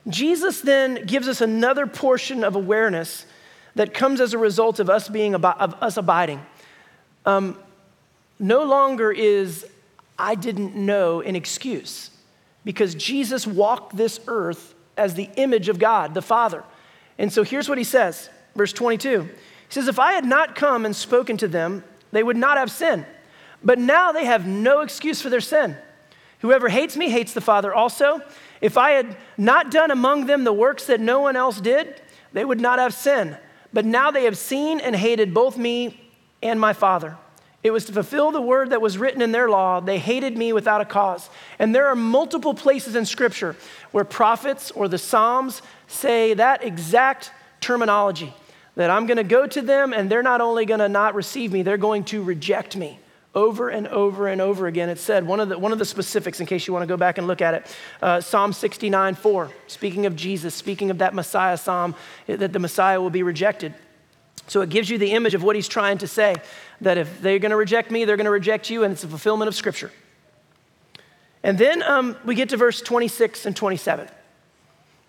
Jesus 0.08 0.60
then 0.60 1.04
gives 1.04 1.28
us 1.28 1.40
another 1.40 1.86
portion 1.86 2.44
of 2.44 2.54
awareness 2.54 3.26
that 3.74 3.92
comes 3.92 4.20
as 4.20 4.32
a 4.32 4.38
result 4.38 4.80
of 4.80 4.88
us 4.88 5.08
being 5.08 5.34
of 5.34 5.44
us 5.44 5.96
abiding. 5.96 6.40
Um, 7.26 7.58
no 8.38 8.64
longer 8.64 9.10
is 9.10 9.66
I 10.18 10.34
didn't 10.34 10.74
know 10.74 11.20
an 11.20 11.36
excuse 11.36 12.10
because 12.64 12.94
Jesus 12.94 13.46
walked 13.46 13.96
this 13.96 14.20
earth 14.26 14.74
as 14.96 15.14
the 15.14 15.28
image 15.36 15.68
of 15.68 15.78
God, 15.78 16.14
the 16.14 16.22
Father. 16.22 16.64
And 17.18 17.32
so 17.32 17.42
here's 17.42 17.68
what 17.68 17.78
he 17.78 17.84
says, 17.84 18.30
verse 18.54 18.72
22. 18.72 19.28
He 19.68 19.74
says, 19.74 19.88
If 19.88 19.98
I 19.98 20.12
had 20.12 20.24
not 20.24 20.54
come 20.54 20.84
and 20.84 20.96
spoken 20.96 21.36
to 21.38 21.48
them, 21.48 21.84
they 22.10 22.22
would 22.22 22.36
not 22.36 22.56
have 22.56 22.70
sin. 22.70 23.06
But 23.62 23.78
now 23.78 24.12
they 24.12 24.24
have 24.24 24.46
no 24.46 24.80
excuse 24.80 25.20
for 25.20 25.30
their 25.30 25.40
sin. 25.40 25.76
Whoever 26.40 26.68
hates 26.68 26.96
me 26.96 27.10
hates 27.10 27.32
the 27.32 27.40
Father 27.40 27.74
also. 27.74 28.22
If 28.60 28.78
I 28.78 28.92
had 28.92 29.16
not 29.36 29.70
done 29.70 29.90
among 29.90 30.26
them 30.26 30.44
the 30.44 30.52
works 30.52 30.86
that 30.86 31.00
no 31.00 31.20
one 31.20 31.36
else 31.36 31.60
did, 31.60 32.00
they 32.32 32.44
would 32.44 32.60
not 32.60 32.78
have 32.78 32.94
sin. 32.94 33.36
But 33.72 33.84
now 33.84 34.10
they 34.10 34.24
have 34.24 34.38
seen 34.38 34.80
and 34.80 34.94
hated 34.94 35.34
both 35.34 35.56
me 35.56 36.00
and 36.42 36.60
my 36.60 36.72
Father. 36.72 37.16
It 37.62 37.72
was 37.72 37.84
to 37.86 37.92
fulfill 37.92 38.30
the 38.30 38.40
word 38.40 38.70
that 38.70 38.80
was 38.80 38.98
written 38.98 39.20
in 39.20 39.32
their 39.32 39.50
law. 39.50 39.80
They 39.80 39.98
hated 39.98 40.38
me 40.38 40.52
without 40.52 40.80
a 40.80 40.84
cause. 40.84 41.28
And 41.58 41.74
there 41.74 41.88
are 41.88 41.96
multiple 41.96 42.54
places 42.54 42.94
in 42.94 43.04
Scripture 43.04 43.56
where 43.90 44.04
prophets 44.04 44.70
or 44.70 44.86
the 44.86 44.98
Psalms 44.98 45.60
say 45.88 46.34
that 46.34 46.64
exact 46.64 47.32
terminology 47.60 48.32
that 48.78 48.90
I'm 48.90 49.06
going 49.06 49.16
to 49.16 49.24
go 49.24 49.44
to 49.44 49.60
them 49.60 49.92
and 49.92 50.08
they're 50.08 50.22
not 50.22 50.40
only 50.40 50.64
going 50.64 50.78
to 50.78 50.88
not 50.88 51.16
receive 51.16 51.52
me, 51.52 51.62
they're 51.62 51.76
going 51.76 52.04
to 52.04 52.22
reject 52.22 52.76
me. 52.76 53.00
Over 53.34 53.70
and 53.70 53.88
over 53.88 54.28
and 54.28 54.40
over 54.40 54.68
again, 54.68 54.88
it 54.88 55.00
said, 55.00 55.26
one 55.26 55.40
of 55.40 55.48
the, 55.48 55.58
one 55.58 55.72
of 55.72 55.80
the 55.80 55.84
specifics, 55.84 56.38
in 56.38 56.46
case 56.46 56.64
you 56.64 56.72
want 56.72 56.84
to 56.84 56.86
go 56.86 56.96
back 56.96 57.18
and 57.18 57.26
look 57.26 57.42
at 57.42 57.54
it, 57.54 57.76
uh, 58.00 58.20
Psalm 58.20 58.52
69 58.52 59.16
4, 59.16 59.50
speaking 59.66 60.06
of 60.06 60.14
Jesus, 60.14 60.54
speaking 60.54 60.92
of 60.92 60.98
that 60.98 61.12
Messiah 61.12 61.56
psalm, 61.56 61.96
that 62.28 62.52
the 62.52 62.58
Messiah 62.60 63.00
will 63.00 63.10
be 63.10 63.24
rejected. 63.24 63.74
So 64.46 64.60
it 64.60 64.70
gives 64.70 64.88
you 64.88 64.96
the 64.96 65.10
image 65.10 65.34
of 65.34 65.42
what 65.42 65.56
he's 65.56 65.68
trying 65.68 65.98
to 65.98 66.06
say 66.06 66.36
that 66.80 66.98
if 66.98 67.20
they're 67.20 67.40
going 67.40 67.50
to 67.50 67.56
reject 67.56 67.90
me, 67.90 68.04
they're 68.04 68.16
going 68.16 68.26
to 68.26 68.30
reject 68.30 68.70
you, 68.70 68.84
and 68.84 68.92
it's 68.92 69.02
a 69.02 69.08
fulfillment 69.08 69.48
of 69.48 69.56
Scripture. 69.56 69.90
And 71.42 71.58
then 71.58 71.82
um, 71.82 72.16
we 72.24 72.36
get 72.36 72.50
to 72.50 72.56
verse 72.56 72.80
26 72.80 73.44
and 73.44 73.56
27. 73.56 74.06
I 74.06 74.10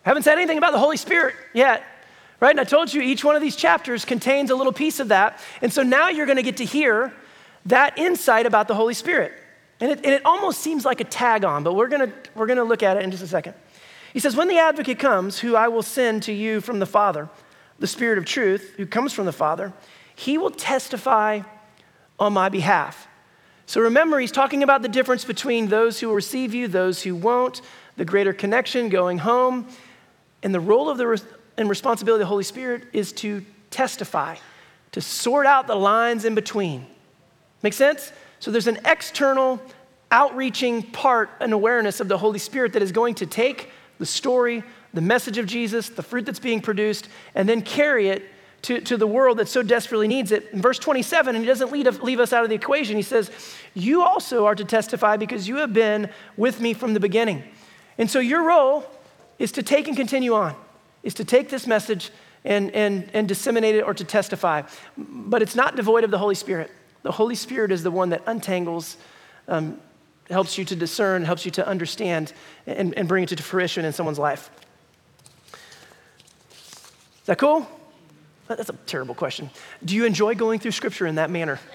haven't 0.10 0.24
said 0.24 0.40
anything 0.40 0.58
about 0.58 0.72
the 0.72 0.80
Holy 0.80 0.98
Spirit 0.98 1.36
yet, 1.54 1.84
right? 2.40 2.52
And 2.52 2.60
I 2.60 2.64
told 2.64 2.94
you 2.94 3.02
each 3.02 3.24
one 3.24 3.36
of 3.36 3.42
these 3.42 3.56
chapters 3.56 4.06
contains 4.06 4.50
a 4.50 4.56
little 4.56 4.74
piece 4.74 5.00
of 5.00 5.10
that. 5.10 5.40
And 5.62 5.72
so 5.72 5.84
now 5.84 6.10
you're 6.10 6.26
going 6.26 6.38
to 6.38 6.44
get 6.44 6.58
to 6.58 6.66
hear 6.66 7.14
that 7.66 7.98
insight 7.98 8.46
about 8.46 8.68
the 8.68 8.76
Holy 8.76 8.94
Spirit. 8.94 9.34
And 9.80 9.92
it, 9.92 9.98
and 10.04 10.14
it 10.14 10.22
almost 10.26 10.60
seems 10.60 10.86
like 10.86 11.00
a 11.00 11.06
tag 11.06 11.46
on, 11.46 11.64
but 11.64 11.74
we're 11.74 11.88
going 11.88 12.12
we're 12.36 12.48
going 12.48 12.58
to 12.58 12.64
look 12.64 12.84
at 12.84 12.98
it 12.98 13.04
in 13.04 13.12
just 13.12 13.24
a 13.24 13.28
second. 13.28 13.54
He 14.14 14.20
says, 14.20 14.36
When 14.36 14.48
the 14.48 14.58
advocate 14.58 15.00
comes, 15.00 15.40
who 15.40 15.56
I 15.56 15.68
will 15.68 15.84
send 15.84 16.24
to 16.24 16.34
you 16.34 16.62
from 16.62 16.80
the 16.80 16.86
Father, 16.86 17.30
the 17.80 17.88
Spirit 17.88 18.18
of 18.18 18.26
truth, 18.26 18.74
who 18.78 18.86
comes 18.86 19.14
from 19.14 19.26
the 19.26 19.32
Father, 19.32 19.74
he 20.16 20.38
will 20.38 20.52
testify 20.52 21.42
on 22.20 22.34
my 22.34 22.50
behalf. 22.50 23.08
So 23.66 23.82
remember, 23.82 24.20
he's 24.20 24.32
talking 24.32 24.64
about 24.64 24.82
the 24.82 24.90
difference 24.90 25.24
between 25.24 25.68
those 25.68 26.00
who 26.00 26.08
will 26.08 26.16
receive 26.16 26.54
you, 26.54 26.68
those 26.68 27.04
who 27.04 27.16
won't, 27.16 27.62
the 27.98 28.06
greater 28.06 28.34
connection, 28.34 28.90
going 28.90 29.20
home, 29.20 29.68
and 30.42 30.54
the 30.54 30.60
role 30.60 30.90
of 30.90 30.98
the, 30.98 31.22
and 31.60 31.70
responsibility 31.70 32.22
of 32.22 32.26
the 32.26 32.30
Holy 32.30 32.44
Spirit 32.44 32.84
is 32.94 33.12
to 33.12 33.46
testify, 33.70 34.38
to 34.94 35.02
sort 35.02 35.46
out 35.46 35.68
the 35.68 35.76
lines 35.76 36.24
in 36.24 36.34
between. 36.34 36.88
Make 37.62 37.74
sense? 37.74 38.14
So 38.40 38.50
there's 38.50 38.68
an 38.68 38.80
external, 38.86 39.62
outreaching 40.10 40.82
part 40.84 41.30
and 41.42 41.52
awareness 41.52 42.00
of 42.00 42.08
the 42.08 42.18
Holy 42.18 42.40
Spirit 42.40 42.74
that 42.74 42.82
is 42.82 42.94
going 42.94 43.16
to 43.16 43.26
take 43.26 43.72
the 44.00 44.06
story, 44.06 44.64
the 44.94 45.02
message 45.02 45.38
of 45.38 45.46
Jesus, 45.46 45.90
the 45.90 46.02
fruit 46.02 46.26
that's 46.26 46.40
being 46.40 46.62
produced, 46.62 47.10
and 47.36 47.48
then 47.48 47.62
carry 47.62 48.08
it 48.08 48.24
to, 48.62 48.80
to 48.80 48.96
the 48.96 49.08
world 49.08 49.38
that 49.38 49.50
so 49.50 49.62
desperately 49.62 50.08
needs 50.08 50.32
it. 50.32 50.48
In 50.54 50.62
verse 50.62 50.80
27, 50.80 51.36
and 51.36 51.44
he 51.44 51.48
doesn't 51.48 51.74
leave 51.74 52.20
us 52.22 52.32
out 52.32 52.44
of 52.44 52.50
the 52.50 52.56
equation, 52.56 52.96
he 52.96 53.02
says, 53.02 53.30
You 53.74 54.02
also 54.02 54.46
are 54.46 54.56
to 54.56 54.64
testify 54.64 55.18
because 55.18 55.46
you 55.46 55.58
have 55.58 55.74
been 55.74 56.10
with 56.38 56.62
me 56.62 56.74
from 56.74 56.94
the 56.94 57.00
beginning. 57.02 57.44
And 57.98 58.10
so 58.10 58.20
your 58.20 58.44
role 58.44 58.86
is 59.38 59.52
to 59.54 59.64
take 59.64 59.90
and 59.90 59.98
continue 59.98 60.34
on 60.34 60.56
is 61.04 61.14
to 61.16 61.26
take 61.26 61.50
this 61.50 61.68
message 61.68 62.12
and, 62.44 62.72
and, 62.72 63.10
and 63.14 63.28
disseminate 63.28 63.76
it 63.76 63.82
or 63.82 63.94
to 63.94 64.04
testify. 64.04 64.64
But 64.98 65.42
it's 65.42 65.56
not 65.56 65.76
devoid 65.76 66.04
of 66.04 66.12
the 66.12 66.18
Holy 66.18 66.36
Spirit. 66.36 66.72
The 67.04 67.12
Holy 67.12 67.36
Spirit 67.36 67.72
is 67.72 67.84
the 67.84 67.92
one 67.92 68.10
that 68.10 68.26
untangles, 68.26 68.98
um, 69.48 69.80
helps 70.30 70.58
you 70.58 70.66
to 70.66 70.76
discern, 70.76 71.26
helps 71.26 71.46
you 71.46 71.52
to 71.52 71.68
understand, 71.68 72.34
and, 72.68 72.96
and 72.98 73.08
bring 73.08 73.24
it 73.24 73.30
to 73.30 73.44
fruition 73.44 73.86
in 73.86 73.94
someone's 73.94 74.20
life. 74.20 74.50
Is 76.42 77.26
that 77.26 77.38
cool? 77.38 77.68
That's 78.48 78.70
a 78.70 78.74
terrible 78.86 79.16
question. 79.16 79.50
Do 79.86 79.96
you 79.96 80.06
enjoy 80.06 80.36
going 80.36 80.60
through 80.60 80.72
Scripture 80.72 81.06
in 81.06 81.16
that 81.16 81.30
manner? 81.30 81.60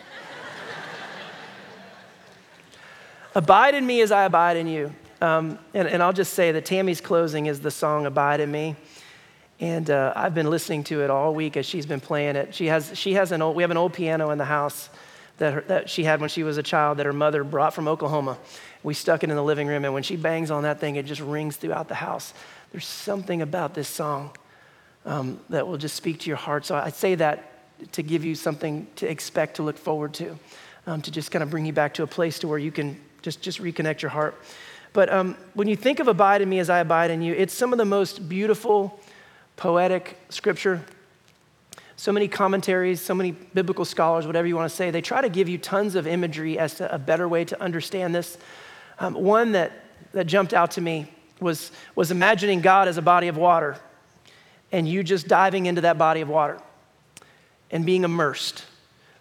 Abide 3.35 3.75
in 3.75 3.87
me 3.87 4.01
as 4.01 4.12
I 4.12 4.25
abide 4.25 4.57
in 4.57 4.66
you. 4.66 4.95
Um, 5.20 5.59
and, 5.72 5.89
and 5.89 6.03
I'll 6.03 6.12
just 6.12 6.35
say 6.35 6.53
that 6.53 6.64
Tammy's 6.64 7.01
closing 7.01 7.47
is 7.47 7.61
the 7.61 7.70
song 7.70 8.07
Abide 8.07 8.41
in 8.41 8.51
Me. 8.51 8.77
And 9.61 9.88
uh, 9.88 10.12
I've 10.16 10.34
been 10.34 10.50
listening 10.50 10.84
to 10.84 11.02
it 11.02 11.11
all 11.11 11.34
week 11.34 11.57
as 11.57 11.64
she's 11.64 11.86
been 11.86 12.00
playing 12.00 12.36
it. 12.36 12.55
She 12.55 12.66
has, 12.66 12.96
she 12.98 13.14
has 13.14 13.32
an 13.32 13.40
old, 13.40 13.57
we 13.57 13.62
have 13.62 13.70
an 13.70 13.76
old 13.76 13.92
piano 13.92 14.30
in 14.30 14.38
the 14.38 14.44
house 14.44 14.90
that, 15.38 15.52
her, 15.52 15.61
that 15.62 15.88
she 15.88 16.05
had 16.05 16.20
when 16.20 16.28
she 16.28 16.42
was 16.42 16.59
a 16.59 16.62
child 16.62 16.98
that 16.98 17.07
her 17.07 17.12
mother 17.12 17.44
brought 17.44 17.74
from 17.74 17.88
Oklahoma. 17.88 18.38
We 18.82 18.94
stuck 18.94 19.24
it 19.24 19.30
in 19.30 19.36
the 19.36 19.42
living 19.42 19.66
room, 19.66 19.84
and 19.84 19.94
when 19.94 20.02
she 20.02 20.16
bangs 20.16 20.50
on 20.50 20.64
that 20.64 20.80
thing, 20.80 20.96
it 20.96 21.07
just 21.07 21.20
rings 21.20 21.57
throughout 21.57 21.88
the 21.88 21.94
house. 21.94 22.34
There's 22.72 22.86
something 22.86 23.42
about 23.42 23.74
this 23.74 23.88
song 23.88 24.30
um, 25.07 25.40
that 25.48 25.66
will 25.66 25.78
just 25.78 25.96
speak 25.96 26.20
to 26.20 26.28
your 26.28 26.36
heart. 26.36 26.66
So 26.66 26.74
I 26.74 26.90
say 26.90 27.14
that 27.14 27.92
to 27.92 28.02
give 28.02 28.24
you 28.24 28.34
something 28.34 28.86
to 28.96 29.09
expect, 29.09 29.57
to 29.57 29.62
look 29.62 29.78
forward 29.78 30.14
to, 30.14 30.38
um, 30.86 31.02
to 31.02 31.11
just 31.11 31.30
kind 31.30 31.42
of 31.42 31.50
bring 31.50 31.66
you 31.66 31.72
back 31.72 31.94
to 31.94 32.02
a 32.02 32.07
place 32.07 32.38
to 32.40 32.48
where 32.48 32.59
you 32.59 32.72
can 32.72 33.00
just, 33.22 33.40
just 33.40 33.61
reconnect 33.62 34.02
your 34.02 34.11
heart. 34.11 34.40
But 34.92 35.12
um, 35.12 35.36
when 35.55 35.66
you 35.66 35.76
think 35.76 35.98
of 35.98 36.09
abide 36.09 36.40
in 36.40 36.48
me 36.48 36.59
as 36.59 36.70
I 36.70 36.78
abide 36.78 37.11
in 37.11 37.20
you, 37.22 37.34
it's 37.34 37.55
some 37.55 37.72
of 37.72 37.78
the 37.78 37.84
most 37.84 38.28
beautiful, 38.28 39.00
poetic 39.57 40.18
scripture. 40.28 40.84
So 41.96 42.12
many 42.12 42.28
commentaries, 42.28 43.00
so 43.00 43.14
many 43.14 43.32
biblical 43.32 43.84
scholars, 43.84 44.26
whatever 44.26 44.48
you 44.48 44.57
want 44.57 44.68
to 44.68 44.74
say, 44.76 44.90
they 44.90 45.00
try 45.00 45.20
to 45.20 45.28
give 45.28 45.48
you 45.48 45.59
tons 45.59 45.94
of 45.94 46.07
imagery 46.07 46.59
as 46.59 46.74
to 46.74 46.92
a 46.92 46.98
better 46.98 47.28
way 47.28 47.44
to 47.44 47.61
understand 47.62 48.14
this. 48.14 48.36
Um, 48.98 49.14
one 49.14 49.52
that, 49.52 49.72
that 50.12 50.26
jumped 50.26 50.52
out 50.52 50.72
to 50.72 50.80
me 50.80 51.12
was, 51.40 51.70
was 51.94 52.11
imagining 52.11 52.61
God 52.61 52.88
as 52.88 52.96
a 52.96 53.02
body 53.02 53.28
of 53.28 53.36
water 53.36 53.78
and 54.74 54.88
you 54.88 55.05
just 55.05 55.28
diving 55.28 55.66
into 55.66 55.82
that 55.82 55.98
body 55.98 56.20
of 56.20 56.28
water 56.28 56.59
and 57.70 57.86
being 57.86 58.02
immersed. 58.02 58.64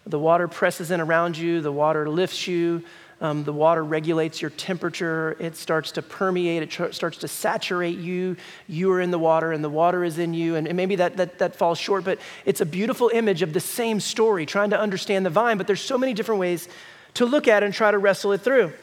The 0.04 0.18
water 0.18 0.48
presses 0.48 0.90
in 0.90 1.00
around 1.00 1.38
you, 1.38 1.60
the 1.60 1.70
water 1.70 2.08
lifts 2.08 2.48
you, 2.48 2.82
um, 3.24 3.42
the 3.42 3.54
water 3.54 3.82
regulates 3.82 4.42
your 4.42 4.50
temperature. 4.50 5.34
It 5.40 5.56
starts 5.56 5.92
to 5.92 6.02
permeate, 6.02 6.62
it 6.62 6.70
tr- 6.70 6.92
starts 6.92 7.16
to 7.18 7.28
saturate 7.28 7.96
you. 7.96 8.36
You 8.68 8.92
are 8.92 9.00
in 9.00 9.10
the 9.10 9.18
water, 9.18 9.52
and 9.52 9.64
the 9.64 9.70
water 9.70 10.04
is 10.04 10.18
in 10.18 10.34
you. 10.34 10.56
And, 10.56 10.68
and 10.68 10.76
maybe 10.76 10.96
that, 10.96 11.16
that, 11.16 11.38
that 11.38 11.56
falls 11.56 11.78
short, 11.78 12.04
but 12.04 12.18
it's 12.44 12.60
a 12.60 12.66
beautiful 12.66 13.10
image 13.14 13.40
of 13.40 13.54
the 13.54 13.60
same 13.60 13.98
story, 13.98 14.44
trying 14.44 14.68
to 14.70 14.78
understand 14.78 15.24
the 15.24 15.30
vine. 15.30 15.56
But 15.56 15.66
there's 15.66 15.80
so 15.80 15.96
many 15.96 16.12
different 16.12 16.38
ways 16.38 16.68
to 17.14 17.24
look 17.24 17.48
at 17.48 17.62
and 17.62 17.72
try 17.72 17.90
to 17.90 17.96
wrestle 17.96 18.32
it 18.32 18.42
through. 18.42 18.74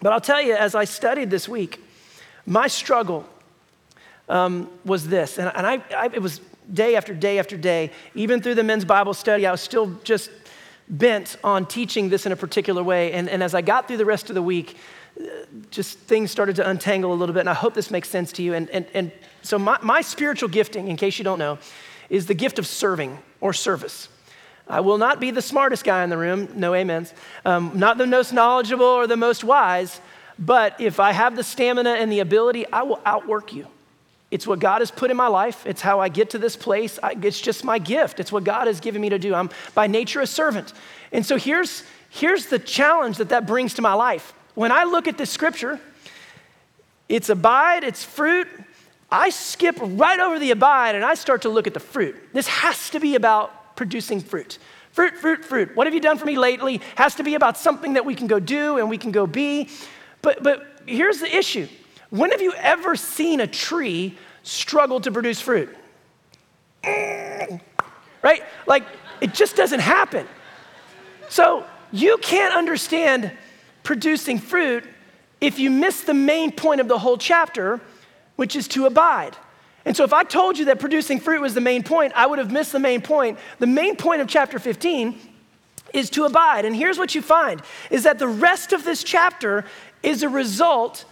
But 0.00 0.14
I'll 0.14 0.20
tell 0.20 0.40
you, 0.40 0.54
as 0.54 0.74
I 0.74 0.84
studied 0.84 1.28
this 1.28 1.46
week, 1.46 1.78
my 2.46 2.68
struggle 2.68 3.28
um, 4.30 4.70
was 4.86 5.08
this, 5.08 5.36
and, 5.36 5.52
and 5.54 5.66
I, 5.66 5.82
I, 5.94 6.06
it 6.06 6.22
was 6.22 6.40
day 6.72 6.96
after 6.96 7.12
day 7.12 7.38
after 7.38 7.56
day. 7.56 7.90
Even 8.14 8.40
through 8.40 8.54
the 8.54 8.62
men's 8.62 8.84
Bible 8.86 9.14
study, 9.14 9.46
I 9.46 9.50
was 9.50 9.60
still 9.60 9.92
just 10.04 10.30
bent 10.90 11.36
on 11.44 11.66
teaching 11.66 12.08
this 12.08 12.26
in 12.26 12.32
a 12.32 12.36
particular 12.36 12.82
way. 12.82 13.12
And, 13.12 13.28
and 13.28 13.42
as 13.42 13.54
I 13.54 13.60
got 13.60 13.88
through 13.88 13.98
the 13.98 14.04
rest 14.04 14.30
of 14.30 14.34
the 14.34 14.42
week, 14.42 14.76
just 15.70 15.98
things 15.98 16.30
started 16.30 16.56
to 16.56 16.68
untangle 16.68 17.12
a 17.12 17.16
little 17.16 17.32
bit. 17.32 17.40
And 17.40 17.50
I 17.50 17.54
hope 17.54 17.74
this 17.74 17.90
makes 17.90 18.08
sense 18.08 18.32
to 18.32 18.42
you. 18.42 18.54
And, 18.54 18.70
and, 18.70 18.86
and 18.94 19.12
so, 19.42 19.58
my, 19.58 19.78
my 19.82 20.00
spiritual 20.00 20.48
gifting, 20.48 20.88
in 20.88 20.96
case 20.96 21.18
you 21.18 21.24
don't 21.24 21.38
know, 21.38 21.58
is 22.08 22.26
the 22.26 22.34
gift 22.34 22.58
of 22.58 22.66
serving 22.66 23.18
or 23.40 23.52
service. 23.52 24.08
I 24.68 24.80
will 24.80 24.98
not 24.98 25.18
be 25.18 25.30
the 25.30 25.42
smartest 25.42 25.84
guy 25.84 26.04
in 26.04 26.10
the 26.10 26.18
room, 26.18 26.48
no 26.54 26.74
amens, 26.74 27.14
um, 27.44 27.72
not 27.74 27.96
the 27.96 28.06
most 28.06 28.32
knowledgeable 28.32 28.84
or 28.84 29.06
the 29.06 29.16
most 29.16 29.42
wise, 29.42 30.00
but 30.38 30.78
if 30.80 31.00
I 31.00 31.12
have 31.12 31.36
the 31.36 31.42
stamina 31.42 31.94
and 31.94 32.12
the 32.12 32.20
ability, 32.20 32.66
I 32.70 32.82
will 32.82 33.00
outwork 33.04 33.52
you. 33.52 33.66
It's 34.30 34.46
what 34.46 34.58
God 34.58 34.80
has 34.80 34.90
put 34.90 35.10
in 35.10 35.16
my 35.16 35.28
life. 35.28 35.64
It's 35.66 35.80
how 35.80 36.00
I 36.00 36.08
get 36.08 36.30
to 36.30 36.38
this 36.38 36.54
place. 36.54 36.98
I, 37.02 37.16
it's 37.22 37.40
just 37.40 37.64
my 37.64 37.78
gift. 37.78 38.20
It's 38.20 38.30
what 38.30 38.44
God 38.44 38.66
has 38.66 38.78
given 38.80 39.00
me 39.00 39.08
to 39.08 39.18
do. 39.18 39.34
I'm 39.34 39.48
by 39.74 39.86
nature 39.86 40.20
a 40.20 40.26
servant. 40.26 40.74
And 41.12 41.24
so 41.24 41.36
here's, 41.36 41.82
here's 42.10 42.46
the 42.46 42.58
challenge 42.58 43.16
that 43.18 43.30
that 43.30 43.46
brings 43.46 43.74
to 43.74 43.82
my 43.82 43.94
life. 43.94 44.34
When 44.54 44.70
I 44.70 44.84
look 44.84 45.08
at 45.08 45.16
this 45.16 45.30
scripture, 45.30 45.80
it's 47.08 47.30
abide, 47.30 47.84
it's 47.84 48.04
fruit. 48.04 48.48
I 49.10 49.30
skip 49.30 49.76
right 49.80 50.20
over 50.20 50.38
the 50.38 50.50
abide 50.50 50.94
and 50.94 51.04
I 51.04 51.14
start 51.14 51.42
to 51.42 51.48
look 51.48 51.66
at 51.66 51.72
the 51.72 51.80
fruit. 51.80 52.14
This 52.34 52.46
has 52.48 52.90
to 52.90 53.00
be 53.00 53.14
about 53.14 53.76
producing 53.76 54.20
fruit. 54.20 54.58
Fruit, 54.92 55.14
fruit, 55.16 55.44
fruit. 55.44 55.74
What 55.74 55.86
have 55.86 55.94
you 55.94 56.00
done 56.00 56.18
for 56.18 56.26
me 56.26 56.36
lately? 56.36 56.82
Has 56.96 57.14
to 57.14 57.22
be 57.22 57.34
about 57.34 57.56
something 57.56 57.94
that 57.94 58.04
we 58.04 58.14
can 58.14 58.26
go 58.26 58.38
do 58.40 58.76
and 58.76 58.90
we 58.90 58.98
can 58.98 59.10
go 59.10 59.26
be. 59.26 59.70
But, 60.20 60.42
but 60.42 60.82
here's 60.86 61.20
the 61.20 61.34
issue 61.34 61.68
when 62.10 62.30
have 62.30 62.40
you 62.40 62.52
ever 62.54 62.96
seen 62.96 63.40
a 63.40 63.46
tree 63.46 64.16
struggle 64.42 65.00
to 65.00 65.12
produce 65.12 65.40
fruit? 65.40 65.74
Right? 66.84 68.42
Like, 68.66 68.84
it 69.20 69.34
just 69.34 69.56
doesn't 69.56 69.80
happen. 69.80 70.26
So, 71.28 71.64
you 71.92 72.18
can't 72.18 72.54
understand 72.54 73.30
producing 73.82 74.38
fruit 74.38 74.84
if 75.40 75.58
you 75.58 75.70
miss 75.70 76.02
the 76.02 76.14
main 76.14 76.52
point 76.52 76.80
of 76.80 76.88
the 76.88 76.98
whole 76.98 77.18
chapter, 77.18 77.80
which 78.36 78.56
is 78.56 78.68
to 78.68 78.86
abide. 78.86 79.36
And 79.84 79.96
so, 79.96 80.04
if 80.04 80.12
I 80.12 80.24
told 80.24 80.58
you 80.58 80.66
that 80.66 80.80
producing 80.80 81.20
fruit 81.20 81.40
was 81.40 81.54
the 81.54 81.60
main 81.60 81.82
point, 81.82 82.12
I 82.16 82.26
would 82.26 82.38
have 82.38 82.50
missed 82.50 82.72
the 82.72 82.78
main 82.78 83.02
point. 83.02 83.38
The 83.58 83.66
main 83.66 83.96
point 83.96 84.20
of 84.20 84.28
chapter 84.28 84.58
15 84.58 85.18
is 85.92 86.10
to 86.10 86.24
abide. 86.24 86.64
And 86.64 86.74
here's 86.74 86.98
what 86.98 87.14
you 87.14 87.22
find 87.22 87.62
is 87.90 88.02
that 88.04 88.18
the 88.18 88.28
rest 88.28 88.72
of 88.72 88.84
this 88.84 89.02
chapter 89.02 89.64
is 90.02 90.22
a 90.22 90.28
result 90.28 91.04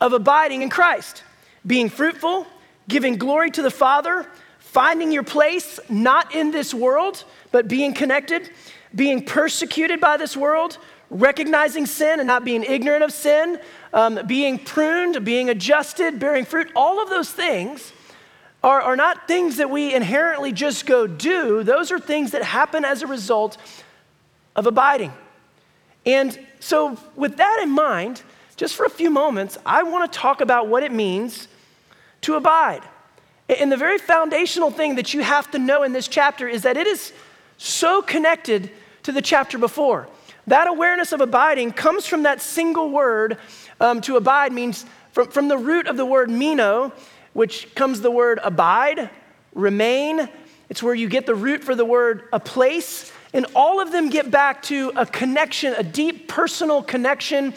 of 0.00 0.12
abiding 0.12 0.62
in 0.62 0.70
Christ, 0.70 1.24
being 1.66 1.88
fruitful, 1.88 2.46
giving 2.88 3.16
glory 3.16 3.50
to 3.52 3.62
the 3.62 3.70
Father, 3.70 4.26
finding 4.58 5.12
your 5.12 5.22
place 5.22 5.80
not 5.88 6.34
in 6.34 6.50
this 6.50 6.72
world, 6.72 7.24
but 7.50 7.68
being 7.68 7.92
connected, 7.92 8.50
being 8.94 9.24
persecuted 9.24 10.00
by 10.00 10.16
this 10.16 10.36
world, 10.36 10.78
recognizing 11.10 11.86
sin 11.86 12.20
and 12.20 12.26
not 12.26 12.44
being 12.44 12.62
ignorant 12.62 13.02
of 13.02 13.12
sin, 13.12 13.58
um, 13.92 14.20
being 14.26 14.58
pruned, 14.58 15.24
being 15.24 15.50
adjusted, 15.50 16.18
bearing 16.18 16.44
fruit. 16.44 16.70
All 16.76 17.02
of 17.02 17.08
those 17.08 17.30
things 17.30 17.92
are, 18.62 18.80
are 18.80 18.96
not 18.96 19.26
things 19.26 19.56
that 19.56 19.70
we 19.70 19.94
inherently 19.94 20.52
just 20.52 20.86
go 20.86 21.06
do, 21.06 21.62
those 21.62 21.90
are 21.90 21.98
things 21.98 22.30
that 22.32 22.42
happen 22.42 22.84
as 22.84 23.02
a 23.02 23.06
result 23.06 23.56
of 24.54 24.66
abiding. 24.66 25.12
And 26.06 26.38
so, 26.60 26.98
with 27.16 27.36
that 27.36 27.60
in 27.62 27.70
mind, 27.70 28.22
just 28.60 28.76
for 28.76 28.84
a 28.84 28.90
few 28.90 29.08
moments, 29.08 29.56
I 29.64 29.84
want 29.84 30.12
to 30.12 30.18
talk 30.18 30.42
about 30.42 30.68
what 30.68 30.82
it 30.82 30.92
means 30.92 31.48
to 32.20 32.34
abide. 32.34 32.82
And 33.48 33.72
the 33.72 33.76
very 33.78 33.96
foundational 33.96 34.70
thing 34.70 34.96
that 34.96 35.14
you 35.14 35.22
have 35.22 35.50
to 35.52 35.58
know 35.58 35.82
in 35.82 35.94
this 35.94 36.06
chapter 36.06 36.46
is 36.46 36.64
that 36.64 36.76
it 36.76 36.86
is 36.86 37.14
so 37.56 38.02
connected 38.02 38.70
to 39.04 39.12
the 39.12 39.22
chapter 39.22 39.56
before. 39.56 40.08
That 40.46 40.68
awareness 40.68 41.12
of 41.12 41.22
abiding 41.22 41.72
comes 41.72 42.04
from 42.04 42.24
that 42.24 42.42
single 42.42 42.90
word. 42.90 43.38
Um, 43.80 44.02
to 44.02 44.18
abide 44.18 44.52
means 44.52 44.84
from, 45.12 45.28
from 45.28 45.48
the 45.48 45.56
root 45.56 45.86
of 45.86 45.96
the 45.96 46.04
word 46.04 46.28
meno, 46.28 46.92
which 47.32 47.74
comes 47.74 48.02
the 48.02 48.10
word 48.10 48.40
abide, 48.44 49.08
remain. 49.54 50.28
It's 50.68 50.82
where 50.82 50.94
you 50.94 51.08
get 51.08 51.24
the 51.24 51.34
root 51.34 51.64
for 51.64 51.74
the 51.74 51.86
word 51.86 52.24
a 52.30 52.38
place. 52.38 53.10
And 53.32 53.46
all 53.54 53.80
of 53.80 53.90
them 53.90 54.10
get 54.10 54.30
back 54.30 54.62
to 54.64 54.92
a 54.96 55.06
connection, 55.06 55.72
a 55.78 55.82
deep 55.82 56.28
personal 56.28 56.82
connection 56.82 57.54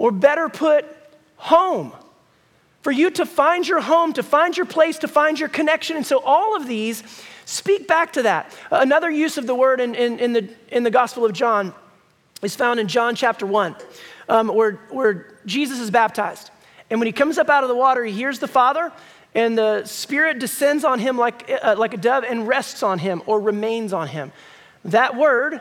or 0.00 0.10
better 0.10 0.48
put, 0.48 0.86
home. 1.36 1.92
For 2.80 2.90
you 2.90 3.10
to 3.10 3.26
find 3.26 3.68
your 3.68 3.82
home, 3.82 4.14
to 4.14 4.22
find 4.22 4.56
your 4.56 4.64
place, 4.64 4.96
to 5.00 5.08
find 5.08 5.38
your 5.38 5.50
connection. 5.50 5.94
And 5.94 6.06
so 6.06 6.22
all 6.24 6.56
of 6.56 6.66
these 6.66 7.04
speak 7.44 7.86
back 7.86 8.14
to 8.14 8.22
that. 8.22 8.56
Another 8.70 9.10
use 9.10 9.36
of 9.36 9.46
the 9.46 9.54
word 9.54 9.78
in, 9.78 9.94
in, 9.94 10.18
in 10.18 10.32
the, 10.32 10.48
in 10.68 10.84
the 10.84 10.90
Gospel 10.90 11.26
of 11.26 11.34
John 11.34 11.74
is 12.40 12.56
found 12.56 12.80
in 12.80 12.88
John 12.88 13.14
chapter 13.14 13.44
1, 13.44 13.76
um, 14.30 14.48
where, 14.48 14.80
where 14.88 15.36
Jesus 15.44 15.78
is 15.80 15.90
baptized. 15.90 16.50
And 16.88 16.98
when 16.98 17.06
he 17.06 17.12
comes 17.12 17.36
up 17.36 17.50
out 17.50 17.62
of 17.62 17.68
the 17.68 17.76
water, 17.76 18.02
he 18.02 18.12
hears 18.12 18.38
the 18.38 18.48
Father, 18.48 18.90
and 19.34 19.58
the 19.58 19.84
Spirit 19.84 20.38
descends 20.38 20.82
on 20.82 20.98
him 20.98 21.18
like, 21.18 21.50
uh, 21.62 21.74
like 21.76 21.92
a 21.92 21.98
dove 21.98 22.24
and 22.24 22.48
rests 22.48 22.82
on 22.82 22.98
him 22.98 23.22
or 23.26 23.38
remains 23.38 23.92
on 23.92 24.08
him. 24.08 24.32
That 24.82 25.14
word 25.14 25.60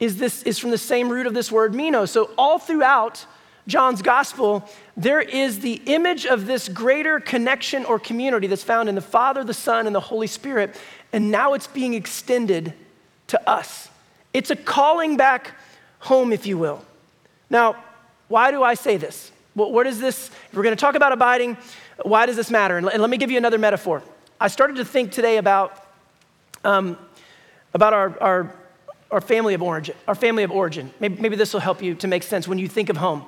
is, 0.00 0.16
this, 0.16 0.42
is 0.44 0.58
from 0.58 0.70
the 0.70 0.78
same 0.78 1.10
root 1.10 1.26
of 1.26 1.34
this 1.34 1.52
word, 1.52 1.74
meno. 1.74 2.06
So 2.06 2.30
all 2.38 2.58
throughout 2.58 3.26
John's 3.66 4.02
gospel, 4.02 4.68
there 4.96 5.22
is 5.22 5.60
the 5.60 5.80
image 5.86 6.26
of 6.26 6.46
this 6.46 6.68
greater 6.68 7.18
connection 7.18 7.84
or 7.86 7.98
community 7.98 8.46
that's 8.46 8.62
found 8.62 8.88
in 8.88 8.94
the 8.94 9.00
Father, 9.00 9.42
the 9.42 9.54
Son, 9.54 9.86
and 9.86 9.96
the 9.96 10.00
Holy 10.00 10.26
Spirit, 10.26 10.76
and 11.12 11.30
now 11.30 11.54
it's 11.54 11.66
being 11.66 11.94
extended 11.94 12.74
to 13.28 13.50
us. 13.50 13.88
It's 14.34 14.50
a 14.50 14.56
calling 14.56 15.16
back 15.16 15.52
home, 16.00 16.32
if 16.32 16.46
you 16.46 16.58
will. 16.58 16.84
Now, 17.48 17.76
why 18.28 18.50
do 18.50 18.62
I 18.62 18.74
say 18.74 18.98
this? 18.98 19.32
Well, 19.54 19.72
what 19.72 19.86
is 19.86 19.98
this? 19.98 20.28
If 20.28 20.54
we're 20.54 20.62
going 20.62 20.76
to 20.76 20.80
talk 20.80 20.94
about 20.94 21.12
abiding, 21.12 21.56
why 22.02 22.26
does 22.26 22.36
this 22.36 22.50
matter? 22.50 22.76
And 22.76 22.84
let 22.86 23.08
me 23.08 23.16
give 23.16 23.30
you 23.30 23.38
another 23.38 23.58
metaphor. 23.58 24.02
I 24.38 24.48
started 24.48 24.76
to 24.76 24.84
think 24.84 25.10
today 25.12 25.38
about, 25.38 25.86
um, 26.64 26.98
about 27.72 27.94
our, 27.94 28.18
our, 28.20 28.54
our 29.10 29.20
family 29.20 29.54
of 29.54 29.62
origin. 29.62 29.94
Our 30.06 30.14
family 30.14 30.42
of 30.42 30.50
origin. 30.50 30.92
Maybe, 31.00 31.22
maybe 31.22 31.36
this 31.36 31.52
will 31.54 31.60
help 31.60 31.80
you 31.80 31.94
to 31.94 32.08
make 32.08 32.24
sense 32.24 32.46
when 32.46 32.58
you 32.58 32.68
think 32.68 32.90
of 32.90 32.98
home 32.98 33.24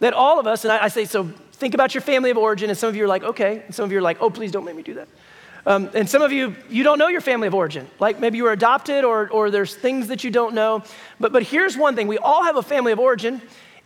that 0.00 0.12
all 0.12 0.38
of 0.38 0.46
us, 0.46 0.64
and 0.64 0.72
I, 0.72 0.84
I, 0.84 0.88
say, 0.88 1.04
so 1.04 1.24
think 1.52 1.74
about 1.74 1.94
your 1.94 2.02
family 2.02 2.30
of 2.30 2.36
origin, 2.36 2.70
and 2.70 2.78
some 2.78 2.88
of 2.88 2.96
you 2.96 3.04
are 3.04 3.08
like, 3.08 3.22
okay. 3.22 3.62
And 3.66 3.74
some 3.74 3.84
of 3.84 3.92
you 3.92 3.98
are 3.98 4.02
like, 4.02 4.18
oh, 4.20 4.30
please 4.30 4.52
don't 4.52 4.64
make 4.64 4.76
me 4.76 4.82
do 4.82 4.94
that. 4.94 5.08
Um, 5.66 5.90
and 5.94 6.08
some 6.08 6.20
of 6.20 6.30
you, 6.30 6.54
you 6.68 6.82
don't 6.82 6.98
know 6.98 7.08
your 7.08 7.22
family 7.22 7.48
of 7.48 7.54
origin. 7.54 7.88
Like 7.98 8.20
maybe 8.20 8.36
you 8.36 8.44
were 8.44 8.52
adopted 8.52 9.02
or, 9.04 9.30
or 9.30 9.50
there's 9.50 9.74
things 9.74 10.08
that 10.08 10.22
you 10.22 10.30
don't 10.30 10.54
know. 10.54 10.82
But, 11.18 11.32
but 11.32 11.42
here's 11.42 11.76
one 11.76 11.96
thing 11.96 12.06
we 12.06 12.18
all 12.18 12.44
have 12.44 12.56
a 12.56 12.62
family 12.62 12.92
of 12.92 12.98
origin, 12.98 13.40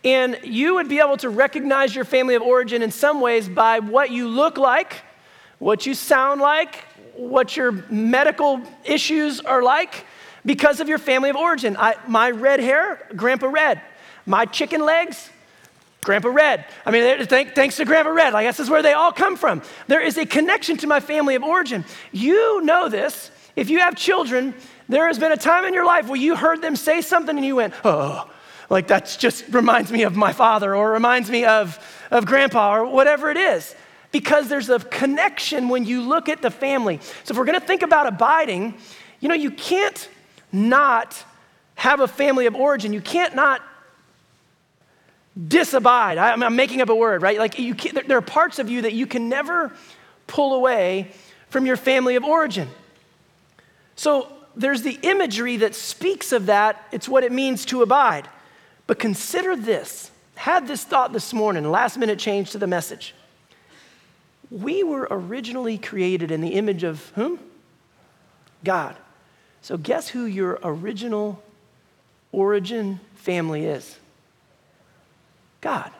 And 0.05 0.39
you 0.43 0.75
would 0.75 0.89
be 0.89 0.99
able 0.99 1.17
to 1.19 1.29
recognize 1.29 1.95
your 1.95 2.05
family 2.05 2.35
of 2.35 2.43
origin 2.43 2.83
in 2.83 2.91
some 2.91 3.21
ways 3.21 3.49
by 3.49 3.79
what 3.79 4.11
you 4.11 4.29
look 4.29 4.59
like, 4.59 5.03
what 5.59 5.87
you 5.87 5.95
sound 5.95 6.41
like, 6.41 6.85
what 7.15 7.57
your 7.57 7.73
medical 7.91 8.61
issues 8.85 9.41
are 9.41 9.63
like 9.63 10.05
because 10.45 10.81
of 10.81 10.89
your 10.89 10.99
family 10.99 11.31
of 11.31 11.37
origin. 11.37 11.77
I, 11.77 11.95
my 12.07 12.31
red 12.31 12.61
hair, 12.61 13.07
Grandpa 13.15 13.49
Red. 13.49 13.81
My 14.25 14.45
chicken 14.47 14.85
legs, 14.85 15.31
Grandpa 16.09 16.31
Red. 16.31 16.65
I 16.87 16.91
mean, 16.91 17.27
thank, 17.27 17.55
thanks 17.55 17.77
to 17.77 17.85
Grandpa 17.85 18.09
Red. 18.13 18.35
I 18.35 18.43
guess 18.43 18.57
this 18.57 18.65
is 18.65 18.71
where 18.71 18.83
they 18.83 18.95
all 18.95 19.13
come 19.13 19.37
from. 19.37 19.61
There 19.89 20.01
is 20.01 20.17
a 20.17 20.25
connection 20.25 20.79
to 20.79 20.87
my 20.87 21.01
family 21.01 21.35
of 21.35 21.43
origin. 21.43 21.85
You 22.13 22.63
know 22.63 22.89
this. 22.89 23.31
If 23.57 23.69
you 23.69 23.81
have 23.81 23.95
children, 23.95 24.55
there 24.89 25.07
has 25.07 25.19
been 25.19 25.33
a 25.33 25.37
time 25.37 25.67
in 25.67 25.75
your 25.75 25.85
life 25.85 26.09
where 26.09 26.19
you 26.19 26.35
heard 26.35 26.63
them 26.63 26.77
say 26.77 27.03
something 27.03 27.37
and 27.37 27.45
you 27.45 27.57
went, 27.57 27.75
oh, 27.85 28.27
like 28.71 28.87
that 28.87 29.15
just 29.19 29.45
reminds 29.51 29.93
me 29.93 30.05
of 30.05 30.17
my 30.17 30.33
father 30.33 30.75
or 30.75 30.93
reminds 30.93 31.29
me 31.29 31.45
of, 31.45 31.79
of 32.11 32.25
grandpa 32.25 32.77
or 32.77 32.87
whatever 32.87 33.31
it 33.31 33.37
is. 33.37 33.75
Because 34.11 34.49
there's 34.49 34.71
a 34.71 34.79
connection 34.79 35.69
when 35.69 35.85
you 35.85 36.01
look 36.01 36.31
at 36.31 36.41
the 36.41 36.51
family. 36.51 37.01
So 37.25 37.33
if 37.33 37.37
we're 37.37 37.45
gonna 37.45 37.61
think 37.61 37.83
about 37.83 38.07
abiding, 38.07 38.79
you 39.21 39.29
know, 39.29 39.35
you 39.35 39.51
can't 39.51 40.09
not 40.53 41.23
have 41.75 42.01
a 42.01 42.09
family 42.09 42.47
of 42.47 42.55
origin. 42.55 42.95
You 42.95 43.03
can't 43.03 43.35
not 43.35 43.61
disabide. 45.47 46.18
I, 46.18 46.32
am 46.32 46.57
making 46.57 46.80
up 46.80 46.89
a 46.89 46.95
word, 46.95 47.22
right? 47.22 47.39
Like 47.39 47.59
you 47.59 47.74
there 47.74 48.18
are 48.18 48.22
parts 48.22 48.59
of 48.59 48.68
you 48.68 48.82
that 48.82 48.93
you 48.93 49.07
can 49.07 49.28
never 49.28 49.72
pull 50.26 50.55
away 50.55 51.12
from 51.49 51.66
your 51.66 51.76
family 51.76 52.16
of 52.16 52.24
origin. 52.24 52.68
So 53.97 54.32
there's 54.57 54.82
the 54.82 54.99
imagery 55.03 55.59
that 55.59 55.74
speaks 55.74 56.32
of 56.32 56.47
that. 56.47 56.84
It's 56.93 57.09
what 57.09 57.24
it 57.24 57.32
means 57.32 57.64
to 57.66 57.82
abide. 57.82 58.28
But 58.86 58.99
consider 58.99 59.55
this. 59.55 60.11
Had 60.34 60.68
this 60.68 60.84
thought 60.84 61.12
this 61.12 61.32
morning, 61.32 61.68
last 61.70 61.97
minute 61.97 62.18
change 62.18 62.51
to 62.53 62.59
the 62.59 62.66
message. 62.66 63.14
We 64.51 64.82
were 64.82 65.07
originally 65.11 65.78
created 65.78 66.30
in 66.30 66.41
the 66.41 66.51
image 66.51 66.84
of 66.84 67.11
whom? 67.14 67.39
God. 68.64 68.97
So 69.62 69.76
guess 69.76 70.09
who 70.09 70.24
your 70.24 70.59
original 70.62 71.43
origin 72.32 73.01
family 73.16 73.66
is? 73.66 73.98
God. 75.61 75.91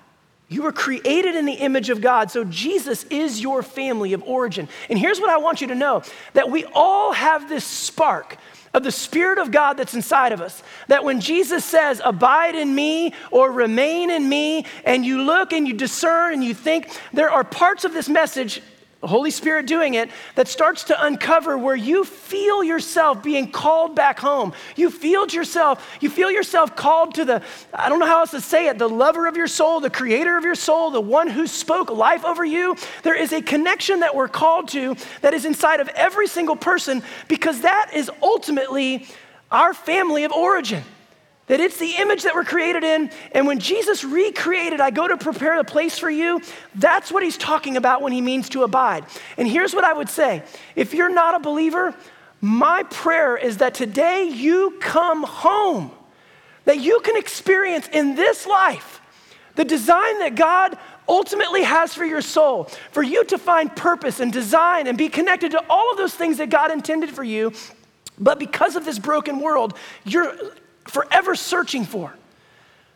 You 0.49 0.63
were 0.63 0.73
created 0.73 1.37
in 1.37 1.45
the 1.45 1.53
image 1.53 1.91
of 1.91 2.01
God, 2.01 2.31
so 2.31 2.43
Jesus 2.45 3.05
is 3.05 3.41
your 3.41 3.63
family 3.63 4.15
of 4.15 4.23
origin. 4.23 4.69
And 4.89 4.99
here's 4.99 5.21
what 5.21 5.29
I 5.29 5.37
want 5.37 5.61
you 5.61 5.67
to 5.67 5.75
know 5.75 6.03
that 6.33 6.51
we 6.51 6.65
all 6.73 7.13
have 7.13 7.49
this 7.49 7.65
spark 7.65 8.39
of 8.73 8.83
the 8.83 8.93
Spirit 8.93 9.39
of 9.39 9.51
God 9.51 9.75
that's 9.75 9.95
inside 9.95 10.33
of 10.33 10.41
us. 10.41 10.63
That 10.89 11.05
when 11.05 11.21
Jesus 11.21 11.65
says, 11.65 12.01
Abide 12.03 12.55
in 12.55 12.75
me 12.75 13.13
or 13.31 13.53
remain 13.53 14.11
in 14.11 14.27
me, 14.27 14.65
and 14.85 15.05
you 15.05 15.23
look 15.23 15.53
and 15.53 15.69
you 15.69 15.75
discern 15.75 16.33
and 16.33 16.43
you 16.45 16.55
think, 16.55 16.99
there 17.13 17.31
are 17.31 17.45
parts 17.45 17.85
of 17.85 17.93
this 17.93 18.09
message 18.09 18.63
the 19.01 19.07
Holy 19.07 19.31
Spirit 19.31 19.67
doing 19.67 19.95
it, 19.95 20.11
that 20.35 20.49
starts 20.49 20.85
to 20.85 21.05
uncover 21.05 21.57
where 21.57 21.77
you 21.77 22.05
feel 22.05 22.65
yourself 22.65 23.23
being 23.23 23.51
called 23.51 23.95
back 23.95 24.19
home. 24.19 24.53
You 24.75 24.91
feel 24.91 25.27
yourself, 25.29 25.99
you 26.01 26.11
feel 26.11 26.33
yourself 26.33 26.75
called 26.75 27.15
to 27.15 27.25
the, 27.25 27.43
I 27.73 27.89
don't 27.89 28.01
know 28.01 28.07
how 28.07 28.21
else 28.21 28.33
to 28.33 28.41
say 28.41 28.67
it, 28.67 28.77
the 28.77 28.89
lover 28.89 29.29
of 29.29 29.37
your 29.37 29.47
soul, 29.47 29.79
the 29.79 29.91
creator 29.91 30.37
of 30.37 30.45
your 30.45 30.57
soul, 30.57 30.91
the 30.91 31.01
one 31.01 31.29
who 31.29 31.47
spoke 31.47 31.91
life 31.91 32.25
over 32.25 32.45
you. 32.45 32.77
There 33.05 33.15
is 33.15 33.33
a 33.33 33.41
connection 33.41 34.01
that 34.01 34.17
we're 34.17 34.29
called 34.29 34.69
to 34.71 34.97
that 35.21 35.33
is 35.33 35.45
inside 35.45 35.79
of 35.79 35.89
every 35.91 36.27
single 36.27 36.57
person 36.57 37.05
because 37.29 37.61
that 37.61 37.93
is 37.95 38.11
ultimately 38.21 39.07
our 39.51 39.75
family 39.75 40.25
of 40.25 40.33
origin. 40.33 40.83
That 41.49 41.61
it's 41.61 41.79
the 41.79 41.95
image 41.97 42.23
that 42.23 42.35
we're 42.35 42.45
created 42.45 42.85
in. 42.85 43.11
And 43.33 43.47
when 43.47 43.59
Jesus 43.59 44.05
recreated, 44.05 44.81
I 44.81 44.91
go 44.91 45.09
to 45.09 45.17
prepare 45.17 45.57
the 45.57 45.65
place 45.65 45.99
for 45.99 46.11
you, 46.11 46.41
that's 46.75 47.11
what 47.11 47.23
he's 47.23 47.37
talking 47.37 47.77
about 47.77 48.03
when 48.03 48.13
he 48.13 48.21
means 48.21 48.49
to 48.51 48.63
abide. 48.63 49.05
And 49.37 49.49
here's 49.49 49.75
what 49.75 49.85
I 49.85 49.93
would 49.93 50.09
say 50.09 50.43
if 50.77 50.95
you're 50.95 51.13
not 51.13 51.35
a 51.35 51.41
believer, 51.41 51.95
my 52.41 52.85
prayer 52.85 53.37
is 53.37 53.57
that 53.59 53.75
today 53.75 54.25
you 54.25 54.77
come 54.81 55.25
home, 55.25 55.91
that 56.67 56.79
you 56.79 57.01
can 57.01 57.17
experience 57.17 57.89
in 57.89 58.15
this 58.15 58.47
life 58.47 59.01
the 59.59 59.65
design 59.65 60.21
that 60.21 60.37
God 60.37 60.79
ultimately 61.09 61.65
has 61.65 61.93
for 61.93 62.05
your 62.05 62.21
soul, 62.21 62.65
for 62.93 63.03
you 63.03 63.25
to 63.25 63.39
find 63.39 63.75
purpose 63.75 64.21
and 64.21 64.33
design 64.33 64.87
and 64.87 64.97
be 64.97 65.09
connected 65.09 65.51
to 65.51 65.65
all 65.69 65.91
of 65.91 65.97
those 65.97 66.15
things 66.15 66.39
that 66.39 66.49
God 66.49 66.71
intended 66.71 67.11
for 67.11 67.25
you. 67.25 67.53
But 68.21 68.39
because 68.39 68.77
of 68.77 68.85
this 68.85 69.01
broken 69.01 69.41
world, 69.41 69.75
you're 70.05 70.33
forever 70.89 71.34
searching 71.34 71.84
for. 71.84 72.14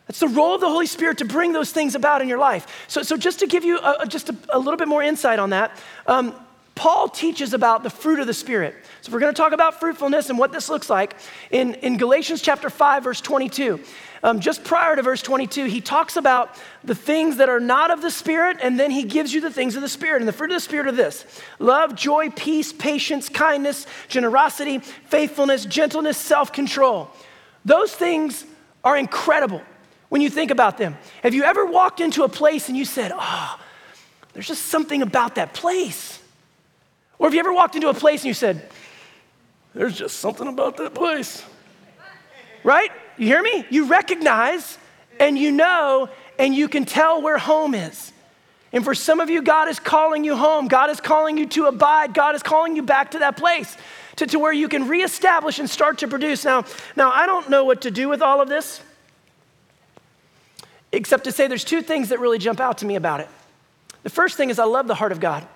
It's 0.09 0.19
the 0.19 0.27
role 0.27 0.55
of 0.55 0.61
the 0.61 0.69
Holy 0.69 0.85
Spirit 0.85 1.19
to 1.19 1.25
bring 1.25 1.53
those 1.53 1.71
things 1.71 1.95
about 1.95 2.21
in 2.21 2.27
your 2.27 2.37
life. 2.37 2.85
So, 2.87 3.03
so 3.03 3.15
just 3.15 3.39
to 3.39 3.47
give 3.47 3.63
you 3.63 3.79
a, 3.79 4.05
just 4.07 4.29
a, 4.29 4.35
a, 4.49 4.59
little 4.59 4.77
bit 4.77 4.87
more 4.87 5.01
insight 5.01 5.39
on 5.39 5.51
that, 5.51 5.79
um, 6.07 6.35
Paul 6.75 7.07
teaches 7.07 7.53
about 7.53 7.83
the 7.83 7.89
fruit 7.89 8.19
of 8.19 8.27
the 8.27 8.33
Spirit. 8.33 8.75
So 9.01 9.11
we're 9.11 9.19
going 9.19 9.33
to 9.33 9.37
talk 9.37 9.53
about 9.53 9.79
fruitfulness 9.79 10.29
and 10.29 10.37
what 10.37 10.51
this 10.51 10.69
looks 10.69 10.89
like 10.89 11.15
in, 11.51 11.75
in 11.75 11.97
Galatians 11.97 12.41
chapter 12.41 12.69
5, 12.69 13.03
verse 13.03 13.21
22. 13.21 13.79
Um, 14.23 14.39
just 14.39 14.63
prior 14.63 14.95
to 14.95 15.01
verse 15.01 15.21
22, 15.21 15.65
he 15.65 15.81
talks 15.81 16.15
about 16.15 16.55
the 16.83 16.95
things 16.95 17.37
that 17.37 17.49
are 17.49 17.59
not 17.59 17.91
of 17.91 18.01
the 18.01 18.09
Spirit, 18.09 18.57
and 18.61 18.79
then 18.79 18.89
he 18.89 19.03
gives 19.03 19.33
you 19.33 19.41
the 19.41 19.51
things 19.51 19.75
of 19.75 19.81
the 19.81 19.89
Spirit. 19.89 20.21
And 20.21 20.27
the 20.27 20.33
fruit 20.33 20.49
of 20.49 20.55
the 20.55 20.61
Spirit 20.61 20.87
are 20.87 20.93
this 20.93 21.25
love, 21.59 21.95
joy, 21.95 22.29
peace, 22.29 22.73
patience, 22.73 23.29
kindness, 23.29 23.85
generosity, 24.07 24.79
faithfulness, 24.79 25.65
gentleness, 25.65 26.17
self 26.17 26.51
control. 26.51 27.11
Those 27.65 27.93
things 27.93 28.45
are 28.83 28.97
incredible 28.97 29.61
when 30.09 30.21
you 30.21 30.29
think 30.29 30.51
about 30.51 30.77
them. 30.77 30.97
Have 31.21 31.33
you 31.33 31.43
ever 31.43 31.65
walked 31.65 31.99
into 31.99 32.23
a 32.23 32.29
place 32.29 32.67
and 32.67 32.77
you 32.77 32.85
said, 32.85 33.11
oh, 33.15 33.59
there's 34.33 34.47
just 34.47 34.65
something 34.65 35.01
about 35.01 35.35
that 35.35 35.53
place? 35.53 36.19
Or 37.17 37.27
have 37.27 37.33
you 37.33 37.39
ever 37.39 37.53
walked 37.53 37.75
into 37.75 37.89
a 37.89 37.93
place 37.93 38.21
and 38.21 38.27
you 38.27 38.33
said, 38.33 38.69
there's 39.73 39.97
just 39.97 40.19
something 40.19 40.47
about 40.47 40.77
that 40.77 40.93
place? 40.93 41.43
Right? 42.63 42.91
You 43.17 43.27
hear 43.27 43.41
me? 43.41 43.65
You 43.69 43.85
recognize 43.85 44.77
and 45.19 45.37
you 45.37 45.51
know 45.51 46.09
and 46.37 46.53
you 46.53 46.67
can 46.67 46.85
tell 46.85 47.21
where 47.21 47.37
home 47.37 47.73
is. 47.73 48.11
And 48.71 48.83
for 48.83 48.95
some 48.95 49.19
of 49.19 49.29
you, 49.29 49.43
God 49.43 49.67
is 49.69 49.79
calling 49.79 50.23
you 50.23 50.35
home. 50.35 50.67
God 50.67 50.89
is 50.89 50.99
calling 50.99 51.37
you 51.37 51.45
to 51.47 51.67
abide. 51.67 52.13
God 52.13 52.35
is 52.35 52.41
calling 52.41 52.75
you 52.75 52.81
back 52.81 53.11
to 53.11 53.19
that 53.19 53.37
place 53.37 53.77
to, 54.17 54.27
to 54.27 54.39
where 54.39 54.53
you 54.53 54.67
can 54.67 54.87
reestablish 54.87 55.59
and 55.59 55.69
start 55.69 55.99
to 55.99 56.07
produce. 56.07 56.45
Now, 56.45 56.65
now, 56.95 57.11
I 57.11 57.25
don't 57.25 57.49
know 57.49 57.65
what 57.65 57.81
to 57.81 57.91
do 57.91 58.09
with 58.09 58.21
all 58.21 58.41
of 58.41 58.49
this, 58.49 58.81
except 60.91 61.23
to 61.25 61.31
say 61.31 61.47
there's 61.47 61.63
two 61.63 61.81
things 61.81 62.09
that 62.09 62.19
really 62.19 62.37
jump 62.37 62.59
out 62.59 62.79
to 62.79 62.85
me 62.85 62.95
about 62.95 63.19
it. 63.19 63.29
The 64.03 64.09
first 64.09 64.37
thing 64.37 64.49
is 64.49 64.59
I 64.59 64.65
love 64.65 64.87
the 64.87 64.95
heart 64.95 65.11
of 65.11 65.19
God. 65.19 65.47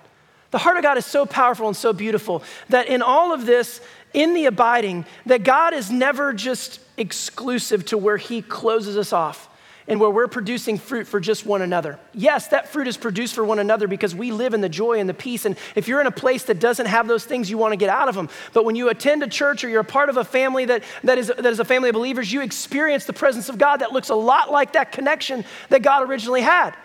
The 0.51 0.58
heart 0.58 0.78
of 0.78 0.84
God 0.84 0.97
is 0.97 1.05
so 1.05 1.26
powerful 1.26 1.68
and 1.68 1.76
so 1.76 1.91
beautiful 1.91 2.41
that 2.70 2.88
in 2.88 3.01
all 3.01 3.34
of 3.34 3.45
this, 3.45 3.82
in 4.14 4.34
the 4.34 4.45
abiding, 4.45 5.05
that 5.26 5.43
God 5.43 5.74
is 5.74 5.91
never 5.91 6.32
just 6.32 6.80
exclusive 6.95 7.86
to 7.86 7.97
where 7.97 8.18
He 8.18 8.41
closes 8.41 8.97
us 8.97 9.12
off 9.12 9.47
and 9.88 9.99
where 9.99 10.09
we're 10.09 10.27
producing 10.27 10.77
fruit 10.77 11.07
for 11.07 11.19
just 11.19 11.45
one 11.45 11.61
another. 11.61 11.97
Yes, 12.13 12.49
that 12.49 12.69
fruit 12.69 12.88
is 12.88 12.97
produced 12.97 13.33
for 13.33 13.43
one 13.43 13.59
another 13.59 13.88
because 13.88 14.13
we 14.13 14.31
live 14.31 14.53
in 14.53 14.61
the 14.61 14.69
joy 14.69 14.99
and 14.99 15.07
the 15.07 15.13
peace. 15.13 15.45
And 15.45 15.57
if 15.75 15.88
you're 15.88 16.01
in 16.01 16.07
a 16.07 16.11
place 16.11 16.43
that 16.43 16.59
doesn't 16.59 16.88
have 16.88 17.07
those 17.07 17.23
things, 17.23 17.49
you 17.49 17.57
want 17.57 17.71
to 17.71 17.77
get 17.77 17.89
out 17.89 18.09
of 18.09 18.15
them. 18.15 18.29
But 18.53 18.65
when 18.65 18.75
you 18.75 18.89
attend 18.89 19.23
a 19.23 19.27
church 19.27 19.63
or 19.63 19.69
you're 19.69 19.81
a 19.81 19.85
part 19.85 20.09
of 20.09 20.17
a 20.17 20.25
family 20.25 20.65
that, 20.65 20.83
that, 21.03 21.17
is, 21.17 21.27
that 21.27 21.45
is 21.45 21.59
a 21.59 21.65
family 21.65 21.89
of 21.89 21.93
believers, 21.93 22.31
you 22.31 22.41
experience 22.41 23.05
the 23.05 23.13
presence 23.13 23.47
of 23.47 23.57
God 23.57 23.77
that 23.77 23.93
looks 23.93 24.09
a 24.09 24.15
lot 24.15 24.51
like 24.51 24.73
that 24.73 24.91
connection 24.91 25.45
that 25.69 25.81
God 25.81 26.07
originally 26.09 26.41
had. 26.41 26.75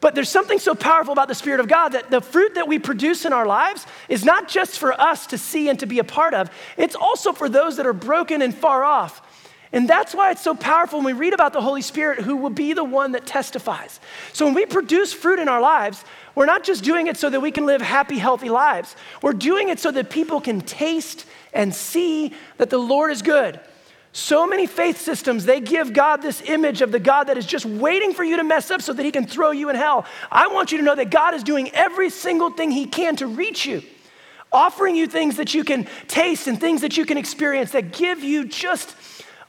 But 0.00 0.16
there's 0.16 0.28
something 0.28 0.58
so 0.58 0.74
powerful 0.74 1.12
about 1.12 1.28
the 1.28 1.34
Spirit 1.34 1.60
of 1.60 1.68
God 1.68 1.90
that 1.90 2.10
the 2.10 2.20
fruit 2.20 2.56
that 2.56 2.66
we 2.66 2.80
produce 2.80 3.24
in 3.24 3.32
our 3.32 3.46
lives 3.46 3.86
is 4.08 4.24
not 4.24 4.48
just 4.48 4.80
for 4.80 5.00
us 5.00 5.28
to 5.28 5.38
see 5.38 5.68
and 5.68 5.78
to 5.78 5.86
be 5.86 6.00
a 6.00 6.04
part 6.04 6.34
of, 6.34 6.50
it's 6.76 6.96
also 6.96 7.32
for 7.32 7.48
those 7.48 7.76
that 7.76 7.86
are 7.86 7.92
broken 7.92 8.42
and 8.42 8.52
far 8.52 8.82
off 8.82 9.22
and 9.72 9.88
that's 9.88 10.14
why 10.14 10.30
it's 10.30 10.42
so 10.42 10.54
powerful 10.54 10.98
when 10.98 11.06
we 11.06 11.12
read 11.14 11.32
about 11.32 11.54
the 11.54 11.60
Holy 11.62 11.80
Spirit, 11.80 12.20
who 12.20 12.36
will 12.36 12.50
be 12.50 12.74
the 12.74 12.84
one 12.84 13.12
that 13.12 13.24
testifies. 13.24 14.00
So 14.34 14.44
when 14.44 14.54
we 14.54 14.66
produce 14.66 15.14
fruit 15.14 15.38
in 15.38 15.48
our 15.48 15.60
lives, 15.60 16.04
we're 16.34 16.46
not 16.46 16.62
just 16.62 16.84
doing 16.84 17.06
it 17.06 17.16
so 17.16 17.30
that 17.30 17.40
we 17.40 17.50
can 17.50 17.64
live 17.64 17.80
happy, 17.80 18.18
healthy 18.18 18.50
lives. 18.50 18.96
We're 19.22 19.32
doing 19.32 19.70
it 19.70 19.78
so 19.78 19.90
that 19.90 20.10
people 20.10 20.40
can 20.40 20.60
taste 20.60 21.24
and 21.54 21.74
see 21.74 22.34
that 22.58 22.68
the 22.68 22.78
Lord 22.78 23.10
is 23.10 23.22
good. 23.22 23.60
So 24.14 24.46
many 24.46 24.66
faith 24.66 25.00
systems, 25.00 25.46
they 25.46 25.60
give 25.60 25.94
God 25.94 26.20
this 26.20 26.42
image 26.42 26.82
of 26.82 26.92
the 26.92 26.98
God 26.98 27.24
that 27.24 27.38
is 27.38 27.46
just 27.46 27.64
waiting 27.64 28.12
for 28.12 28.24
you 28.24 28.36
to 28.36 28.44
mess 28.44 28.70
up 28.70 28.82
so 28.82 28.92
that 28.92 29.02
he 29.02 29.10
can 29.10 29.26
throw 29.26 29.52
you 29.52 29.70
in 29.70 29.76
hell. 29.76 30.04
I 30.30 30.48
want 30.48 30.70
you 30.70 30.78
to 30.78 30.84
know 30.84 30.94
that 30.94 31.10
God 31.10 31.32
is 31.32 31.42
doing 31.42 31.70
every 31.70 32.10
single 32.10 32.50
thing 32.50 32.70
he 32.70 32.84
can 32.84 33.16
to 33.16 33.26
reach 33.26 33.64
you, 33.64 33.82
offering 34.52 34.96
you 34.96 35.06
things 35.06 35.36
that 35.36 35.54
you 35.54 35.64
can 35.64 35.88
taste 36.08 36.46
and 36.46 36.60
things 36.60 36.82
that 36.82 36.98
you 36.98 37.06
can 37.06 37.16
experience 37.16 37.70
that 37.70 37.94
give 37.94 38.22
you 38.22 38.44
just 38.44 38.90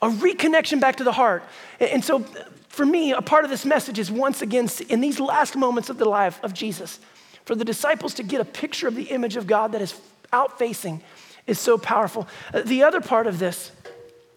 a 0.03 0.09
reconnection 0.09 0.79
back 0.79 0.97
to 0.97 1.03
the 1.03 1.11
heart. 1.11 1.43
And 1.79 2.03
so, 2.03 2.19
for 2.67 2.85
me, 2.85 3.13
a 3.13 3.21
part 3.21 3.43
of 3.43 3.49
this 3.49 3.65
message 3.65 3.99
is 3.99 4.11
once 4.11 4.41
again 4.41 4.67
in 4.89 4.99
these 4.99 5.19
last 5.19 5.55
moments 5.55 5.89
of 5.89 5.97
the 5.97 6.09
life 6.09 6.43
of 6.43 6.53
Jesus, 6.53 6.99
for 7.45 7.55
the 7.55 7.65
disciples 7.65 8.13
to 8.15 8.23
get 8.23 8.41
a 8.41 8.45
picture 8.45 8.87
of 8.87 8.95
the 8.95 9.03
image 9.03 9.35
of 9.35 9.47
God 9.47 9.71
that 9.71 9.81
is 9.81 9.99
out 10.31 10.57
facing 10.57 11.01
is 11.45 11.59
so 11.59 11.77
powerful. 11.77 12.27
Uh, 12.53 12.61
the 12.61 12.83
other 12.83 12.99
part 12.99 13.27
of 13.27 13.39
this 13.39 13.71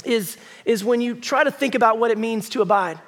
is, 0.04 0.36
is 0.64 0.84
when 0.84 1.00
you 1.00 1.14
try 1.14 1.42
to 1.42 1.50
think 1.50 1.74
about 1.74 1.98
what 1.98 2.10
it 2.10 2.18
means 2.18 2.48
to 2.50 2.62
abide. 2.62 3.00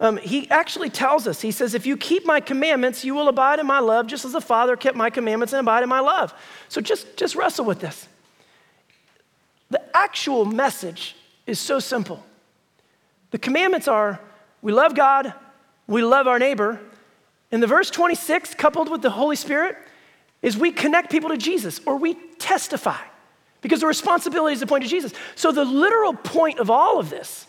Um, 0.00 0.16
he 0.16 0.50
actually 0.50 0.88
tells 0.88 1.26
us, 1.26 1.42
he 1.42 1.50
says, 1.50 1.74
If 1.74 1.86
you 1.86 1.96
keep 1.96 2.26
my 2.26 2.40
commandments, 2.40 3.04
you 3.04 3.14
will 3.14 3.28
abide 3.28 3.58
in 3.58 3.66
my 3.66 3.80
love, 3.80 4.06
just 4.06 4.24
as 4.24 4.32
the 4.32 4.40
Father 4.40 4.74
kept 4.76 4.96
my 4.96 5.10
commandments 5.10 5.52
and 5.52 5.60
abide 5.60 5.82
in 5.82 5.88
my 5.88 6.00
love. 6.00 6.34
So 6.68 6.80
just, 6.80 7.16
just 7.16 7.36
wrestle 7.36 7.66
with 7.66 7.80
this. 7.80 8.08
The 9.70 9.82
actual 9.94 10.44
message 10.44 11.14
is 11.50 11.58
so 11.58 11.78
simple. 11.78 12.24
The 13.30 13.38
commandments 13.38 13.88
are 13.88 14.20
we 14.62 14.72
love 14.72 14.94
God, 14.94 15.34
we 15.86 16.02
love 16.02 16.26
our 16.26 16.38
neighbor. 16.38 16.80
And 17.52 17.62
the 17.62 17.66
verse 17.66 17.90
26, 17.90 18.54
coupled 18.54 18.90
with 18.90 19.02
the 19.02 19.10
Holy 19.10 19.36
Spirit, 19.36 19.76
is 20.40 20.56
we 20.56 20.70
connect 20.70 21.10
people 21.10 21.30
to 21.30 21.36
Jesus 21.36 21.80
or 21.84 21.96
we 21.96 22.14
testify 22.38 23.00
because 23.60 23.80
the 23.80 23.86
responsibility 23.86 24.54
is 24.54 24.60
to 24.60 24.66
point 24.66 24.84
to 24.84 24.90
Jesus. 24.90 25.12
So 25.34 25.52
the 25.52 25.64
literal 25.64 26.14
point 26.14 26.60
of 26.60 26.70
all 26.70 26.98
of 26.98 27.10
this 27.10 27.46